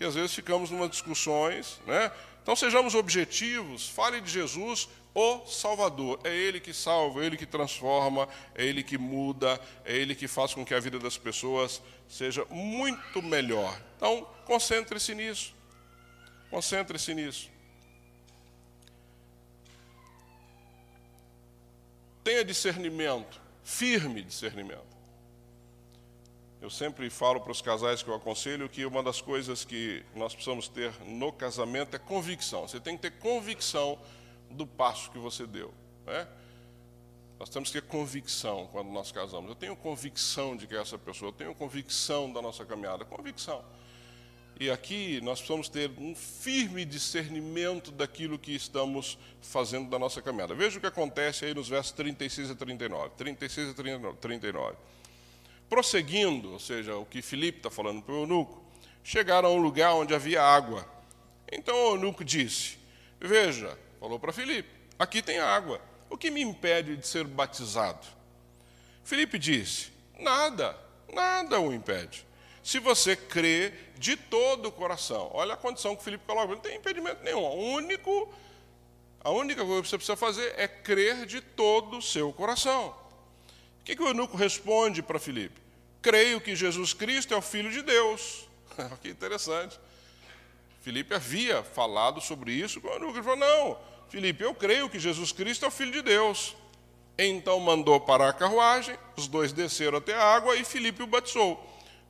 E 0.01 0.05
às 0.05 0.14
vezes 0.14 0.34
ficamos 0.34 0.70
numa 0.70 0.88
discussões, 0.88 1.80
né? 1.86 2.11
Então 2.42 2.55
sejamos 2.55 2.94
objetivos, 2.94 3.88
fale 3.88 4.20
de 4.20 4.30
Jesus, 4.30 4.88
o 5.14 5.44
Salvador. 5.46 6.20
É 6.24 6.34
Ele 6.34 6.61
que 6.61 6.72
salva, 6.72 7.22
é 7.22 7.26
Ele 7.26 7.36
que 7.36 7.46
transforma, 7.46 8.28
é 8.55 8.64
Ele 8.64 8.82
que 8.82 8.96
muda, 8.96 9.61
é 9.84 9.94
Ele 9.94 10.14
que 10.14 10.28
faz 10.28 10.55
com 10.55 10.64
que 10.64 10.74
a 10.74 10.80
vida 10.80 10.99
das 10.99 11.18
pessoas 11.18 11.82
seja 12.09 12.44
muito 12.46 13.20
melhor. 13.20 13.78
Então, 13.96 14.26
concentre-se 14.44 15.14
nisso. 15.14 15.55
Concentre-se 16.51 17.12
nisso. 17.12 17.51
Tenha 22.22 22.44
discernimento, 22.44 23.40
firme 23.64 24.22
discernimento. 24.22 24.97
Eu 26.61 26.70
sempre 26.70 27.09
falo 27.09 27.40
para 27.40 27.52
os 27.52 27.62
casais 27.62 28.02
que 28.02 28.11
eu 28.11 28.14
aconselho 28.14 28.68
que 28.68 28.84
uma 28.84 29.00
das 29.00 29.20
coisas 29.20 29.64
que 29.64 30.04
nós 30.14 30.34
precisamos 30.34 30.66
ter 30.66 30.92
no 31.06 31.32
casamento 31.32 31.94
é 31.94 31.98
convicção. 32.00 32.66
Você 32.66 32.80
tem 32.80 32.96
que 32.96 33.02
ter 33.02 33.12
convicção 33.12 33.96
do 34.50 34.66
passo 34.66 35.09
que 35.12 35.18
você 35.18 35.46
deu. 35.46 35.72
Né? 36.04 36.26
Nós 37.38 37.48
temos 37.48 37.70
que 37.70 37.80
ter 37.80 37.86
convicção 37.86 38.68
quando 38.72 38.90
nós 38.90 39.12
casamos. 39.12 39.48
Eu 39.48 39.54
tenho 39.54 39.76
convicção 39.76 40.56
de 40.56 40.66
que 40.66 40.74
é 40.74 40.80
essa 40.80 40.98
pessoa, 40.98 41.28
eu 41.28 41.32
tenho 41.32 41.54
convicção 41.54 42.32
da 42.32 42.42
nossa 42.42 42.64
caminhada, 42.64 43.04
convicção. 43.04 43.64
E 44.59 44.68
aqui 44.68 45.20
nós 45.20 45.38
precisamos 45.38 45.68
ter 45.68 45.88
um 45.96 46.16
firme 46.16 46.84
discernimento 46.84 47.92
daquilo 47.92 48.36
que 48.36 48.52
estamos 48.52 49.16
fazendo 49.40 49.88
da 49.88 50.00
nossa 50.00 50.20
caminhada. 50.20 50.56
Veja 50.56 50.78
o 50.78 50.80
que 50.80 50.88
acontece 50.88 51.44
aí 51.44 51.54
nos 51.54 51.68
versos 51.68 51.92
36 51.92 52.50
a 52.50 52.56
39. 52.56 53.11
36 53.16 53.70
a 53.70 53.74
39 53.74 54.76
prosseguindo, 55.68 56.52
ou 56.52 56.58
seja, 56.58 56.96
o 56.96 57.04
que 57.04 57.22
Filipe 57.22 57.58
está 57.58 57.70
falando 57.70 58.02
para 58.02 58.14
o 58.14 58.22
eunuco, 58.22 58.62
chegaram 59.04 59.48
a 59.48 59.52
um 59.52 59.60
lugar 59.60 59.94
onde 59.94 60.14
havia 60.14 60.42
água. 60.42 60.86
Então 61.50 61.74
o 61.74 61.94
eunuco 61.94 62.24
disse: 62.24 62.78
Veja, 63.20 63.78
falou 64.00 64.18
para 64.18 64.32
Filipe, 64.32 64.68
aqui 64.98 65.22
tem 65.22 65.38
água. 65.38 65.80
O 66.10 66.16
que 66.16 66.30
me 66.30 66.40
impede 66.40 66.96
de 66.96 67.06
ser 67.06 67.24
batizado? 67.24 68.06
Filipe 69.04 69.38
disse: 69.38 69.92
Nada, 70.18 70.76
nada 71.12 71.60
o 71.60 71.72
impede. 71.72 72.26
Se 72.62 72.78
você 72.78 73.16
crê 73.16 73.72
de 73.96 74.16
todo 74.16 74.66
o 74.66 74.72
coração. 74.72 75.30
Olha 75.32 75.54
a 75.54 75.56
condição 75.56 75.96
que 75.96 76.04
Filipe 76.04 76.24
coloca, 76.26 76.54
não 76.54 76.60
tem 76.60 76.76
impedimento 76.76 77.22
nenhum. 77.24 77.42
O 77.42 77.72
único, 77.72 78.32
a 79.20 79.30
única 79.30 79.64
coisa 79.64 79.82
que 79.82 79.88
você 79.88 79.96
precisa 79.96 80.16
fazer 80.16 80.54
é 80.56 80.68
crer 80.68 81.26
de 81.26 81.40
todo 81.40 81.98
o 81.98 82.02
seu 82.02 82.32
coração 82.32 82.94
que, 83.85 83.97
que 83.97 84.03
o 84.03 84.09
eunuco 84.09 84.37
responde 84.37 85.03
para 85.03 85.18
Filipe? 85.18 85.61
Creio 86.03 86.41
que 86.41 86.55
Jesus 86.55 86.93
Cristo 86.93 87.35
é 87.35 87.37
o 87.37 87.43
Filho 87.43 87.70
de 87.70 87.83
Deus. 87.83 88.49
que 89.03 89.09
interessante. 89.09 89.79
Filipe 90.81 91.14
havia 91.14 91.62
falado 91.62 92.20
sobre 92.20 92.53
isso 92.53 92.81
com 92.81 92.89
o 92.89 92.93
eunuco. 92.93 93.16
Ele 93.16 93.22
falou: 93.22 93.39
Não, 93.39 93.79
Filipe, 94.09 94.45
eu 94.45 94.55
creio 94.55 94.89
que 94.89 94.99
Jesus 94.99 95.33
Cristo 95.33 95.64
é 95.64 95.68
o 95.68 95.70
Filho 95.70 95.93
de 95.93 96.03
Deus. 96.03 96.57
Então 97.18 97.59
mandou 97.59 97.99
parar 98.01 98.29
a 98.29 98.33
carruagem, 98.33 98.97
os 99.16 99.26
dois 99.26 99.53
desceram 99.53 99.99
até 99.99 100.14
a 100.14 100.22
água 100.22 100.57
e 100.57 100.64
Filipe 100.64 101.03
o 101.03 101.07
batizou. 101.07 101.62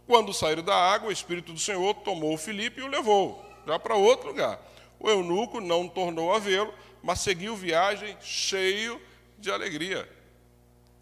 Quando 0.07 0.35
saíram 0.35 0.63
da 0.63 0.77
água, 0.77 1.09
o 1.09 1.13
Espírito 1.13 1.53
do 1.53 1.59
Senhor 1.59 1.95
tomou 1.95 2.37
Filipe 2.37 2.81
e 2.81 2.85
o 2.85 2.89
levou, 2.89 3.43
já 3.67 3.79
para 3.79 3.95
outro 3.95 4.29
lugar. 4.29 4.61
O 5.01 5.09
eunuco 5.09 5.61
não 5.61 5.89
tornou 5.89 6.35
a 6.35 6.39
vê-lo, 6.39 6.75
mas 7.03 7.21
seguiu 7.21 7.57
viagem 7.57 8.17
cheio 8.21 9.01
de 9.39 9.51
alegria 9.51 10.09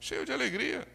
cheio 0.06 0.24
de 0.24 0.32
alegria. 0.32 0.86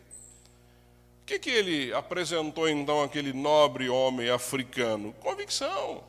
O 1.21 1.25
que, 1.25 1.37
que 1.37 1.49
ele 1.49 1.93
apresentou 1.93 2.69
então 2.69 3.03
aquele 3.03 3.33
nobre 3.33 3.89
homem 3.89 4.29
africano? 4.29 5.13
Convicção. 5.19 6.01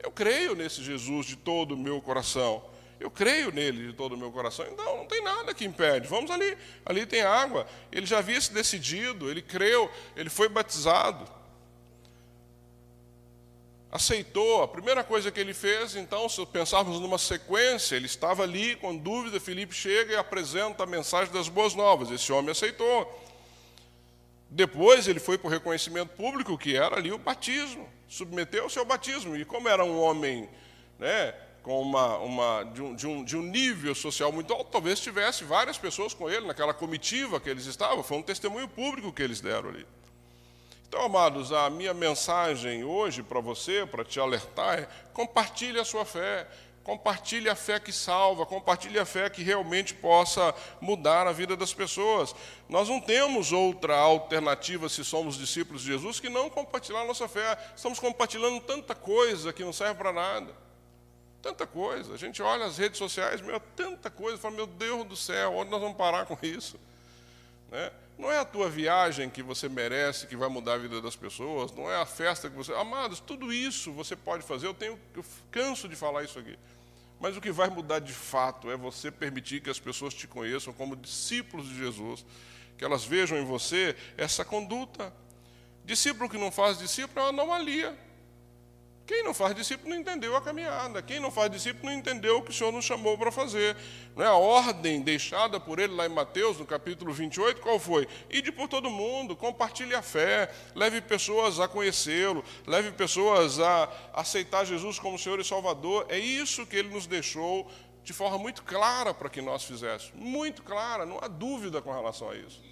Eu 0.00 0.10
creio 0.10 0.56
nesse 0.56 0.82
Jesus 0.82 1.26
de 1.26 1.36
todo 1.36 1.74
o 1.74 1.76
meu 1.76 2.00
coração. 2.00 2.64
Eu 2.98 3.12
creio 3.12 3.52
nele 3.52 3.86
de 3.86 3.92
todo 3.92 4.16
o 4.16 4.18
meu 4.18 4.32
coração. 4.32 4.66
Então, 4.66 4.96
não 4.96 5.06
tem 5.06 5.22
nada 5.22 5.54
que 5.54 5.64
impede. 5.64 6.08
Vamos 6.08 6.32
ali, 6.32 6.58
ali 6.84 7.06
tem 7.06 7.22
água. 7.22 7.64
Ele 7.92 8.06
já 8.06 8.18
havia 8.18 8.40
se 8.40 8.52
decidido, 8.52 9.30
ele 9.30 9.40
creu, 9.40 9.88
ele 10.16 10.28
foi 10.28 10.48
batizado 10.48 11.37
aceitou. 13.90 14.62
A 14.62 14.68
primeira 14.68 15.02
coisa 15.02 15.30
que 15.30 15.40
ele 15.40 15.54
fez, 15.54 15.96
então, 15.96 16.28
se 16.28 16.44
pensarmos 16.46 17.00
numa 17.00 17.18
sequência, 17.18 17.96
ele 17.96 18.06
estava 18.06 18.42
ali 18.42 18.76
com 18.76 18.96
dúvida, 18.96 19.40
Felipe 19.40 19.74
chega 19.74 20.12
e 20.12 20.16
apresenta 20.16 20.84
a 20.84 20.86
mensagem 20.86 21.32
das 21.32 21.48
boas 21.48 21.74
novas. 21.74 22.10
Esse 22.10 22.32
homem 22.32 22.50
aceitou. 22.50 23.26
Depois 24.50 25.08
ele 25.08 25.20
foi 25.20 25.36
para 25.36 25.48
o 25.48 25.50
reconhecimento 25.50 26.10
público, 26.10 26.56
que 26.56 26.74
era 26.76 26.96
ali 26.96 27.12
o 27.12 27.18
batismo, 27.18 27.86
submeteu-se 28.08 28.78
ao 28.78 28.84
batismo. 28.84 29.36
E 29.36 29.44
como 29.44 29.68
era 29.68 29.84
um 29.84 30.00
homem 30.00 30.48
né, 30.98 31.34
com 31.62 31.82
uma, 31.82 32.16
uma 32.18 32.64
de, 32.64 32.82
um, 32.82 32.94
de, 32.94 33.06
um, 33.06 33.24
de 33.24 33.36
um 33.36 33.42
nível 33.42 33.94
social 33.94 34.32
muito 34.32 34.52
alto, 34.54 34.70
talvez 34.70 35.00
tivesse 35.00 35.44
várias 35.44 35.76
pessoas 35.76 36.14
com 36.14 36.30
ele 36.30 36.46
naquela 36.46 36.72
comitiva 36.72 37.38
que 37.38 37.50
eles 37.50 37.66
estavam, 37.66 38.02
foi 38.02 38.16
um 38.16 38.22
testemunho 38.22 38.66
público 38.68 39.12
que 39.12 39.22
eles 39.22 39.40
deram 39.40 39.68
ali. 39.68 39.86
Então, 40.88 41.02
amados, 41.02 41.52
a 41.52 41.68
minha 41.68 41.92
mensagem 41.92 42.82
hoje 42.82 43.22
para 43.22 43.40
você, 43.40 43.84
para 43.84 44.02
te 44.02 44.18
alertar, 44.18 44.78
é 44.78 44.88
compartilhe 45.12 45.78
a 45.78 45.84
sua 45.84 46.02
fé, 46.02 46.48
compartilhe 46.82 47.50
a 47.50 47.54
fé 47.54 47.78
que 47.78 47.92
salva, 47.92 48.46
compartilhe 48.46 48.98
a 48.98 49.04
fé 49.04 49.28
que 49.28 49.42
realmente 49.42 49.92
possa 49.92 50.54
mudar 50.80 51.26
a 51.26 51.32
vida 51.32 51.54
das 51.54 51.74
pessoas. 51.74 52.34
Nós 52.70 52.88
não 52.88 53.02
temos 53.02 53.52
outra 53.52 53.98
alternativa, 53.98 54.88
se 54.88 55.04
somos 55.04 55.36
discípulos 55.36 55.82
de 55.82 55.88
Jesus, 55.88 56.20
que 56.20 56.30
não 56.30 56.48
compartilhar 56.48 57.02
a 57.02 57.06
nossa 57.06 57.28
fé. 57.28 57.58
Estamos 57.76 58.00
compartilhando 58.00 58.58
tanta 58.60 58.94
coisa 58.94 59.52
que 59.52 59.62
não 59.62 59.74
serve 59.74 59.96
para 59.96 60.10
nada. 60.10 60.54
Tanta 61.42 61.66
coisa. 61.66 62.14
A 62.14 62.16
gente 62.16 62.42
olha 62.42 62.64
as 62.64 62.78
redes 62.78 62.96
sociais, 62.96 63.42
meu, 63.42 63.60
tanta 63.76 64.10
coisa. 64.10 64.38
Fala, 64.38 64.56
meu 64.56 64.66
Deus 64.66 65.04
do 65.06 65.16
céu, 65.16 65.52
onde 65.54 65.70
nós 65.70 65.82
vamos 65.82 65.98
parar 65.98 66.24
com 66.24 66.38
isso? 66.40 66.80
Né? 67.70 67.92
Não 68.18 68.32
é 68.32 68.38
a 68.40 68.44
tua 68.44 68.68
viagem 68.68 69.30
que 69.30 69.44
você 69.44 69.68
merece, 69.68 70.26
que 70.26 70.34
vai 70.34 70.48
mudar 70.48 70.74
a 70.74 70.78
vida 70.78 71.00
das 71.00 71.14
pessoas. 71.14 71.70
Não 71.70 71.88
é 71.88 71.96
a 71.96 72.04
festa 72.04 72.50
que 72.50 72.56
você. 72.56 72.72
Amados, 72.74 73.20
tudo 73.20 73.52
isso 73.52 73.92
você 73.92 74.16
pode 74.16 74.42
fazer. 74.42 74.66
Eu 74.66 74.74
tenho, 74.74 74.98
eu 75.14 75.24
canso 75.52 75.88
de 75.88 75.94
falar 75.94 76.24
isso 76.24 76.36
aqui. 76.36 76.58
Mas 77.20 77.36
o 77.36 77.40
que 77.40 77.52
vai 77.52 77.68
mudar 77.68 78.00
de 78.00 78.12
fato 78.12 78.70
é 78.70 78.76
você 78.76 79.10
permitir 79.10 79.60
que 79.60 79.70
as 79.70 79.78
pessoas 79.78 80.14
te 80.14 80.26
conheçam 80.26 80.72
como 80.72 80.96
discípulos 80.96 81.68
de 81.68 81.78
Jesus, 81.78 82.26
que 82.76 82.84
elas 82.84 83.04
vejam 83.04 83.38
em 83.38 83.44
você 83.44 83.96
essa 84.16 84.44
conduta. 84.44 85.12
Discípulo 85.84 86.28
que 86.28 86.38
não 86.38 86.50
faz 86.50 86.76
discípulo 86.76 87.20
é 87.20 87.22
uma 87.22 87.28
anomalia. 87.28 87.96
Quem 89.08 89.24
não 89.24 89.32
faz 89.32 89.54
discípulo 89.54 89.88
não 89.88 89.96
entendeu 89.96 90.36
a 90.36 90.40
caminhada. 90.42 91.00
Quem 91.00 91.18
não 91.18 91.30
faz 91.30 91.50
discípulo 91.50 91.86
não 91.86 91.98
entendeu 91.98 92.36
o 92.36 92.42
que 92.42 92.50
o 92.50 92.52
Senhor 92.52 92.70
nos 92.70 92.84
chamou 92.84 93.16
para 93.16 93.32
fazer. 93.32 93.74
Não 94.14 94.22
é 94.22 94.28
a 94.28 94.34
ordem 94.34 95.00
deixada 95.00 95.58
por 95.58 95.78
ele 95.78 95.94
lá 95.94 96.04
em 96.04 96.10
Mateus, 96.10 96.58
no 96.58 96.66
capítulo 96.66 97.10
28, 97.10 97.58
qual 97.62 97.78
foi? 97.78 98.06
Ide 98.28 98.52
por 98.52 98.68
todo 98.68 98.90
mundo, 98.90 99.34
compartilhe 99.34 99.94
a 99.94 100.02
fé, 100.02 100.52
leve 100.74 101.00
pessoas 101.00 101.58
a 101.58 101.66
conhecê-lo, 101.66 102.44
leve 102.66 102.92
pessoas 102.92 103.58
a 103.58 103.88
aceitar 104.12 104.66
Jesus 104.66 104.98
como 104.98 105.18
Senhor 105.18 105.40
e 105.40 105.44
Salvador. 105.44 106.04
É 106.10 106.18
isso 106.18 106.66
que 106.66 106.76
ele 106.76 106.90
nos 106.90 107.06
deixou 107.06 107.66
de 108.04 108.12
forma 108.12 108.36
muito 108.36 108.62
clara 108.62 109.14
para 109.14 109.30
que 109.30 109.40
nós 109.40 109.64
fizéssemos. 109.64 110.22
Muito 110.22 110.62
clara, 110.62 111.06
não 111.06 111.18
há 111.18 111.28
dúvida 111.28 111.80
com 111.80 111.90
relação 111.90 112.28
a 112.28 112.36
isso. 112.36 112.62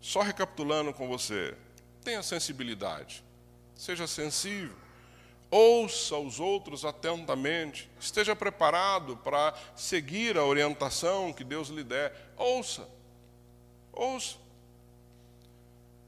Só 0.00 0.20
recapitulando 0.22 0.92
com 0.94 1.08
você, 1.08 1.56
tenha 2.04 2.22
sensibilidade 2.22 3.28
seja 3.80 4.06
sensível, 4.06 4.76
ouça 5.50 6.14
os 6.18 6.38
outros 6.38 6.84
atentamente, 6.84 7.88
esteja 7.98 8.36
preparado 8.36 9.16
para 9.16 9.54
seguir 9.74 10.36
a 10.36 10.44
orientação 10.44 11.32
que 11.32 11.42
Deus 11.42 11.68
lhe 11.68 11.82
der. 11.82 12.14
Ouça, 12.36 12.86
ouça. 13.90 14.36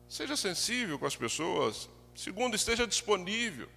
Seja 0.06 0.36
sensível 0.36 0.98
com 0.98 1.06
as 1.06 1.16
pessoas. 1.16 1.88
Segundo, 2.14 2.54
esteja 2.54 2.86
disponível. 2.86 3.70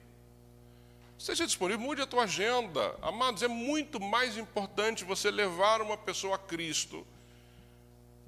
Esteja 1.18 1.46
disponível, 1.46 1.80
mude 1.80 2.02
a 2.02 2.06
tua 2.06 2.24
agenda. 2.24 2.98
Amados, 3.02 3.44
é 3.44 3.48
muito 3.48 3.98
mais 3.98 4.38
importante 4.38 5.06
você 5.06 5.32
levar 5.32 5.82
uma 5.82 5.96
pessoa 5.96 6.36
a 6.36 6.40
Cristo 6.40 7.08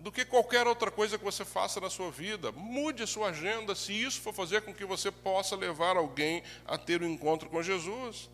do 0.08 0.12
que 0.12 0.24
qualquer 0.24 0.66
outra 0.66 0.90
coisa 0.90 1.18
que 1.18 1.24
você 1.26 1.44
faça 1.44 1.82
na 1.82 1.90
sua 1.90 2.10
vida. 2.10 2.50
Mude 2.54 3.04
a 3.04 3.08
sua 3.08 3.28
agenda 3.28 3.76
se 3.76 3.92
isso 3.92 4.22
for 4.22 4.34
fazer 4.34 4.62
com 4.62 4.74
que 4.74 4.86
você 4.86 5.12
possa 5.12 5.54
levar 5.54 5.98
alguém 5.98 6.42
a 6.66 6.78
ter 6.78 7.04
um 7.04 7.10
encontro 7.10 7.50
com 7.50 7.62
Jesus. 7.62 8.30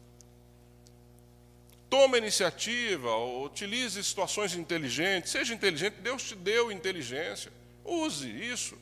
Tome 1.90 2.20
iniciativa, 2.20 3.18
utilize 3.18 4.04
situações 4.04 4.54
inteligentes, 4.54 5.32
seja 5.32 5.52
inteligente, 5.52 5.96
Deus 5.96 6.22
te 6.22 6.36
deu 6.36 6.72
inteligência. 6.72 7.52
Use 7.84 8.30
isso. 8.30 8.78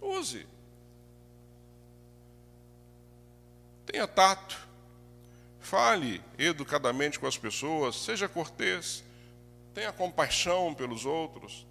Use. 0.00 0.46
Tenha 3.84 4.08
tato. 4.08 4.66
Fale 5.60 6.22
educadamente 6.38 7.18
com 7.18 7.26
as 7.26 7.36
pessoas, 7.36 7.96
seja 7.96 8.26
cortês 8.26 9.04
tenha 9.76 9.92
compaixão 9.92 10.72
pelos 10.72 11.04
outros, 11.04 11.65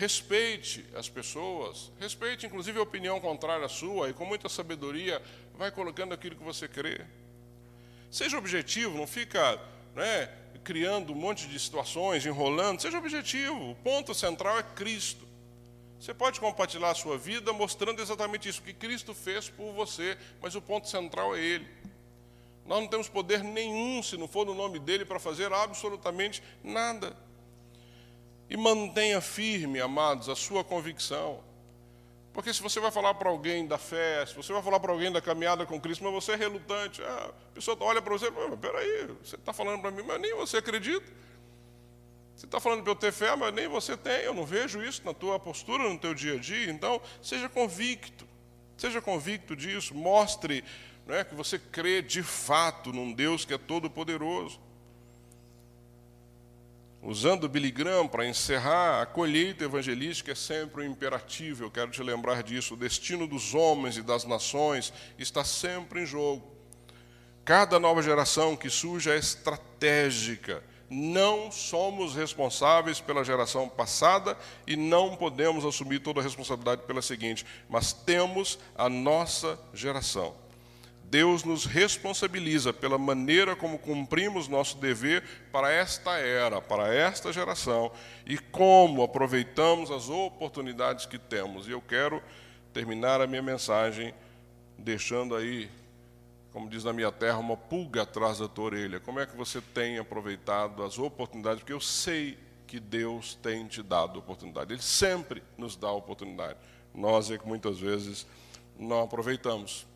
respeite 0.00 0.82
as 0.94 1.10
pessoas, 1.10 1.92
respeite 2.00 2.46
inclusive 2.46 2.78
a 2.78 2.82
opinião 2.82 3.20
contrária 3.20 3.66
à 3.66 3.68
sua 3.68 4.08
e 4.08 4.14
com 4.14 4.24
muita 4.24 4.48
sabedoria 4.48 5.20
vai 5.58 5.70
colocando 5.70 6.14
aquilo 6.14 6.36
que 6.36 6.42
você 6.42 6.66
crê. 6.66 7.04
Seja 8.10 8.38
objetivo, 8.38 8.96
não 8.96 9.06
fica 9.06 9.60
né, 9.94 10.30
criando 10.64 11.12
um 11.12 11.16
monte 11.16 11.46
de 11.46 11.60
situações, 11.60 12.24
enrolando, 12.24 12.80
seja 12.80 12.96
objetivo. 12.96 13.72
O 13.72 13.74
ponto 13.74 14.14
central 14.14 14.58
é 14.58 14.62
Cristo. 14.62 15.28
Você 16.00 16.14
pode 16.14 16.40
compartilhar 16.40 16.92
a 16.92 16.94
sua 16.94 17.18
vida 17.18 17.52
mostrando 17.52 18.00
exatamente 18.00 18.48
isso, 18.48 18.62
que 18.62 18.72
Cristo 18.72 19.12
fez 19.12 19.50
por 19.50 19.70
você, 19.74 20.16
mas 20.40 20.54
o 20.54 20.62
ponto 20.62 20.88
central 20.88 21.36
é 21.36 21.40
Ele. 21.40 21.68
Nós 22.64 22.80
não 22.80 22.88
temos 22.88 23.06
poder 23.06 23.44
nenhum, 23.44 24.02
se 24.02 24.16
não 24.16 24.26
for 24.26 24.46
no 24.46 24.54
nome 24.54 24.78
dele, 24.78 25.04
para 25.04 25.20
fazer 25.20 25.52
absolutamente 25.52 26.42
nada. 26.64 27.14
E 28.50 28.56
mantenha 28.56 29.20
firme, 29.20 29.80
amados, 29.80 30.28
a 30.28 30.34
sua 30.34 30.64
convicção. 30.64 31.40
Porque 32.32 32.52
se 32.52 32.60
você 32.60 32.80
vai 32.80 32.90
falar 32.90 33.14
para 33.14 33.30
alguém 33.30 33.66
da 33.66 33.78
fé, 33.78 34.26
se 34.26 34.34
você 34.34 34.52
vai 34.52 34.60
falar 34.60 34.80
para 34.80 34.92
alguém 34.92 35.10
da 35.10 35.20
caminhada 35.20 35.64
com 35.64 35.80
Cristo, 35.80 36.02
mas 36.02 36.12
você 36.12 36.32
é 36.32 36.36
relutante, 36.36 37.00
ah, 37.02 37.30
a 37.30 37.54
pessoa 37.54 37.76
olha 37.80 38.02
para 38.02 38.12
você 38.12 38.26
e 38.26 38.32
fala, 38.32 38.56
peraí, 38.56 39.06
você 39.22 39.36
está 39.36 39.52
falando 39.52 39.80
para 39.80 39.92
mim, 39.92 40.02
mas 40.02 40.20
nem 40.20 40.34
você 40.34 40.56
acredita. 40.56 41.06
Você 42.36 42.46
está 42.46 42.58
falando 42.58 42.82
para 42.82 42.90
eu 42.90 42.96
ter 42.96 43.12
fé, 43.12 43.36
mas 43.36 43.54
nem 43.54 43.68
você 43.68 43.96
tem, 43.96 44.22
eu 44.22 44.34
não 44.34 44.44
vejo 44.44 44.82
isso 44.82 45.02
na 45.04 45.14
tua 45.14 45.38
postura, 45.38 45.88
no 45.88 45.98
teu 45.98 46.12
dia 46.12 46.34
a 46.34 46.38
dia. 46.38 46.70
Então, 46.70 47.00
seja 47.22 47.48
convicto, 47.48 48.26
seja 48.76 49.00
convicto 49.00 49.54
disso, 49.54 49.94
mostre 49.94 50.64
não 51.06 51.14
é? 51.14 51.24
que 51.24 51.34
você 51.34 51.58
crê 51.58 52.00
de 52.00 52.22
fato 52.22 52.92
num 52.92 53.12
Deus 53.12 53.44
que 53.44 53.52
é 53.52 53.58
todo-poderoso. 53.58 54.60
Usando 57.02 57.48
Billy 57.48 57.70
Graham 57.70 58.06
para 58.06 58.26
encerrar, 58.26 59.00
a 59.00 59.06
colheita 59.06 59.64
evangelística 59.64 60.32
é 60.32 60.34
sempre 60.34 60.82
um 60.82 60.90
imperativo, 60.90 61.64
eu 61.64 61.70
quero 61.70 61.90
te 61.90 62.02
lembrar 62.02 62.42
disso. 62.42 62.74
O 62.74 62.76
destino 62.76 63.26
dos 63.26 63.54
homens 63.54 63.96
e 63.96 64.02
das 64.02 64.24
nações 64.24 64.92
está 65.18 65.42
sempre 65.42 66.02
em 66.02 66.06
jogo. 66.06 66.46
Cada 67.42 67.80
nova 67.80 68.02
geração 68.02 68.54
que 68.54 68.68
surge 68.68 69.10
é 69.10 69.16
estratégica. 69.16 70.62
Não 70.90 71.50
somos 71.50 72.14
responsáveis 72.14 73.00
pela 73.00 73.24
geração 73.24 73.66
passada 73.66 74.36
e 74.66 74.76
não 74.76 75.16
podemos 75.16 75.64
assumir 75.64 76.00
toda 76.00 76.20
a 76.20 76.22
responsabilidade 76.22 76.82
pela 76.82 77.00
seguinte, 77.00 77.46
mas 77.68 77.94
temos 77.94 78.58
a 78.76 78.90
nossa 78.90 79.58
geração. 79.72 80.34
Deus 81.10 81.42
nos 81.42 81.64
responsabiliza 81.64 82.72
pela 82.72 82.96
maneira 82.96 83.56
como 83.56 83.76
cumprimos 83.80 84.46
nosso 84.46 84.78
dever 84.78 85.24
para 85.50 85.68
esta 85.68 86.12
era, 86.18 86.60
para 86.60 86.94
esta 86.94 87.32
geração 87.32 87.90
e 88.24 88.38
como 88.38 89.02
aproveitamos 89.02 89.90
as 89.90 90.08
oportunidades 90.08 91.06
que 91.06 91.18
temos. 91.18 91.66
E 91.66 91.72
eu 91.72 91.80
quero 91.80 92.22
terminar 92.72 93.20
a 93.20 93.26
minha 93.26 93.42
mensagem 93.42 94.14
deixando 94.78 95.34
aí, 95.34 95.68
como 96.52 96.70
diz 96.70 96.84
na 96.84 96.92
minha 96.92 97.10
terra, 97.10 97.38
uma 97.38 97.56
pulga 97.56 98.02
atrás 98.02 98.38
da 98.38 98.46
tua 98.46 98.66
orelha. 98.66 99.00
Como 99.00 99.18
é 99.18 99.26
que 99.26 99.36
você 99.36 99.60
tem 99.60 99.98
aproveitado 99.98 100.84
as 100.84 100.96
oportunidades? 100.96 101.58
Porque 101.58 101.72
eu 101.72 101.80
sei 101.80 102.38
que 102.68 102.78
Deus 102.78 103.34
tem 103.34 103.66
te 103.66 103.82
dado 103.82 104.16
oportunidade. 104.16 104.72
Ele 104.72 104.82
sempre 104.82 105.42
nos 105.58 105.74
dá 105.74 105.90
oportunidade. 105.90 106.56
Nós 106.94 107.32
é 107.32 107.36
que 107.36 107.48
muitas 107.48 107.80
vezes 107.80 108.28
não 108.78 109.02
aproveitamos. 109.02 109.89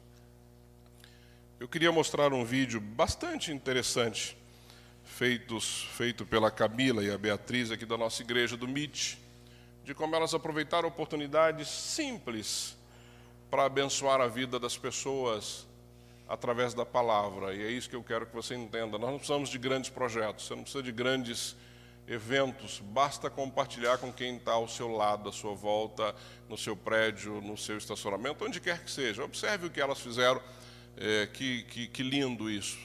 Eu 1.61 1.69
queria 1.69 1.93
mostrar 1.93 2.33
um 2.33 2.45
vídeo 2.45 2.81
bastante 2.81 3.53
interessante, 3.53 4.37
feitos, 5.05 5.85
feito 5.93 6.27
pela 6.27 6.51
Camila 6.51 7.03
e 7.03 7.11
a 7.13 7.17
Beatriz 7.17 7.71
aqui 7.71 7.87
da 7.87 7.97
nossa 7.97 8.23
igreja 8.23 8.57
do 8.57 8.67
MIT, 8.67 9.19
de 9.85 9.95
como 9.95 10.17
elas 10.17 10.35
aproveitaram 10.35 10.89
oportunidades 10.89 11.69
simples 11.69 12.77
para 13.51 13.67
abençoar 13.67 14.21
a 14.21 14.27
vida 14.27 14.59
das 14.59 14.77
pessoas 14.77 15.65
através 16.29 16.75
da 16.75 16.85
palavra. 16.85 17.55
E 17.55 17.63
é 17.63 17.71
isso 17.71 17.89
que 17.89 17.97
eu 17.97 18.03
quero 18.03 18.27
que 18.27 18.35
você 18.35 18.57
entenda. 18.57 18.99
Nós 18.99 19.11
não 19.11 19.19
precisamos 19.19 19.49
de 19.49 19.59
grandes 19.59 19.91
projetos, 19.91 20.47
você 20.47 20.57
não 20.57 20.63
precisa 20.65 20.83
de 20.83 20.91
grandes 20.91 21.55
eventos, 22.09 22.81
basta 22.81 23.31
compartilhar 23.31 23.99
com 23.99 24.13
quem 24.13 24.37
está 24.37 24.53
ao 24.53 24.67
seu 24.67 24.89
lado, 24.89 25.29
à 25.29 25.33
sua 25.33 25.55
volta, 25.55 26.17
no 26.49 26.59
seu 26.59 26.77
prédio, 26.77 27.41
no 27.41 27.57
seu 27.57 27.79
estacionamento, 27.79 28.45
onde 28.45 28.61
quer 28.61 28.83
que 28.83 28.91
seja. 28.91 29.23
Observe 29.23 29.69
o 29.69 29.71
que 29.71 29.81
elas 29.81 30.01
fizeram 30.01 30.43
é, 30.97 31.27
que, 31.27 31.63
que, 31.65 31.89
que 31.89 32.03
lindo 32.03 32.49
isso. 32.49 32.79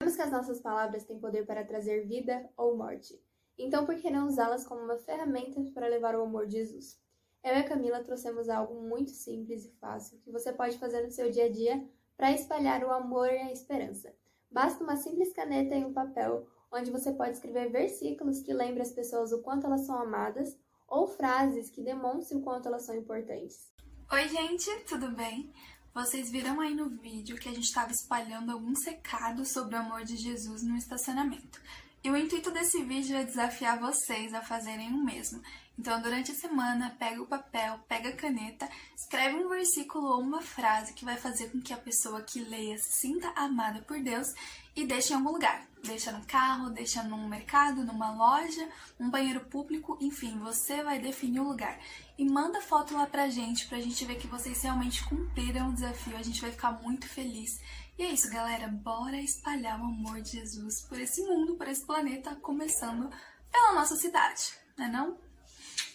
Sabemos 0.00 0.16
que 0.16 0.22
as 0.22 0.32
nossas 0.32 0.60
palavras 0.60 1.04
têm 1.04 1.18
poder 1.18 1.44
para 1.44 1.64
trazer 1.64 2.06
vida 2.06 2.48
ou 2.56 2.76
morte. 2.76 3.20
Então, 3.58 3.84
por 3.84 3.96
que 3.96 4.10
não 4.10 4.28
usá-las 4.28 4.64
como 4.66 4.82
uma 4.82 4.96
ferramenta 4.98 5.60
para 5.74 5.88
levar 5.88 6.14
o 6.14 6.22
amor 6.22 6.46
de 6.46 6.58
Jesus? 6.58 6.98
Eu 7.42 7.54
e 7.54 7.58
a 7.58 7.68
Camila 7.68 8.02
trouxemos 8.02 8.48
algo 8.48 8.80
muito 8.80 9.10
simples 9.10 9.64
e 9.64 9.70
fácil 9.80 10.18
que 10.20 10.30
você 10.30 10.52
pode 10.52 10.78
fazer 10.78 11.02
no 11.02 11.10
seu 11.10 11.30
dia 11.30 11.46
a 11.46 11.48
dia 11.50 11.84
para 12.16 12.32
espalhar 12.32 12.84
o 12.84 12.92
amor 12.92 13.28
e 13.28 13.38
a 13.38 13.52
esperança. 13.52 14.14
Basta 14.50 14.82
uma 14.82 14.96
simples 14.96 15.32
caneta 15.32 15.74
e 15.74 15.84
um 15.84 15.92
papel, 15.92 16.46
onde 16.70 16.90
você 16.90 17.12
pode 17.12 17.32
escrever 17.32 17.70
versículos 17.70 18.40
que 18.40 18.52
lembrem 18.52 18.82
as 18.82 18.92
pessoas 18.92 19.32
o 19.32 19.42
quanto 19.42 19.66
elas 19.66 19.82
são 19.82 19.96
amadas 19.96 20.56
ou 20.88 21.06
frases 21.06 21.70
que 21.70 21.82
demonstrem 21.82 22.40
o 22.40 22.42
quanto 22.42 22.66
elas 22.66 22.82
são 22.82 22.94
importantes. 22.94 23.72
Oi, 24.10 24.26
gente, 24.26 24.70
tudo 24.88 25.10
bem? 25.10 25.52
Vocês 25.92 26.30
viram 26.30 26.62
aí 26.62 26.74
no 26.74 26.88
vídeo 26.88 27.36
que 27.36 27.46
a 27.46 27.52
gente 27.52 27.66
estava 27.66 27.92
espalhando 27.92 28.50
alguns 28.50 28.82
recados 28.86 29.52
sobre 29.52 29.76
o 29.76 29.80
amor 29.80 30.02
de 30.02 30.16
Jesus 30.16 30.62
no 30.62 30.78
estacionamento. 30.78 31.60
E 32.02 32.10
o 32.10 32.16
intuito 32.16 32.50
desse 32.50 32.82
vídeo 32.82 33.14
é 33.14 33.24
desafiar 33.24 33.78
vocês 33.78 34.32
a 34.32 34.40
fazerem 34.40 34.88
o 34.94 35.04
mesmo. 35.04 35.42
Então, 35.78 36.00
durante 36.00 36.32
a 36.32 36.34
semana, 36.34 36.96
pega 36.98 37.20
o 37.20 37.26
papel, 37.26 37.78
pega 37.86 38.08
a 38.08 38.16
caneta, 38.16 38.66
escreve 38.96 39.36
um 39.36 39.48
versículo 39.50 40.06
ou 40.06 40.20
uma 40.22 40.40
frase 40.40 40.94
que 40.94 41.04
vai 41.04 41.18
fazer 41.18 41.50
com 41.50 41.60
que 41.60 41.74
a 41.74 41.78
pessoa 41.78 42.22
que 42.22 42.40
leia 42.40 42.78
se 42.78 43.00
sinta 43.00 43.28
amada 43.36 43.82
por 43.82 44.00
Deus 44.00 44.26
e 44.74 44.86
deixe 44.86 45.12
em 45.12 45.16
algum 45.16 45.32
lugar. 45.32 45.68
Deixa 45.84 46.10
no 46.10 46.24
carro, 46.24 46.70
deixa 46.70 47.02
num 47.02 47.28
mercado, 47.28 47.84
numa 47.84 48.10
loja, 48.12 48.68
um 48.98 49.10
banheiro 49.10 49.44
público, 49.44 49.98
enfim, 50.00 50.38
você 50.38 50.82
vai 50.82 50.98
definir 50.98 51.40
o 51.40 51.48
lugar. 51.48 51.78
E 52.18 52.24
manda 52.24 52.60
foto 52.60 52.94
lá 52.94 53.06
pra 53.06 53.30
gente, 53.30 53.68
pra 53.68 53.80
gente 53.80 54.04
ver 54.04 54.16
que 54.18 54.26
vocês 54.26 54.60
realmente 54.60 55.04
cumpriram 55.04 55.70
o 55.70 55.72
desafio. 55.72 56.16
A 56.16 56.22
gente 56.22 56.40
vai 56.40 56.50
ficar 56.50 56.72
muito 56.82 57.08
feliz. 57.08 57.60
E 57.96 58.02
é 58.02 58.10
isso, 58.10 58.28
galera. 58.28 58.66
Bora 58.66 59.16
espalhar 59.16 59.80
o 59.80 59.84
amor 59.84 60.20
de 60.20 60.32
Jesus 60.32 60.82
por 60.82 60.98
esse 60.98 61.22
mundo, 61.22 61.54
por 61.54 61.68
esse 61.68 61.86
planeta, 61.86 62.34
começando 62.34 63.08
pela 63.52 63.74
nossa 63.74 63.94
cidade, 63.94 64.52
não 64.76 64.84
é 64.84 64.88
não? 64.88 65.18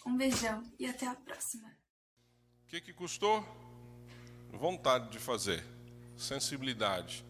Um 0.06 0.16
beijão 0.16 0.64
e 0.80 0.86
até 0.86 1.06
a 1.06 1.14
próxima. 1.14 1.70
O 2.64 2.68
que, 2.68 2.80
que 2.80 2.94
custou? 2.94 3.46
Vontade 4.54 5.12
de 5.12 5.20
fazer, 5.20 5.62
sensibilidade, 6.16 7.26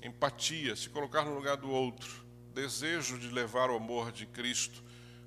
empatia, 0.00 0.76
se 0.76 0.88
colocar 0.88 1.24
no 1.24 1.34
lugar 1.34 1.56
do 1.56 1.68
outro, 1.68 2.24
desejo 2.54 3.18
de 3.18 3.28
levar 3.28 3.70
o 3.70 3.76
amor 3.76 4.12
de 4.12 4.24
Cristo 4.26 4.85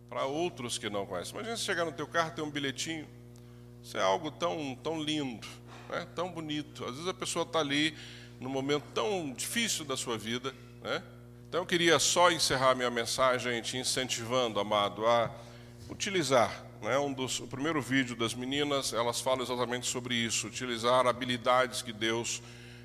para 0.10 0.26
outros 0.26 0.78
que 0.78 0.89
não 0.89 1.05
conhecem. 1.05 1.36
Imagina 1.36 1.55
você 1.55 1.64
chegar 1.64 1.86
no 1.86 1.91
teu 1.91 2.07
carro 2.07 2.32
ter 2.32 2.41
um 2.41 2.49
bilhetinho. 2.49 3.07
Isso 3.84 3.97
é 3.97 4.01
algo 4.01 4.32
tão, 4.32 4.76
tão 4.84 5.01
lindo, 5.01 5.47
né? 5.89 6.07
tão 6.16 6.32
bonito. 6.32 6.84
Às 6.84 6.91
vezes 6.91 7.07
a 7.07 7.14
pessoa 7.14 7.43
está 7.43 7.60
ali 7.60 7.95
num 8.39 8.49
momento 8.49 8.84
tão 8.93 9.32
difícil 9.32 9.86
da 9.86 9.95
sua 9.95 10.18
vida. 10.18 10.53
Né? 10.82 11.03
Então 11.47 11.62
eu 11.62 11.66
queria 11.66 11.99
só 11.99 12.32
encerrar 12.32 12.76
minha 12.76 12.89
mensagem 12.89 13.62
te 13.62 13.78
incentivando, 13.78 14.60
amado, 14.60 15.05
a 15.05 15.32
utilizar 15.89 16.66
né, 16.82 16.97
um 16.97 17.14
dos, 17.14 17.39
o 17.39 17.47
primeiro 17.47 17.82
vídeo 17.82 18.16
das 18.16 18.34
meninas, 18.34 18.93
elas 18.93 19.20
falam 19.20 19.43
exatamente 19.43 19.88
sobre 19.88 20.16
isso, 20.16 20.47
utilizar 20.47 21.05
habilidades 21.07 21.82
que 21.82 21.93
Deus 21.93 22.41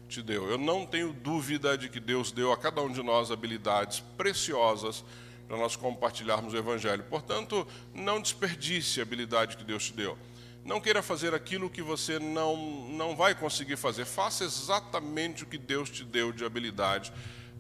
te 0.09 0.23
deu. 0.23 0.49
Eu 0.49 0.59
não 0.59 0.85
tenho 0.85 1.13
dúvida 1.13 1.77
de 1.79 1.89
que 1.89 2.01
Deus 2.01 2.33
deu 2.33 2.53
a 2.53 2.57
cada 2.57 2.83
um 2.83 2.93
de 2.93 3.03
nós 3.03 3.31
habilidades 3.31 4.01
preciosas 4.17 5.05
para 5.47 5.57
nós 5.57 5.77
compartilharmos 5.77 6.55
o 6.55 6.57
Evangelho. 6.57 7.05
Portanto, 7.05 7.67
não 7.93 8.21
desperdice 8.21 9.01
a 9.01 9.03
habilidade 9.03 9.57
que 9.57 9.65
Deus 9.65 9.87
te 9.87 9.93
deu. 9.93 10.17
Não 10.65 10.81
queira 10.81 11.03
fazer 11.03 11.35
aquilo 11.35 11.69
que 11.69 11.83
você 11.83 12.19
não, 12.19 12.57
não 12.89 13.15
vai 13.15 13.35
conseguir 13.35 13.77
fazer. 13.77 14.07
Faça 14.07 14.45
exatamente 14.45 15.45
o 15.45 15.47
que 15.47 15.59
Deus 15.59 15.91
te 15.91 16.03
deu 16.05 16.33
de 16.33 16.45
habilidade 16.45 17.13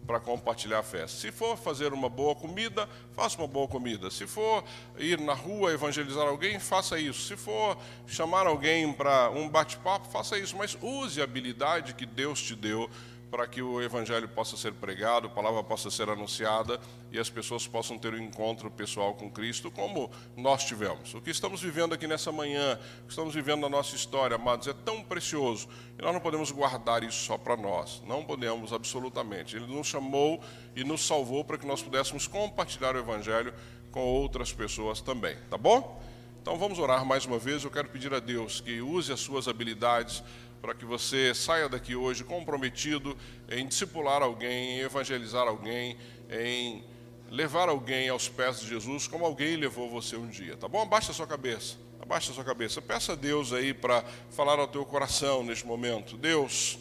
para 0.06 0.20
compartilhar 0.20 0.78
a 0.78 0.82
festa. 0.82 1.18
Se 1.18 1.32
for 1.32 1.56
fazer 1.56 1.92
uma 1.92 2.08
boa 2.08 2.34
comida, 2.34 2.88
faça 3.12 3.38
uma 3.38 3.46
boa 3.46 3.66
comida. 3.66 4.10
Se 4.10 4.26
for 4.26 4.64
ir 4.98 5.18
na 5.20 5.34
rua 5.34 5.72
evangelizar 5.72 6.26
alguém, 6.26 6.58
faça 6.58 6.98
isso. 6.98 7.22
Se 7.26 7.36
for 7.36 7.76
chamar 8.06 8.46
alguém 8.46 8.92
para 8.92 9.30
um 9.30 9.48
bate-papo, 9.48 10.08
faça 10.08 10.38
isso. 10.38 10.56
Mas 10.56 10.76
use 10.80 11.20
a 11.20 11.24
habilidade 11.24 11.94
que 11.94 12.06
Deus 12.06 12.40
te 12.40 12.54
deu 12.54 12.88
para 13.34 13.48
que 13.48 13.60
o 13.60 13.82
evangelho 13.82 14.28
possa 14.28 14.56
ser 14.56 14.72
pregado, 14.74 15.26
a 15.26 15.28
palavra 15.28 15.60
possa 15.64 15.90
ser 15.90 16.08
anunciada 16.08 16.78
e 17.10 17.18
as 17.18 17.28
pessoas 17.28 17.66
possam 17.66 17.98
ter 17.98 18.14
um 18.14 18.18
encontro 18.18 18.70
pessoal 18.70 19.12
com 19.12 19.28
Cristo, 19.28 19.72
como 19.72 20.08
nós 20.36 20.62
tivemos. 20.62 21.12
O 21.14 21.20
que 21.20 21.30
estamos 21.30 21.60
vivendo 21.60 21.94
aqui 21.94 22.06
nessa 22.06 22.30
manhã, 22.30 22.78
o 23.00 23.06
que 23.06 23.10
estamos 23.10 23.34
vivendo 23.34 23.62
na 23.62 23.68
nossa 23.68 23.96
história, 23.96 24.36
amados, 24.36 24.68
é 24.68 24.72
tão 24.72 25.02
precioso 25.02 25.68
e 25.98 26.00
nós 26.02 26.14
não 26.14 26.20
podemos 26.20 26.52
guardar 26.52 27.02
isso 27.02 27.24
só 27.24 27.36
para 27.36 27.56
nós. 27.56 28.00
Não 28.06 28.24
podemos, 28.24 28.72
absolutamente. 28.72 29.56
Ele 29.56 29.66
nos 29.66 29.88
chamou 29.88 30.40
e 30.76 30.84
nos 30.84 31.04
salvou 31.04 31.42
para 31.42 31.58
que 31.58 31.66
nós 31.66 31.82
pudéssemos 31.82 32.28
compartilhar 32.28 32.94
o 32.94 33.00
evangelho 33.00 33.52
com 33.90 34.04
outras 34.04 34.52
pessoas 34.52 35.00
também, 35.00 35.36
tá 35.50 35.58
bom? 35.58 36.00
Então 36.44 36.58
vamos 36.58 36.78
orar 36.78 37.06
mais 37.06 37.24
uma 37.24 37.38
vez. 37.38 37.64
Eu 37.64 37.70
quero 37.70 37.88
pedir 37.88 38.12
a 38.12 38.20
Deus 38.20 38.60
que 38.60 38.78
use 38.82 39.10
as 39.10 39.18
suas 39.18 39.48
habilidades 39.48 40.22
para 40.64 40.72
que 40.72 40.86
você 40.86 41.34
saia 41.34 41.68
daqui 41.68 41.94
hoje 41.94 42.24
comprometido 42.24 43.14
em 43.50 43.66
discipular 43.66 44.22
alguém, 44.22 44.78
em 44.78 44.80
evangelizar 44.80 45.46
alguém, 45.46 45.94
em 46.30 46.82
levar 47.30 47.68
alguém 47.68 48.08
aos 48.08 48.30
pés 48.30 48.60
de 48.60 48.68
Jesus 48.68 49.06
como 49.06 49.26
alguém 49.26 49.56
levou 49.56 49.90
você 49.90 50.16
um 50.16 50.26
dia, 50.26 50.56
tá 50.56 50.66
bom? 50.66 50.80
Abaixa 50.80 51.10
a 51.12 51.14
sua 51.14 51.26
cabeça, 51.26 51.76
abaixa 52.00 52.30
a 52.30 52.34
sua 52.34 52.44
cabeça. 52.44 52.80
Peça 52.80 53.12
a 53.12 53.14
Deus 53.14 53.52
aí 53.52 53.74
para 53.74 54.02
falar 54.30 54.58
ao 54.58 54.66
teu 54.66 54.86
coração 54.86 55.44
neste 55.44 55.66
momento. 55.66 56.16
Deus, 56.16 56.78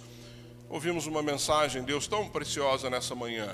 ouvimos 0.69 1.05
uma 1.05 1.21
mensagem, 1.21 1.83
Deus, 1.83 2.07
tão 2.07 2.29
preciosa 2.29 2.89
nessa 2.89 3.13
manhã, 3.13 3.53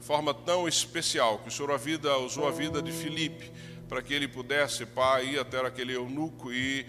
forma 0.00 0.34
tão 0.34 0.66
especial, 0.66 1.38
que 1.38 1.46
o 1.46 1.52
Senhor 1.52 1.70
a 1.70 1.76
vida, 1.76 2.18
usou 2.18 2.48
a 2.48 2.50
vida 2.50 2.82
de 2.82 2.90
Filipe 2.90 3.52
para 3.88 4.02
que 4.02 4.12
ele 4.12 4.28
pudesse, 4.28 4.84
Pai, 4.84 5.34
ir 5.34 5.38
até 5.38 5.64
aquele 5.64 5.94
eunuco 5.94 6.52
e 6.52 6.84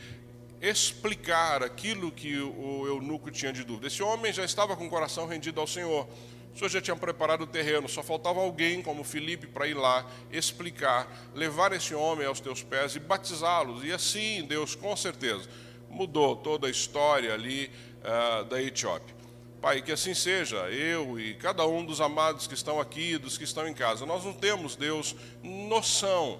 explicar 0.62 1.64
aquilo 1.64 2.12
que 2.12 2.38
o 2.40 2.86
eunuco 2.86 3.32
tinha 3.32 3.52
de 3.52 3.64
dúvida. 3.64 3.88
Esse 3.88 4.04
homem 4.04 4.34
já 4.34 4.44
estava 4.44 4.76
com 4.76 4.88
o 4.88 4.90
coração 4.90 5.26
rendido 5.26 5.60
ao 5.60 5.68
Senhor. 5.68 6.08
O 6.54 6.58
Senhor 6.58 6.70
já 6.70 6.82
tinha 6.82 6.96
preparado 6.96 7.42
o 7.42 7.48
terreno, 7.48 7.88
só 7.88 8.04
faltava 8.04 8.40
alguém 8.42 8.82
como 8.82 9.04
Felipe 9.04 9.48
para 9.48 9.68
ir 9.68 9.76
lá 9.76 10.06
explicar, 10.32 11.08
levar 11.34 11.72
esse 11.72 11.96
homem 11.96 12.26
aos 12.26 12.40
teus 12.40 12.62
pés 12.62 12.96
e 12.96 13.00
batizá-los. 13.00 13.84
E 13.84 13.94
assim, 13.94 14.44
Deus, 14.46 14.76
com 14.76 14.96
certeza, 14.96 15.48
mudou 15.90 16.36
toda 16.36 16.68
a 16.68 16.70
história 16.70 17.34
ali 17.34 17.72
uh, 18.00 18.44
da 18.46 18.62
Etiópia. 18.62 19.16
Pai, 19.62 19.82
que 19.82 19.92
assim 19.92 20.14
seja, 20.14 20.58
eu 20.70 21.20
e 21.20 21.34
cada 21.36 21.66
um 21.68 21.86
dos 21.86 22.00
amados 22.00 22.48
que 22.48 22.54
estão 22.54 22.80
aqui, 22.80 23.18
dos 23.18 23.38
que 23.38 23.44
estão 23.44 23.68
em 23.68 23.74
casa. 23.74 24.06
Nós 24.06 24.24
não 24.24 24.34
temos, 24.34 24.76
Deus, 24.76 25.16
noção 25.44 26.40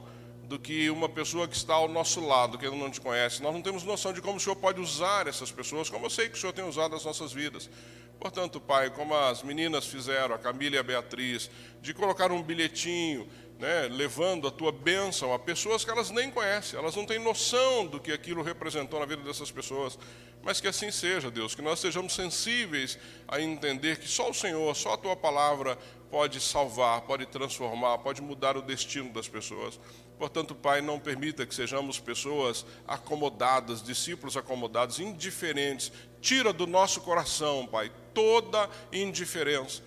do 0.50 0.58
que 0.58 0.90
uma 0.90 1.08
pessoa 1.08 1.48
que 1.48 1.56
está 1.56 1.76
ao 1.76 1.88
nosso 1.88 2.20
lado, 2.26 2.58
que 2.58 2.68
não 2.68 2.90
te 2.90 3.00
conhece. 3.00 3.40
Nós 3.42 3.54
não 3.54 3.62
temos 3.62 3.84
noção 3.84 4.12
de 4.12 4.20
como 4.20 4.38
o 4.38 4.40
Senhor 4.40 4.56
pode 4.56 4.82
usar 4.82 5.28
essas 5.28 5.52
pessoas, 5.52 5.92
como 5.92 6.08
eu 6.08 6.10
sei 6.10 6.28
que 6.28 6.36
o 6.36 6.42
Senhor 6.42 6.52
tem 6.52 6.66
usado 6.66 6.96
as 6.96 7.06
nossas 7.06 7.32
vidas. 7.32 7.70
Portanto, 8.20 8.60
Pai, 8.60 8.90
como 8.90 9.14
as 9.14 9.44
meninas 9.44 9.86
fizeram, 9.86 10.34
a 10.34 10.40
Camila 10.40 10.76
e 10.76 10.80
a 10.80 10.84
Beatriz, 10.84 11.52
de 11.84 11.94
colocar 11.94 12.32
um 12.32 12.42
bilhetinho, 12.42 13.30
né, 13.60 13.90
levando 13.92 14.48
a 14.48 14.52
tua 14.52 14.72
bênção 14.72 15.34
a 15.34 15.38
pessoas 15.38 15.84
que 15.84 15.92
elas 15.92 16.10
nem 16.10 16.32
conhecem, 16.32 16.80
elas 16.80 16.96
não 16.96 17.06
têm 17.06 17.20
noção 17.20 17.86
do 17.86 18.00
que 18.00 18.14
aquilo 18.14 18.42
representou 18.42 19.02
na 19.02 19.06
vida 19.06 19.22
dessas 19.22 19.52
pessoas. 19.52 20.00
Mas 20.42 20.62
que 20.62 20.68
assim 20.70 20.90
seja, 20.90 21.30
Deus, 21.30 21.54
que 21.54 21.62
nós 21.62 21.82
sejamos 21.82 22.14
sensíveis 22.14 22.98
a 23.28 23.42
entender 23.42 23.98
que 23.98 24.08
só 24.08 24.30
o 24.30 24.34
Senhor, 24.34 24.74
só 24.74 24.94
a 24.94 24.98
tua 24.98 25.14
palavra 25.14 25.78
pode 26.10 26.40
salvar, 26.40 27.02
pode 27.02 27.26
transformar, 27.26 27.98
pode 27.98 28.22
mudar 28.22 28.56
o 28.56 28.62
destino 28.62 29.12
das 29.12 29.28
pessoas. 29.28 29.78
Portanto, 30.18 30.56
Pai, 30.56 30.80
não 30.80 30.98
permita 30.98 31.46
que 31.46 31.54
sejamos 31.54 32.00
pessoas 32.00 32.66
acomodadas, 32.88 33.84
discípulos 33.84 34.38
acomodados, 34.38 35.00
indiferentes. 35.00 35.92
Tira 36.22 36.54
do 36.54 36.66
nosso 36.66 37.02
coração, 37.02 37.68
Pai, 37.68 37.92
toda 38.14 38.70
indiferença. 38.94 39.82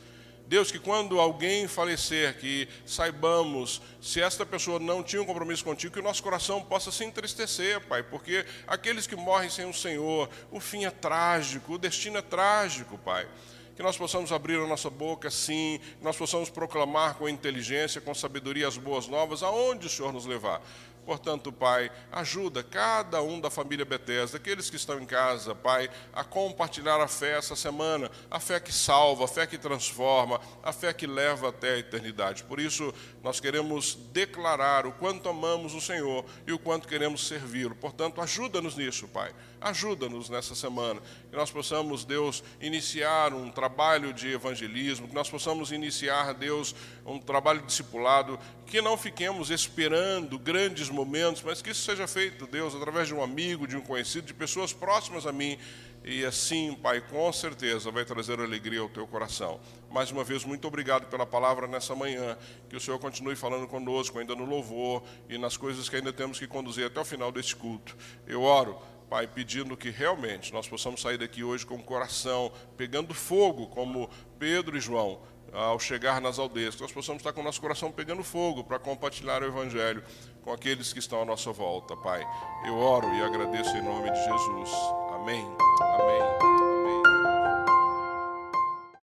Deus, 0.46 0.70
que 0.70 0.78
quando 0.78 1.18
alguém 1.20 1.66
falecer, 1.66 2.38
que 2.38 2.68
saibamos 2.84 3.80
se 4.00 4.20
esta 4.20 4.44
pessoa 4.44 4.78
não 4.78 5.02
tinha 5.02 5.22
um 5.22 5.26
compromisso 5.26 5.64
contigo, 5.64 5.94
que 5.94 6.00
o 6.00 6.02
nosso 6.02 6.22
coração 6.22 6.62
possa 6.62 6.90
se 6.90 7.04
entristecer, 7.04 7.80
Pai, 7.86 8.02
porque 8.02 8.44
aqueles 8.66 9.06
que 9.06 9.16
morrem 9.16 9.48
sem 9.48 9.64
o 9.68 9.72
Senhor, 9.72 10.28
o 10.50 10.60
fim 10.60 10.84
é 10.84 10.90
trágico, 10.90 11.74
o 11.74 11.78
destino 11.78 12.18
é 12.18 12.22
trágico, 12.22 12.98
Pai 12.98 13.26
que 13.74 13.82
nós 13.82 13.96
possamos 13.96 14.32
abrir 14.32 14.60
a 14.60 14.66
nossa 14.66 14.90
boca, 14.90 15.30
sim, 15.30 15.80
que 15.98 16.04
nós 16.04 16.16
possamos 16.16 16.50
proclamar 16.50 17.14
com 17.14 17.28
inteligência, 17.28 18.00
com 18.00 18.14
sabedoria 18.14 18.68
as 18.68 18.76
boas 18.76 19.08
novas, 19.08 19.42
aonde 19.42 19.86
o 19.86 19.90
Senhor 19.90 20.12
nos 20.12 20.26
levar. 20.26 20.60
Portanto, 21.04 21.52
Pai, 21.52 21.90
ajuda 22.10 22.62
cada 22.62 23.20
um 23.22 23.40
da 23.40 23.50
família 23.50 23.84
Bethesda, 23.84 24.36
aqueles 24.36 24.70
que 24.70 24.76
estão 24.76 25.00
em 25.00 25.06
casa, 25.06 25.54
Pai, 25.54 25.90
a 26.12 26.22
compartilhar 26.22 27.00
a 27.00 27.08
fé 27.08 27.36
essa 27.36 27.56
semana, 27.56 28.10
a 28.30 28.38
fé 28.38 28.60
que 28.60 28.72
salva, 28.72 29.24
a 29.24 29.28
fé 29.28 29.46
que 29.46 29.58
transforma, 29.58 30.40
a 30.62 30.72
fé 30.72 30.92
que 30.92 31.06
leva 31.06 31.48
até 31.48 31.74
a 31.74 31.78
eternidade. 31.78 32.44
Por 32.44 32.60
isso, 32.60 32.94
nós 33.22 33.40
queremos 33.40 33.94
declarar 34.12 34.86
o 34.86 34.92
quanto 34.92 35.28
amamos 35.28 35.74
o 35.74 35.80
Senhor 35.80 36.24
e 36.46 36.52
o 36.52 36.58
quanto 36.58 36.86
queremos 36.86 37.26
servi-lo. 37.26 37.74
Portanto, 37.74 38.20
ajuda-nos 38.20 38.76
nisso, 38.76 39.08
Pai. 39.08 39.32
Ajuda-nos 39.62 40.28
nessa 40.28 40.54
semana, 40.54 41.00
que 41.30 41.36
nós 41.36 41.50
possamos, 41.50 42.04
Deus, 42.04 42.42
iniciar 42.60 43.32
um 43.32 43.50
trabalho 43.50 44.12
de 44.12 44.32
evangelismo, 44.32 45.08
que 45.08 45.14
nós 45.14 45.30
possamos 45.30 45.70
iniciar, 45.70 46.34
Deus, 46.34 46.74
um 47.06 47.18
trabalho 47.18 47.62
discipulado, 47.62 48.38
que 48.66 48.80
não 48.80 48.96
fiquemos 48.96 49.50
esperando 49.50 50.38
grandes 50.38 50.88
momentos, 50.88 51.42
mas 51.42 51.62
que 51.62 51.70
isso 51.70 51.82
seja 51.82 52.06
feito, 52.06 52.46
Deus, 52.46 52.74
através 52.74 53.08
de 53.08 53.14
um 53.14 53.22
amigo, 53.22 53.66
de 53.66 53.76
um 53.76 53.80
conhecido, 53.80 54.26
de 54.26 54.34
pessoas 54.34 54.72
próximas 54.72 55.26
a 55.26 55.32
mim, 55.32 55.58
e 56.04 56.24
assim, 56.24 56.74
Pai, 56.74 57.00
com 57.00 57.32
certeza 57.32 57.90
vai 57.92 58.04
trazer 58.04 58.40
alegria 58.40 58.80
ao 58.80 58.88
teu 58.88 59.06
coração. 59.06 59.60
Mais 59.88 60.10
uma 60.10 60.24
vez, 60.24 60.44
muito 60.44 60.66
obrigado 60.66 61.06
pela 61.06 61.24
palavra 61.24 61.68
nessa 61.68 61.94
manhã. 61.94 62.36
Que 62.68 62.74
o 62.74 62.80
Senhor 62.80 62.98
continue 62.98 63.36
falando 63.36 63.68
conosco, 63.68 64.18
ainda 64.18 64.34
no 64.34 64.44
louvor 64.44 65.04
e 65.28 65.38
nas 65.38 65.56
coisas 65.56 65.88
que 65.88 65.94
ainda 65.94 66.12
temos 66.12 66.40
que 66.40 66.46
conduzir 66.48 66.86
até 66.86 67.00
o 67.00 67.04
final 67.04 67.30
deste 67.30 67.54
culto. 67.54 67.96
Eu 68.26 68.42
oro, 68.42 68.80
Pai, 69.12 69.26
pedindo 69.26 69.76
que 69.76 69.90
realmente 69.90 70.54
nós 70.54 70.66
possamos 70.66 71.02
sair 71.02 71.18
daqui 71.18 71.44
hoje 71.44 71.66
com 71.66 71.74
o 71.74 71.82
coração 71.82 72.50
pegando 72.78 73.12
fogo, 73.12 73.66
como 73.66 74.08
Pedro 74.38 74.74
e 74.74 74.80
João, 74.80 75.20
ao 75.52 75.78
chegar 75.78 76.18
nas 76.18 76.38
aldeias, 76.38 76.74
que 76.74 76.80
nós 76.80 76.92
possamos 76.92 77.20
estar 77.20 77.30
com 77.34 77.42
o 77.42 77.44
nosso 77.44 77.60
coração 77.60 77.92
pegando 77.92 78.24
fogo 78.24 78.64
para 78.64 78.78
compartilhar 78.78 79.42
o 79.42 79.44
Evangelho 79.44 80.02
com 80.40 80.50
aqueles 80.50 80.94
que 80.94 80.98
estão 80.98 81.20
à 81.20 81.26
nossa 81.26 81.52
volta, 81.52 81.94
Pai. 81.94 82.26
Eu 82.64 82.78
oro 82.78 83.06
e 83.14 83.22
agradeço 83.22 83.76
em 83.76 83.82
nome 83.82 84.10
de 84.10 84.18
Jesus. 84.18 84.70
Amém. 85.14 85.46
Amém. 85.82 87.41